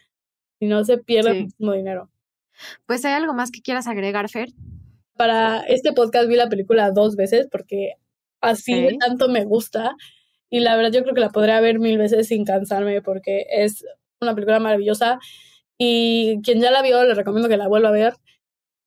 y 0.60 0.68
no 0.68 0.84
se 0.84 0.98
pierde 0.98 1.34
muchísimo 1.34 1.74
dinero. 1.74 2.10
Pues 2.86 3.04
hay 3.06 3.14
algo 3.14 3.34
más 3.34 3.52
que 3.52 3.62
quieras 3.62 3.88
agregar, 3.88 4.30
Fer. 4.30 4.50
Para 5.16 5.62
este 5.62 5.92
podcast 5.94 6.28
vi 6.28 6.36
la 6.36 6.50
película 6.50 6.92
dos 6.92 7.16
veces 7.16 7.48
porque 7.52 7.96
así 8.42 8.98
tanto 9.00 9.28
me 9.28 9.44
gusta 9.44 9.96
y 10.50 10.60
la 10.60 10.76
verdad 10.76 10.92
yo 10.92 11.04
creo 11.04 11.14
que 11.14 11.22
la 11.22 11.30
podría 11.30 11.60
ver 11.62 11.80
mil 11.80 11.98
veces 11.98 12.28
sin 12.28 12.46
cansarme 12.46 13.02
porque 13.02 13.46
es 13.50 13.86
una 14.22 14.34
película 14.34 14.60
maravillosa 14.60 15.20
y 15.78 16.42
quien 16.44 16.62
ya 16.62 16.72
la 16.72 16.82
vio 16.82 17.04
le 17.04 17.14
recomiendo 17.14 17.50
que 17.50 17.58
la 17.58 17.68
vuelva 17.68 17.90
a 17.90 17.94
ver 17.94 18.14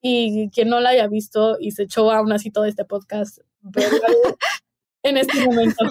y 0.03 0.51
quien 0.51 0.69
no 0.69 0.81
la 0.81 0.91
haya 0.91 1.07
visto 1.07 1.57
y 1.61 1.71
se 1.71 1.85
echó 1.85 2.11
aún 2.11 2.33
así 2.33 2.51
todo 2.51 2.65
este 2.65 2.85
podcast 2.85 3.39
en 5.03 5.17
este 5.17 5.45
momento. 5.47 5.85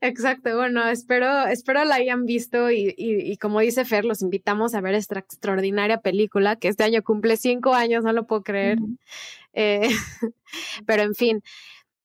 Exacto, 0.00 0.56
bueno, 0.56 0.86
espero, 0.88 1.46
espero 1.46 1.84
la 1.84 1.96
hayan 1.96 2.26
visto 2.26 2.70
y, 2.70 2.94
y, 2.96 3.36
como 3.38 3.60
dice 3.60 3.84
Fer, 3.84 4.04
los 4.04 4.20
invitamos 4.20 4.74
a 4.74 4.80
ver 4.80 4.94
esta 4.94 5.18
extraordinaria 5.18 6.00
película 6.00 6.56
que 6.56 6.68
este 6.68 6.84
año 6.84 7.02
cumple 7.02 7.36
cinco 7.36 7.72
años, 7.72 8.04
no 8.04 8.12
lo 8.12 8.26
puedo 8.26 8.42
creer. 8.42 8.78
Eh, 9.52 9.88
pero 10.86 11.02
en 11.02 11.14
fin, 11.14 11.42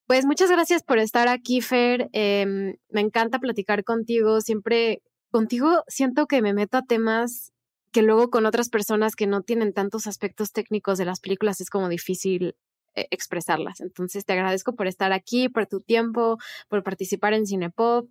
pues 0.10 0.26
muchas 0.26 0.49
gracias 0.49 0.82
por 0.82 0.97
estar 0.97 1.28
aquí, 1.28 1.62
Fer. 1.62 2.10
Em, 2.14 2.78
me 2.89 2.99
encanta 2.99 3.38
platicar 3.38 3.84
contigo. 3.84 4.41
Siempre 4.41 5.03
contigo 5.30 5.84
siento 5.88 6.26
que 6.26 6.41
me 6.41 6.51
meto 6.51 6.80
a 6.80 6.82
temas 6.82 7.53
que 7.91 8.01
luego 8.01 8.32
con 8.32 8.47
otras 8.47 8.70
personas 8.70 9.16
que 9.16 9.28
no 9.28 9.43
tienen 9.43 9.72
tantos 9.72 10.07
aspectos 10.07 10.51
técnicos 10.51 10.97
de 10.97 11.05
las 11.05 11.20
películas 11.20 11.62
es 11.62 11.70
como 11.70 11.89
difícil 11.89 12.55
eh, 12.95 13.05
expresarlas. 13.12 13.82
Entonces 13.82 14.26
te 14.26 14.34
agradezco 14.34 14.74
por 14.74 14.88
estar 14.88 15.14
aquí, 15.14 15.47
por 15.47 15.68
tu 15.68 15.80
tiempo, 15.80 16.39
por 16.70 16.82
participar 16.82 17.34
en 17.36 17.45
Cinepop 17.45 18.10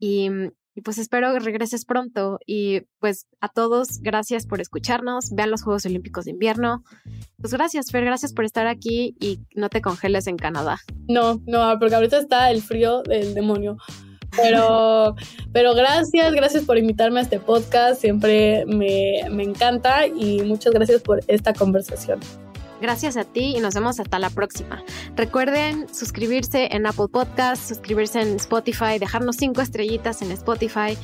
y, 0.00 0.28
y 0.76 0.82
pues 0.82 0.98
espero 0.98 1.32
que 1.32 1.40
regreses 1.40 1.86
pronto 1.86 2.38
y 2.46 2.82
pues 3.00 3.26
a 3.40 3.48
todos 3.48 4.00
gracias 4.02 4.46
por 4.46 4.60
escucharnos, 4.60 5.30
vean 5.32 5.50
los 5.50 5.62
Juegos 5.62 5.86
Olímpicos 5.86 6.26
de 6.26 6.32
invierno. 6.32 6.84
Pues 7.40 7.54
gracias 7.54 7.90
Fer, 7.90 8.04
gracias 8.04 8.34
por 8.34 8.44
estar 8.44 8.66
aquí 8.66 9.16
y 9.18 9.40
no 9.54 9.70
te 9.70 9.80
congeles 9.80 10.26
en 10.26 10.36
Canadá. 10.36 10.78
No, 11.08 11.40
no, 11.46 11.78
porque 11.78 11.94
ahorita 11.94 12.18
está 12.18 12.50
el 12.50 12.60
frío 12.60 13.02
del 13.02 13.32
demonio. 13.32 13.78
Pero, 14.36 15.16
pero 15.52 15.74
gracias, 15.74 16.34
gracias 16.34 16.64
por 16.64 16.76
invitarme 16.76 17.20
a 17.20 17.22
este 17.22 17.40
podcast. 17.40 17.98
Siempre 17.98 18.66
me, 18.66 19.22
me 19.30 19.44
encanta 19.44 20.06
y 20.06 20.42
muchas 20.42 20.74
gracias 20.74 21.00
por 21.00 21.22
esta 21.26 21.54
conversación. 21.54 22.20
Gracias 22.80 23.16
a 23.16 23.24
ti 23.24 23.56
y 23.56 23.60
nos 23.60 23.74
vemos 23.74 24.00
hasta 24.00 24.18
la 24.18 24.30
próxima. 24.30 24.82
Recuerden 25.16 25.92
suscribirse 25.92 26.68
en 26.72 26.86
Apple 26.86 27.08
Podcast, 27.10 27.68
suscribirse 27.68 28.20
en 28.20 28.36
Spotify, 28.36 28.98
dejarnos 28.98 29.36
cinco 29.36 29.60
estrellitas 29.60 30.22
en 30.22 30.30
Spotify, 30.32 30.96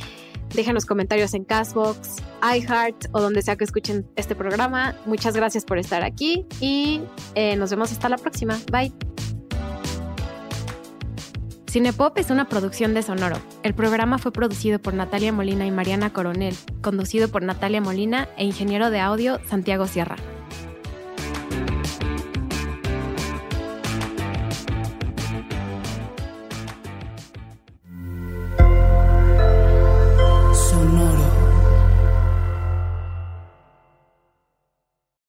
déjenos 0.54 0.86
comentarios 0.86 1.34
en 1.34 1.44
Castbox, 1.44 2.16
iHeart 2.42 3.06
o 3.12 3.20
donde 3.20 3.42
sea 3.42 3.56
que 3.56 3.64
escuchen 3.64 4.06
este 4.16 4.34
programa. 4.34 4.94
Muchas 5.06 5.34
gracias 5.34 5.64
por 5.64 5.78
estar 5.78 6.02
aquí 6.02 6.46
y 6.60 7.00
eh, 7.34 7.56
nos 7.56 7.70
vemos 7.70 7.90
hasta 7.92 8.08
la 8.08 8.18
próxima. 8.18 8.58
Bye. 8.70 8.92
Cinepop 11.70 12.18
es 12.18 12.28
una 12.28 12.50
producción 12.50 12.92
de 12.92 13.02
Sonoro. 13.02 13.38
El 13.62 13.72
programa 13.72 14.18
fue 14.18 14.30
producido 14.30 14.78
por 14.78 14.92
Natalia 14.92 15.32
Molina 15.32 15.64
y 15.64 15.70
Mariana 15.70 16.12
Coronel, 16.12 16.54
conducido 16.82 17.28
por 17.28 17.42
Natalia 17.42 17.80
Molina 17.80 18.28
e 18.36 18.44
ingeniero 18.44 18.90
de 18.90 19.00
audio 19.00 19.40
Santiago 19.46 19.86
Sierra. 19.86 20.16